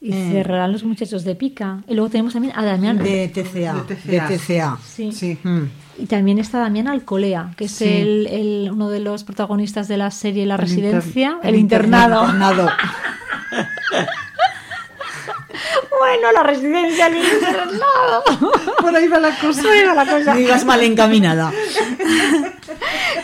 Y 0.00 0.12
Eh. 0.12 0.28
cerrarán 0.30 0.70
los 0.72 0.84
muchachos 0.84 1.24
de 1.24 1.34
Pica. 1.34 1.82
Y 1.88 1.94
luego 1.94 2.10
tenemos 2.10 2.32
también 2.32 2.54
a 2.56 2.64
Damián. 2.64 2.98
De 2.98 3.26
TCA. 3.28 3.74
De 3.74 3.80
TCA. 3.96 4.28
De 4.28 4.36
TCA. 4.36 4.78
Sí. 4.86 5.10
Sí. 5.10 5.36
Mm. 5.42 5.64
Y 5.98 6.06
también 6.06 6.38
está 6.38 6.60
Damián 6.60 6.86
Alcolea, 6.88 7.50
que 7.56 7.64
es 7.64 7.72
Sí. 7.72 7.84
el, 7.84 8.26
el- 8.28 8.70
uno 8.72 8.88
de 8.88 9.00
los 9.00 9.24
protagonistas 9.24 9.88
de 9.88 9.96
la 9.96 10.10
serie 10.12 10.46
La 10.46 10.54
El 10.54 10.60
inter- 10.68 10.94
Residencia, 10.94 11.38
el 11.42 11.54
el, 11.54 11.60
internado. 11.60 12.22
Internado. 12.24 12.68
bueno, 16.00 16.32
la 16.32 16.42
residencia, 16.42 17.06
el 17.08 17.16
internado. 17.16 18.22
Por 18.80 18.94
ahí 18.96 19.08
va 19.08 19.18
la 19.20 19.38
cosa. 19.38 19.62
Ahí 19.70 19.84
va 19.86 19.94
la 19.94 20.06
cosa. 20.06 20.34
No 20.34 20.40
ibas 20.40 20.64
mal 20.64 20.82
encaminada. 20.82 21.52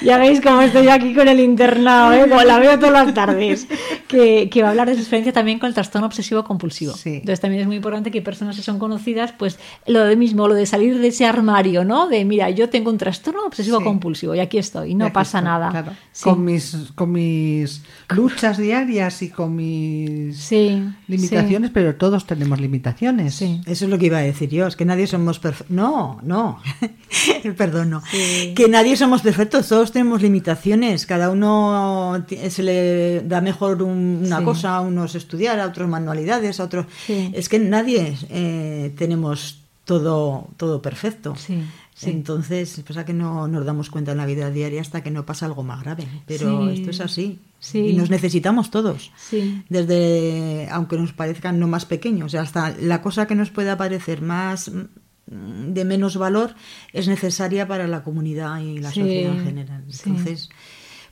Ya 0.02 0.18
veis 0.18 0.40
cómo 0.40 0.60
estoy 0.62 0.88
aquí 0.88 1.14
con 1.14 1.28
el 1.28 1.40
internado, 1.40 2.12
¿eh? 2.12 2.28
Como 2.28 2.42
la 2.42 2.58
veo 2.58 2.78
todas 2.78 2.92
las 3.06 3.14
tardes. 3.14 3.66
Que, 4.08 4.50
que 4.50 4.60
va 4.62 4.68
a 4.68 4.70
hablar 4.72 4.88
de 4.88 4.94
su 4.94 5.00
experiencia 5.00 5.32
también 5.32 5.58
con 5.58 5.68
el 5.68 5.74
trastorno 5.74 6.06
obsesivo 6.06 6.44
compulsivo. 6.44 6.92
Sí. 6.94 7.14
Entonces 7.16 7.40
también 7.40 7.62
es 7.62 7.66
muy 7.66 7.76
importante 7.76 8.10
que 8.10 8.20
personas 8.20 8.56
que 8.56 8.62
son 8.62 8.78
conocidas, 8.78 9.32
pues 9.32 9.58
lo 9.86 10.00
de 10.04 10.16
mismo, 10.16 10.46
lo 10.48 10.54
de 10.54 10.66
salir 10.66 10.98
de 10.98 11.08
ese 11.08 11.24
armario, 11.24 11.84
¿no? 11.84 12.06
De 12.08 12.24
mira, 12.24 12.50
yo 12.50 12.68
tengo 12.68 12.90
un 12.90 12.98
trastorno 12.98 13.44
obsesivo 13.46 13.78
Sí. 13.78 13.84
compulsivo 13.84 14.34
y 14.34 14.40
aquí 14.40 14.58
estoy, 14.58 14.90
y 14.90 14.94
no 14.94 15.12
pasa 15.12 15.38
estoy, 15.38 15.50
nada. 15.50 15.70
claro. 15.70 15.92
Sí. 16.12 16.24
Con 16.24 16.44
mis 16.44 16.76
con 16.94 17.12
mis 17.12 17.82
luchas 18.10 18.58
diarias 18.58 19.22
y 19.22 19.30
con 19.30 19.54
mis 19.56 20.36
Sí, 20.36 20.82
limitaciones, 21.08 21.70
pero 21.72 21.94
todos 21.94 22.26
tenemos 22.26 22.60
limitaciones. 22.64 23.36
Sí. 23.36 23.60
Eso 23.66 23.84
es 23.84 23.90
lo 23.90 23.98
que 23.98 24.06
iba 24.06 24.18
a 24.18 24.22
decir 24.22 24.48
yo, 24.50 24.66
es 24.66 24.74
que 24.76 24.84
nadie 24.84 25.06
somos 25.06 25.38
perfectos. 25.38 25.70
No, 25.74 26.18
no. 26.22 26.58
Perdón, 27.56 27.90
no. 27.90 28.02
Sí. 28.10 28.52
Que 28.56 28.68
nadie 28.68 28.96
somos 28.96 29.22
perfectos, 29.22 29.68
todos 29.68 29.92
tenemos 29.92 30.20
limitaciones. 30.22 31.06
Cada 31.06 31.30
uno 31.30 32.24
se 32.48 32.62
le 32.62 33.20
da 33.22 33.40
mejor 33.40 33.82
un- 33.82 34.22
una 34.26 34.38
Sí. 34.38 34.44
cosa, 34.44 34.76
a 34.76 34.80
unos 34.80 35.14
estudiar, 35.14 35.60
a 35.60 35.66
otros 35.66 35.88
manualidades, 35.88 36.58
a 36.60 36.64
otros. 36.64 36.86
Sí. 37.06 37.30
Es 37.34 37.48
que 37.48 37.58
nadie 37.58 38.16
eh, 38.30 38.92
tenemos 38.98 39.60
todo, 39.84 40.48
todo 40.56 40.80
perfecto. 40.82 41.34
Sí, 41.36 41.62
sí. 41.94 42.10
Entonces, 42.10 42.82
pasa 42.86 43.04
que 43.06 43.14
no 43.14 43.48
nos 43.48 43.64
damos 43.64 43.88
cuenta 43.88 44.12
en 44.12 44.18
la 44.18 44.26
vida 44.26 44.50
diaria 44.50 44.80
hasta 44.82 45.02
que 45.02 45.10
no 45.10 45.24
pasa 45.24 45.46
algo 45.46 45.62
más 45.62 45.82
grave. 45.82 46.06
Pero 46.26 46.66
Sí. 46.68 46.74
esto 46.74 46.90
es 46.90 47.00
así. 47.00 47.38
Sí. 47.60 47.78
Y 47.78 47.92
nos 47.94 48.10
necesitamos 48.10 48.70
todos 48.70 49.10
Sí. 49.16 49.62
desde 49.70 50.68
aunque 50.70 50.98
nos 50.98 51.12
parezcan 51.12 51.58
no 51.58 51.66
más 51.68 51.86
pequeños, 51.86 52.26
o 52.26 52.28
sea, 52.28 52.42
hasta 52.42 52.70
la 52.78 53.00
cosa 53.00 53.26
que 53.26 53.34
nos 53.34 53.48
pueda 53.50 53.78
parecer 53.78 54.20
más 54.20 54.70
mm, 54.70 55.72
de 55.72 55.84
menos 55.86 56.18
valor 56.18 56.54
es 56.92 57.08
necesaria 57.08 57.66
para 57.66 57.86
la 57.88 58.02
comunidad 58.02 58.60
y 58.60 58.78
la 58.80 58.90
Sí, 58.90 59.00
sociedad 59.00 59.32
en 59.38 59.44
general. 59.44 59.84
sí. 59.88 60.02
Entonces, 60.10 60.50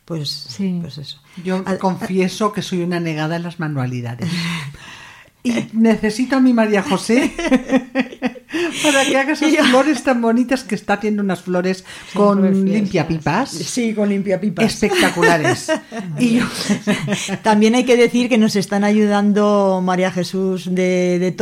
pues, 0.04 0.28
Sí. 0.28 0.78
pues 0.82 0.98
eso. 0.98 1.20
Yo 1.42 1.64
confieso 1.78 2.52
que 2.52 2.60
soy 2.60 2.82
una 2.82 3.00
negada 3.00 3.36
en 3.36 3.44
las 3.44 3.58
manualidades. 3.60 4.28
Y 5.44 5.52
necesito 5.72 6.36
a 6.36 6.40
mi 6.40 6.52
María 6.52 6.82
José 6.84 7.32
para 8.82 9.04
que 9.04 9.16
haga 9.16 9.32
esas 9.32 9.56
flores 9.68 10.02
tan 10.04 10.20
bonitas 10.22 10.62
que 10.62 10.74
está 10.76 10.94
haciendo 10.94 11.22
unas 11.22 11.40
flores 11.42 11.84
con 12.14 12.40
preciosas. 12.42 12.64
limpiapipas 12.70 13.50
Sí, 13.50 13.92
con 13.94 14.08
limpiapipas. 14.08 14.64
espectaculares. 14.64 15.72
Y 16.18 16.34
yo, 16.38 16.44
También 17.42 17.74
hay 17.74 17.84
que 17.84 17.96
decir 17.96 18.28
que 18.28 18.38
nos 18.38 18.54
están 18.56 18.84
ayudando 18.84 19.80
María 19.84 20.10
Jesús 20.12 20.66
de, 20.72 21.18
de 21.18 21.34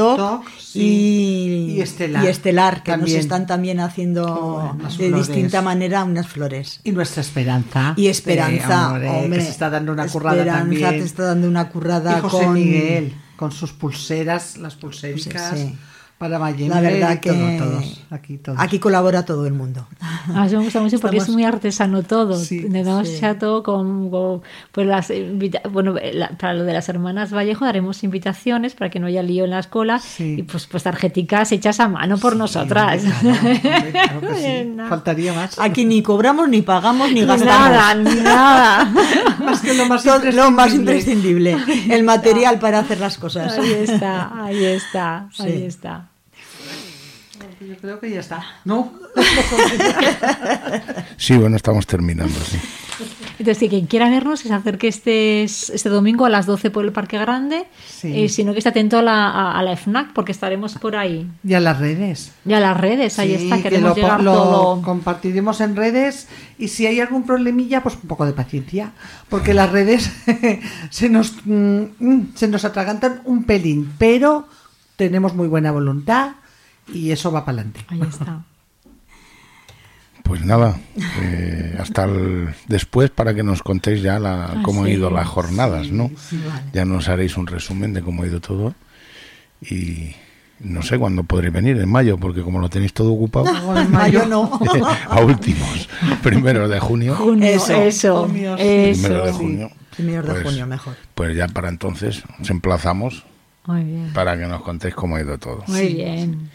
sí. 0.59 0.81
y, 0.81 1.75
Y 1.77 1.81
Estelar. 1.81 2.25
y 2.25 2.29
Estelar, 2.29 2.83
que 2.83 2.93
También. 2.93 3.17
nos 3.17 3.25
están 3.25 3.47
también 3.47 3.81
haciendo 3.81 4.77
de 4.83 4.89
flores. 4.91 5.27
distinta 5.27 5.61
manera 5.63 6.05
unas 6.05 6.27
flores. 6.27 6.81
y 6.85 6.93
nuestra 6.93 7.21
esperanza. 7.23 7.95
Y 7.97 8.07
Esperanza, 8.07 8.67
Sí, 8.89 8.93
hombre, 8.95 9.09
hombre, 9.11 9.39
que 9.41 9.45
se 9.45 9.51
está 9.51 9.69
dando 9.71 9.93
una 9.93 10.07
currada 10.07 10.37
Esperanza 10.39 10.61
también. 10.61 10.91
te 10.91 11.05
está 11.05 11.23
dando 11.25 11.49
una 11.49 11.69
currada 11.69 12.19
y 12.19 12.21
José 12.23 12.45
con 12.45 12.55
Miguel, 12.55 13.15
con 13.41 13.53
sus 13.53 13.73
pulseras, 13.73 14.59
las 14.59 14.75
pulsericas 14.75 15.55
Sí. 15.59 15.75
para 16.19 16.39
Mayembe 16.39 16.75
La 16.75 16.83
verdad 16.83 17.19
que 17.21 17.31
todo, 17.33 17.57
todos, 17.57 18.01
aquí 18.11 18.37
todos. 18.37 18.59
Aquí 18.61 18.79
colabora 18.79 19.25
todo 19.25 19.47
el 19.47 19.55
mundo. 19.55 19.87
A 20.35 20.45
mí 20.45 20.51
me 20.55 20.65
gusta 20.65 20.83
mucho 20.83 20.99
porque 21.01 21.17
Estamos- 21.17 21.29
es 21.31 21.35
muy 21.35 21.45
artesano 21.45 22.03
todo. 22.03 22.39
Sí, 22.39 22.59
Intentamos 22.59 23.09
sí. 23.09 23.23
todo 23.39 23.63
con, 23.63 24.11
con- 24.11 24.43
pues 24.71 24.87
las 24.87 25.09
invita- 25.09 25.63
bueno, 25.71 25.95
la- 26.13 26.29
para 26.37 26.53
lo 26.53 26.65
de 26.65 26.75
las 26.75 26.87
hermanas 26.91 27.33
Vallejo 27.33 27.65
daremos 27.65 28.05
invitaciones 28.05 28.75
para 28.75 28.91
que 28.91 29.01
no 29.01 29.07
haya 29.07 29.23
lío 29.23 29.45
en 29.45 29.51
la 29.53 29.61
escuela 29.61 29.99
Sí. 30.01 30.35
y 30.41 30.43
pues 30.43 30.67
pues 30.67 30.83
tarjeticas 30.83 31.51
hechas 31.53 31.81
a 31.81 31.89
mano 31.89 32.19
por 32.19 32.37
nosotras. 32.37 33.03
Hombre, 33.03 33.59
claro, 33.63 33.79
hombre, 33.79 33.91
claro 33.93 34.21
que 34.35 34.35
sí. 34.37 34.77
Faltaría 34.91 35.33
más. 35.33 35.59
Aquí 35.59 35.87
ni 35.87 36.03
cobramos, 36.03 36.47
ni 36.51 36.61
pagamos, 36.61 37.11
ni 37.11 37.23
gastamos. 37.25 37.47
nada, 37.47 37.95
ni 37.95 38.15
nada. 38.21 38.93
Más 39.45 39.61
que 39.61 39.75
lo 39.75 39.87
más 39.87 40.05
lo 40.05 40.51
más 40.51 40.75
imprescindible. 40.75 41.57
el 41.91 42.03
material 42.05 42.59
para 42.59 42.81
hacer 42.81 43.01
las 43.01 43.19
cosas. 43.19 43.59
Ahí 43.59 43.73
está, 43.73 44.45
ahí 44.45 44.65
está, 44.65 45.29
ahí 45.39 45.53
Sí. 45.59 45.65
está. 45.65 46.10
Yo 47.71 47.77
creo 47.81 48.01
que 48.01 48.11
ya 48.11 48.19
está. 48.21 48.45
¿No? 48.65 48.93
Sí, 51.17 51.37
bueno, 51.37 51.57
estamos 51.57 51.87
terminando, 51.87 52.35
sí. 52.41 52.59
Entonces, 53.39 53.59
que 53.59 53.69
quien 53.69 53.87
quiera 53.87 54.09
vernos, 54.11 54.43
que 54.43 54.49
se 54.49 54.55
acerque 54.55 54.89
este, 54.89 55.45
este 55.45 55.89
domingo 55.89 56.25
a 56.27 56.29
las 56.31 56.47
12 56.47 56.71
por 56.71 56.85
el 56.85 56.93
Parque 56.93 57.19
Grande, 57.19 57.67
Sí. 57.87 58.25
eh, 58.25 58.29
sino 58.29 58.53
que 58.53 58.59
esté 58.59 58.71
atento 58.71 58.99
a 58.99 59.03
la, 59.03 59.29
a, 59.31 59.59
a 59.59 59.63
la 59.63 59.77
FNAC, 59.77 60.13
porque 60.13 60.33
estaremos 60.33 60.75
por 60.75 60.97
ahí. 60.97 61.31
Y 61.45 61.55
a 61.55 61.61
las 61.61 61.79
redes. 61.79 62.33
Y 62.47 62.53
a 62.55 62.61
las 62.61 62.77
redes, 62.79 63.19
ahí 63.19 63.37
Sí, 63.37 63.45
está, 63.45 63.57
que 63.59 63.63
queremos 63.65 63.91
lo, 63.91 63.95
llegar 63.97 64.23
lo 64.23 64.33
todo. 64.33 64.83
compartiremos 64.83 65.61
en 65.61 65.77
redes 65.77 66.29
y 66.59 66.69
si 66.69 66.87
hay 66.87 67.01
algún 67.01 67.25
problemilla, 67.25 67.83
pues 67.83 67.97
un 67.97 68.09
poco 68.09 68.27
de 68.27 68.33
paciencia, 68.33 68.93
porque 69.29 69.55
las 69.55 69.71
redes 69.71 70.11
se 70.91 71.09
nos 71.09 71.35
mm, 71.45 71.83
mm, 71.99 72.33
se 72.35 72.49
nos 72.49 72.65
atragantan 72.65 73.21
un 73.25 73.45
pelín, 73.45 73.93
pero 73.99 74.49
tenemos 74.97 75.35
muy 75.35 75.49
buena 75.49 75.71
voluntad 75.73 76.33
y 76.89 77.11
eso 77.11 77.31
va 77.33 77.45
para 77.45 77.59
adelante. 77.59 77.85
Ahí 77.89 78.01
está. 78.09 78.43
Pues 80.23 80.45
nada, 80.45 80.79
eh, 81.23 81.77
hasta 81.81 82.05
el- 82.05 82.55
después 82.69 83.11
para 83.11 83.35
que 83.35 83.43
nos 83.43 83.63
contéis 83.65 84.01
ya 84.03 84.19
la, 84.21 84.45
Ah, 84.45 84.63
cómo 84.63 84.83
han 84.83 84.87
sí. 84.89 84.93
ido 84.93 85.11
las 85.11 85.27
jornadas, 85.27 85.91
¿no? 85.91 86.09
vale. 86.31 86.63
Ya 86.73 86.85
nos 86.85 87.09
haréis 87.09 87.37
un 87.37 87.47
resumen 87.49 87.93
de 87.95 88.03
cómo 88.03 88.23
ha 88.23 88.27
ido 88.27 88.39
todo 88.41 88.75
y 89.63 90.15
no 90.61 90.83
sé 90.83 90.99
cuándo 90.99 91.25
podréis 91.25 91.53
venir, 91.55 91.79
en 91.79 91.89
mayo, 91.89 92.17
porque 92.19 92.43
como 92.43 92.61
lo 92.61 92.69
tenéis 92.69 92.93
todo 92.93 93.13
ocupado, 93.13 93.49
en 93.77 93.91
Mayo 93.91 94.25
no. 94.27 94.61
a 95.09 95.21
últimos, 95.21 95.89
primero 96.23 96.69
de 96.69 96.79
junio, 96.79 97.17
Junio, 97.17 97.47
Eso. 97.49 97.75
eso, 97.75 98.27
Junio, 98.29 98.57
sí. 98.57 98.63
eso. 98.63 99.03
primero 99.03 99.25
de 99.27 99.33
sí. 99.33 99.39
junio, 99.39 99.71
Primero 99.97 100.23
de 100.23 100.33
Pues- 100.35 100.45
junio, 100.45 100.67
mejor. 100.67 100.95
pues 101.17 101.37
ya 101.37 101.49
para 101.49 101.71
entonces 101.71 102.23
os 102.41 102.51
emplazamos 102.51 103.25
Muy 103.67 103.83
bien, 103.83 104.13
para 104.15 104.39
que 104.39 104.47
nos 104.47 104.63
contéis 104.63 104.95
cómo 104.95 105.17
ha 105.17 105.21
ido 105.23 105.39
todo. 105.39 105.65
muy 105.67 105.95
bien. 105.95 106.51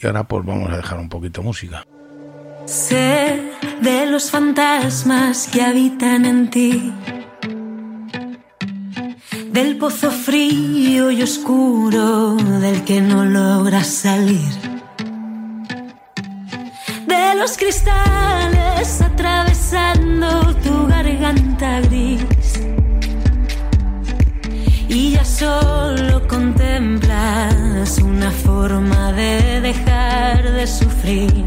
Y 0.00 0.06
ahora 0.06 0.24
pues 0.24 0.44
vamos 0.44 0.70
a 0.70 0.76
dejar 0.76 0.98
un 0.98 1.08
poquito 1.08 1.42
música. 1.42 1.84
Sé 2.66 3.40
de 3.80 4.06
los 4.06 4.30
fantasmas 4.30 5.48
que 5.48 5.62
habitan 5.62 6.24
en 6.24 6.50
ti, 6.50 6.92
del 9.50 9.76
pozo 9.78 10.10
frío 10.10 11.10
y 11.10 11.22
oscuro 11.22 12.34
del 12.34 12.84
que 12.84 13.00
no 13.00 13.24
logras 13.24 13.86
salir, 13.86 14.52
de 17.06 17.34
los 17.36 17.56
cristales 17.56 19.00
atravesando 19.00 20.54
tu 20.56 20.86
garganta 20.86 21.80
gris. 21.80 22.37
Solo 25.38 26.26
contemplas 26.26 27.98
una 27.98 28.30
forma 28.30 29.12
de 29.12 29.60
dejar 29.60 30.42
de 30.52 30.66
sufrir. 30.66 31.44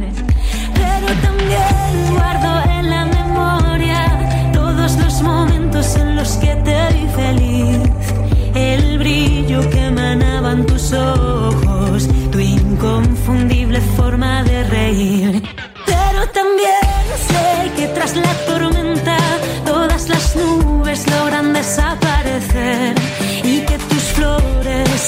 Pero 0.74 1.08
también 1.22 2.16
guardo 2.16 2.72
en 2.72 2.90
la 2.90 3.06
memoria 3.06 4.52
todos 4.54 4.96
los 4.96 5.22
momentos 5.22 5.96
en 5.98 6.16
los 6.16 6.30
que 6.38 6.56
te 6.68 6.78
vi 6.94 7.06
feliz. 7.22 7.90
El 8.56 8.98
brillo 8.98 9.70
que 9.70 9.88
emanaban 9.88 10.66
tus 10.66 10.94
ojos, 10.94 12.08
tu 12.32 12.40
inconfundible 12.40 13.82
forma 13.98 14.44
de 14.44 14.64
reír. 14.70 15.44
Pero 15.86 16.22
también 16.30 17.04
sé 17.28 17.72
que 17.76 17.88
tras 17.88 18.16
la 18.16 18.34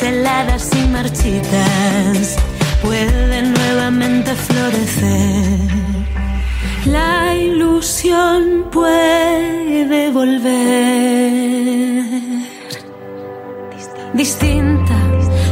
heladas 0.03 0.69
y 0.75 0.87
marchitas 0.87 2.35
pueden 2.81 3.53
nuevamente 3.53 4.35
florecer. 4.35 5.59
La 6.85 7.33
ilusión 7.35 8.67
puede 8.71 10.11
volver 10.11 11.63
distinta, 14.13 14.95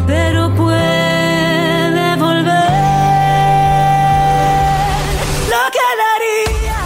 pero 0.06 0.54
puede 0.56 2.16
volver. 2.18 2.72
Lo 5.50 5.64
que 5.76 5.88
daría 6.04 6.80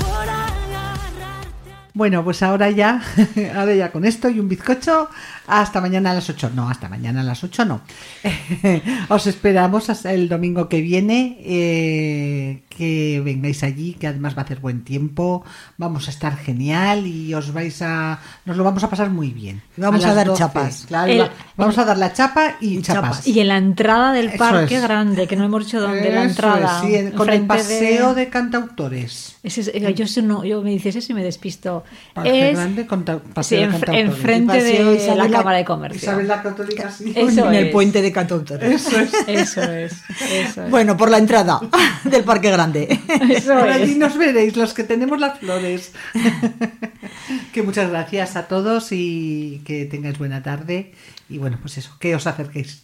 por 0.00 0.28
agarrarte. 0.28 1.70
Bueno, 1.92 2.24
pues 2.24 2.42
ahora 2.42 2.70
ya, 2.70 3.02
ahora 3.54 3.74
ya 3.74 3.92
con 3.92 4.04
esto 4.04 4.28
y 4.28 4.40
un 4.40 4.48
bizcocho, 4.48 5.08
hasta 5.46 5.80
mañana 5.80 6.10
a 6.10 6.14
las 6.14 6.28
8. 6.30 6.50
No, 6.54 6.68
hasta 6.68 6.88
mañana 6.88 7.20
a 7.20 7.24
las 7.24 7.42
8 7.44 7.64
no. 7.64 7.80
Os 9.08 9.26
esperamos 9.26 9.90
hasta 9.90 10.12
el 10.12 10.28
domingo 10.28 10.68
que 10.68 10.80
viene, 10.80 11.38
eh, 11.44 12.62
que 12.68 13.20
vengáis 13.24 13.62
allí, 13.62 13.94
que 13.94 14.06
además 14.06 14.36
va 14.36 14.42
a 14.42 14.44
hacer 14.44 14.58
buen 14.60 14.82
tiempo, 14.84 15.44
vamos 15.78 16.08
a 16.08 16.10
estar 16.10 16.36
genial 16.36 17.06
y 17.06 17.32
os 17.34 17.52
vais 17.52 17.80
a, 17.82 18.18
nos 18.44 18.56
lo 18.56 18.64
vamos 18.64 18.82
a 18.84 18.90
pasar 18.90 19.10
muy 19.10 19.30
bien. 19.30 19.62
Vamos 19.76 20.04
a 20.04 20.14
dar 20.14 20.32
chapas. 20.34 20.84
claro, 20.88 21.12
El- 21.12 21.20
va- 21.22 21.30
vamos 21.56 21.78
a 21.78 21.84
dar 21.84 21.98
la 21.98 22.12
chapa 22.12 22.56
y, 22.60 22.80
chapas. 22.82 23.26
Y 23.26 23.38
en 23.40 23.48
la 23.48 23.58
entrada 23.58 24.12
del 24.12 24.28
Eso 24.28 24.38
parque 24.38 24.76
es. 24.76 24.82
grande, 24.82 25.26
que 25.26 25.36
no 25.36 25.44
hemos 25.44 25.64
dicho 25.66 25.80
dónde, 25.80 26.10
la 26.12 26.24
entrada. 26.24 26.80
es, 26.82 26.88
sí, 26.88 26.94
en- 26.96 27.12
con 27.12 27.30
el 27.30 27.46
paseo 27.46 28.14
de, 28.14 28.28
cantautores. 28.28 29.36
Ese 29.42 29.60
es- 29.60 29.68
eh, 29.68 29.94
yo, 29.94 30.22
no, 30.22 30.44
yo 30.44 30.62
me 30.62 30.70
dices 30.70 30.96
eso 30.96 31.12
y 31.12 31.14
me 31.14 31.22
despisto. 31.22 31.84
Parque 32.14 32.50
es 32.50 32.56
grande, 32.56 32.82
sí, 32.82 32.88
paseo 33.34 33.60
de 33.60 33.66
enf- 33.66 33.70
cantautores. 33.70 34.04
enfrente 34.08 34.62
de 34.62 35.14
la 35.16 35.28
la- 35.34 35.38
Cámara 35.40 35.58
de 35.58 35.64
Comercio. 35.64 35.98
Isabel 35.98 36.28
la 36.28 36.42
Católica, 36.42 36.90
sí. 36.90 37.12
Eso 37.14 37.48
en 37.48 37.54
el 37.54 37.70
puente 37.70 38.00
de 38.02 38.10
cantautores. 38.12 38.86
Eso 38.86 38.98
es. 39.00 39.12
Eso 39.28 39.62
es, 39.62 39.92
eso 40.32 40.64
es. 40.64 40.70
Bueno, 40.70 40.96
por 40.96 41.10
la 41.10 41.18
entrada 41.18 41.60
del 42.04 42.24
Parque 42.24 42.50
Grande. 42.50 42.98
eso 43.30 43.54
Por 43.58 43.68
es. 43.68 43.76
allí 43.76 43.94
nos 43.96 44.16
veréis, 44.16 44.56
los 44.56 44.72
que 44.74 44.84
tenemos 44.84 45.20
las 45.20 45.38
flores. 45.38 45.92
que 47.52 47.62
muchas 47.62 47.90
gracias 47.90 48.36
a 48.36 48.48
todos 48.48 48.88
y 48.92 49.62
que 49.64 49.84
tengáis 49.84 50.18
buena 50.18 50.42
tarde. 50.42 50.92
Y 51.28 51.38
bueno, 51.38 51.58
pues 51.60 51.78
eso, 51.78 51.96
que 51.98 52.14
os 52.14 52.26
acerquéis. 52.26 52.82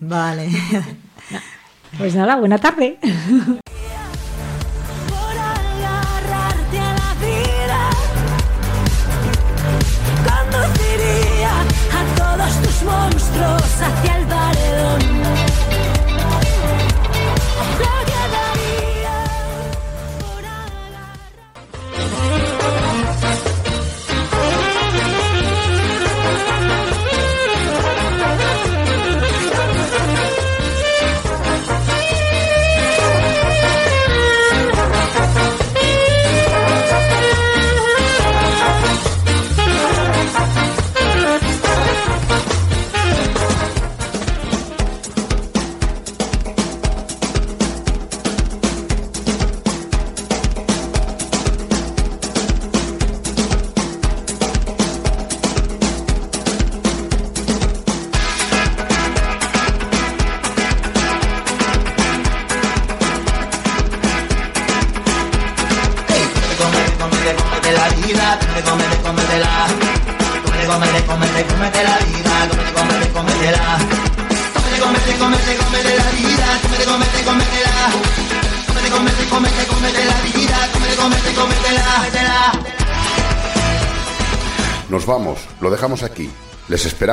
Vale. 0.00 0.48
Pues 1.98 2.14
nada, 2.14 2.36
buena 2.36 2.58
tarde. 2.58 2.98
monstruos 13.04 13.62
hacia 13.82 14.18
el 14.18 14.26
paredón. 14.26 15.13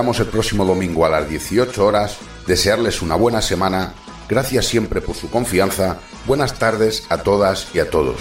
El 0.02 0.28
próximo 0.28 0.66
domingo 0.66 1.06
a 1.06 1.10
las 1.10 1.30
18 1.30 1.86
horas. 1.86 2.18
Desearles 2.48 3.04
una 3.04 3.16
buena 3.16 3.42
semana. 3.42 3.94
Gracias 4.28 4.66
siempre 4.66 5.00
por 5.00 5.16
su 5.16 5.30
confianza. 5.30 6.00
Buenas 6.26 6.56
tardes 6.56 7.06
a 7.10 7.20
todas 7.20 7.68
y 7.76 7.80
a 7.80 7.90
todos. 7.90 8.18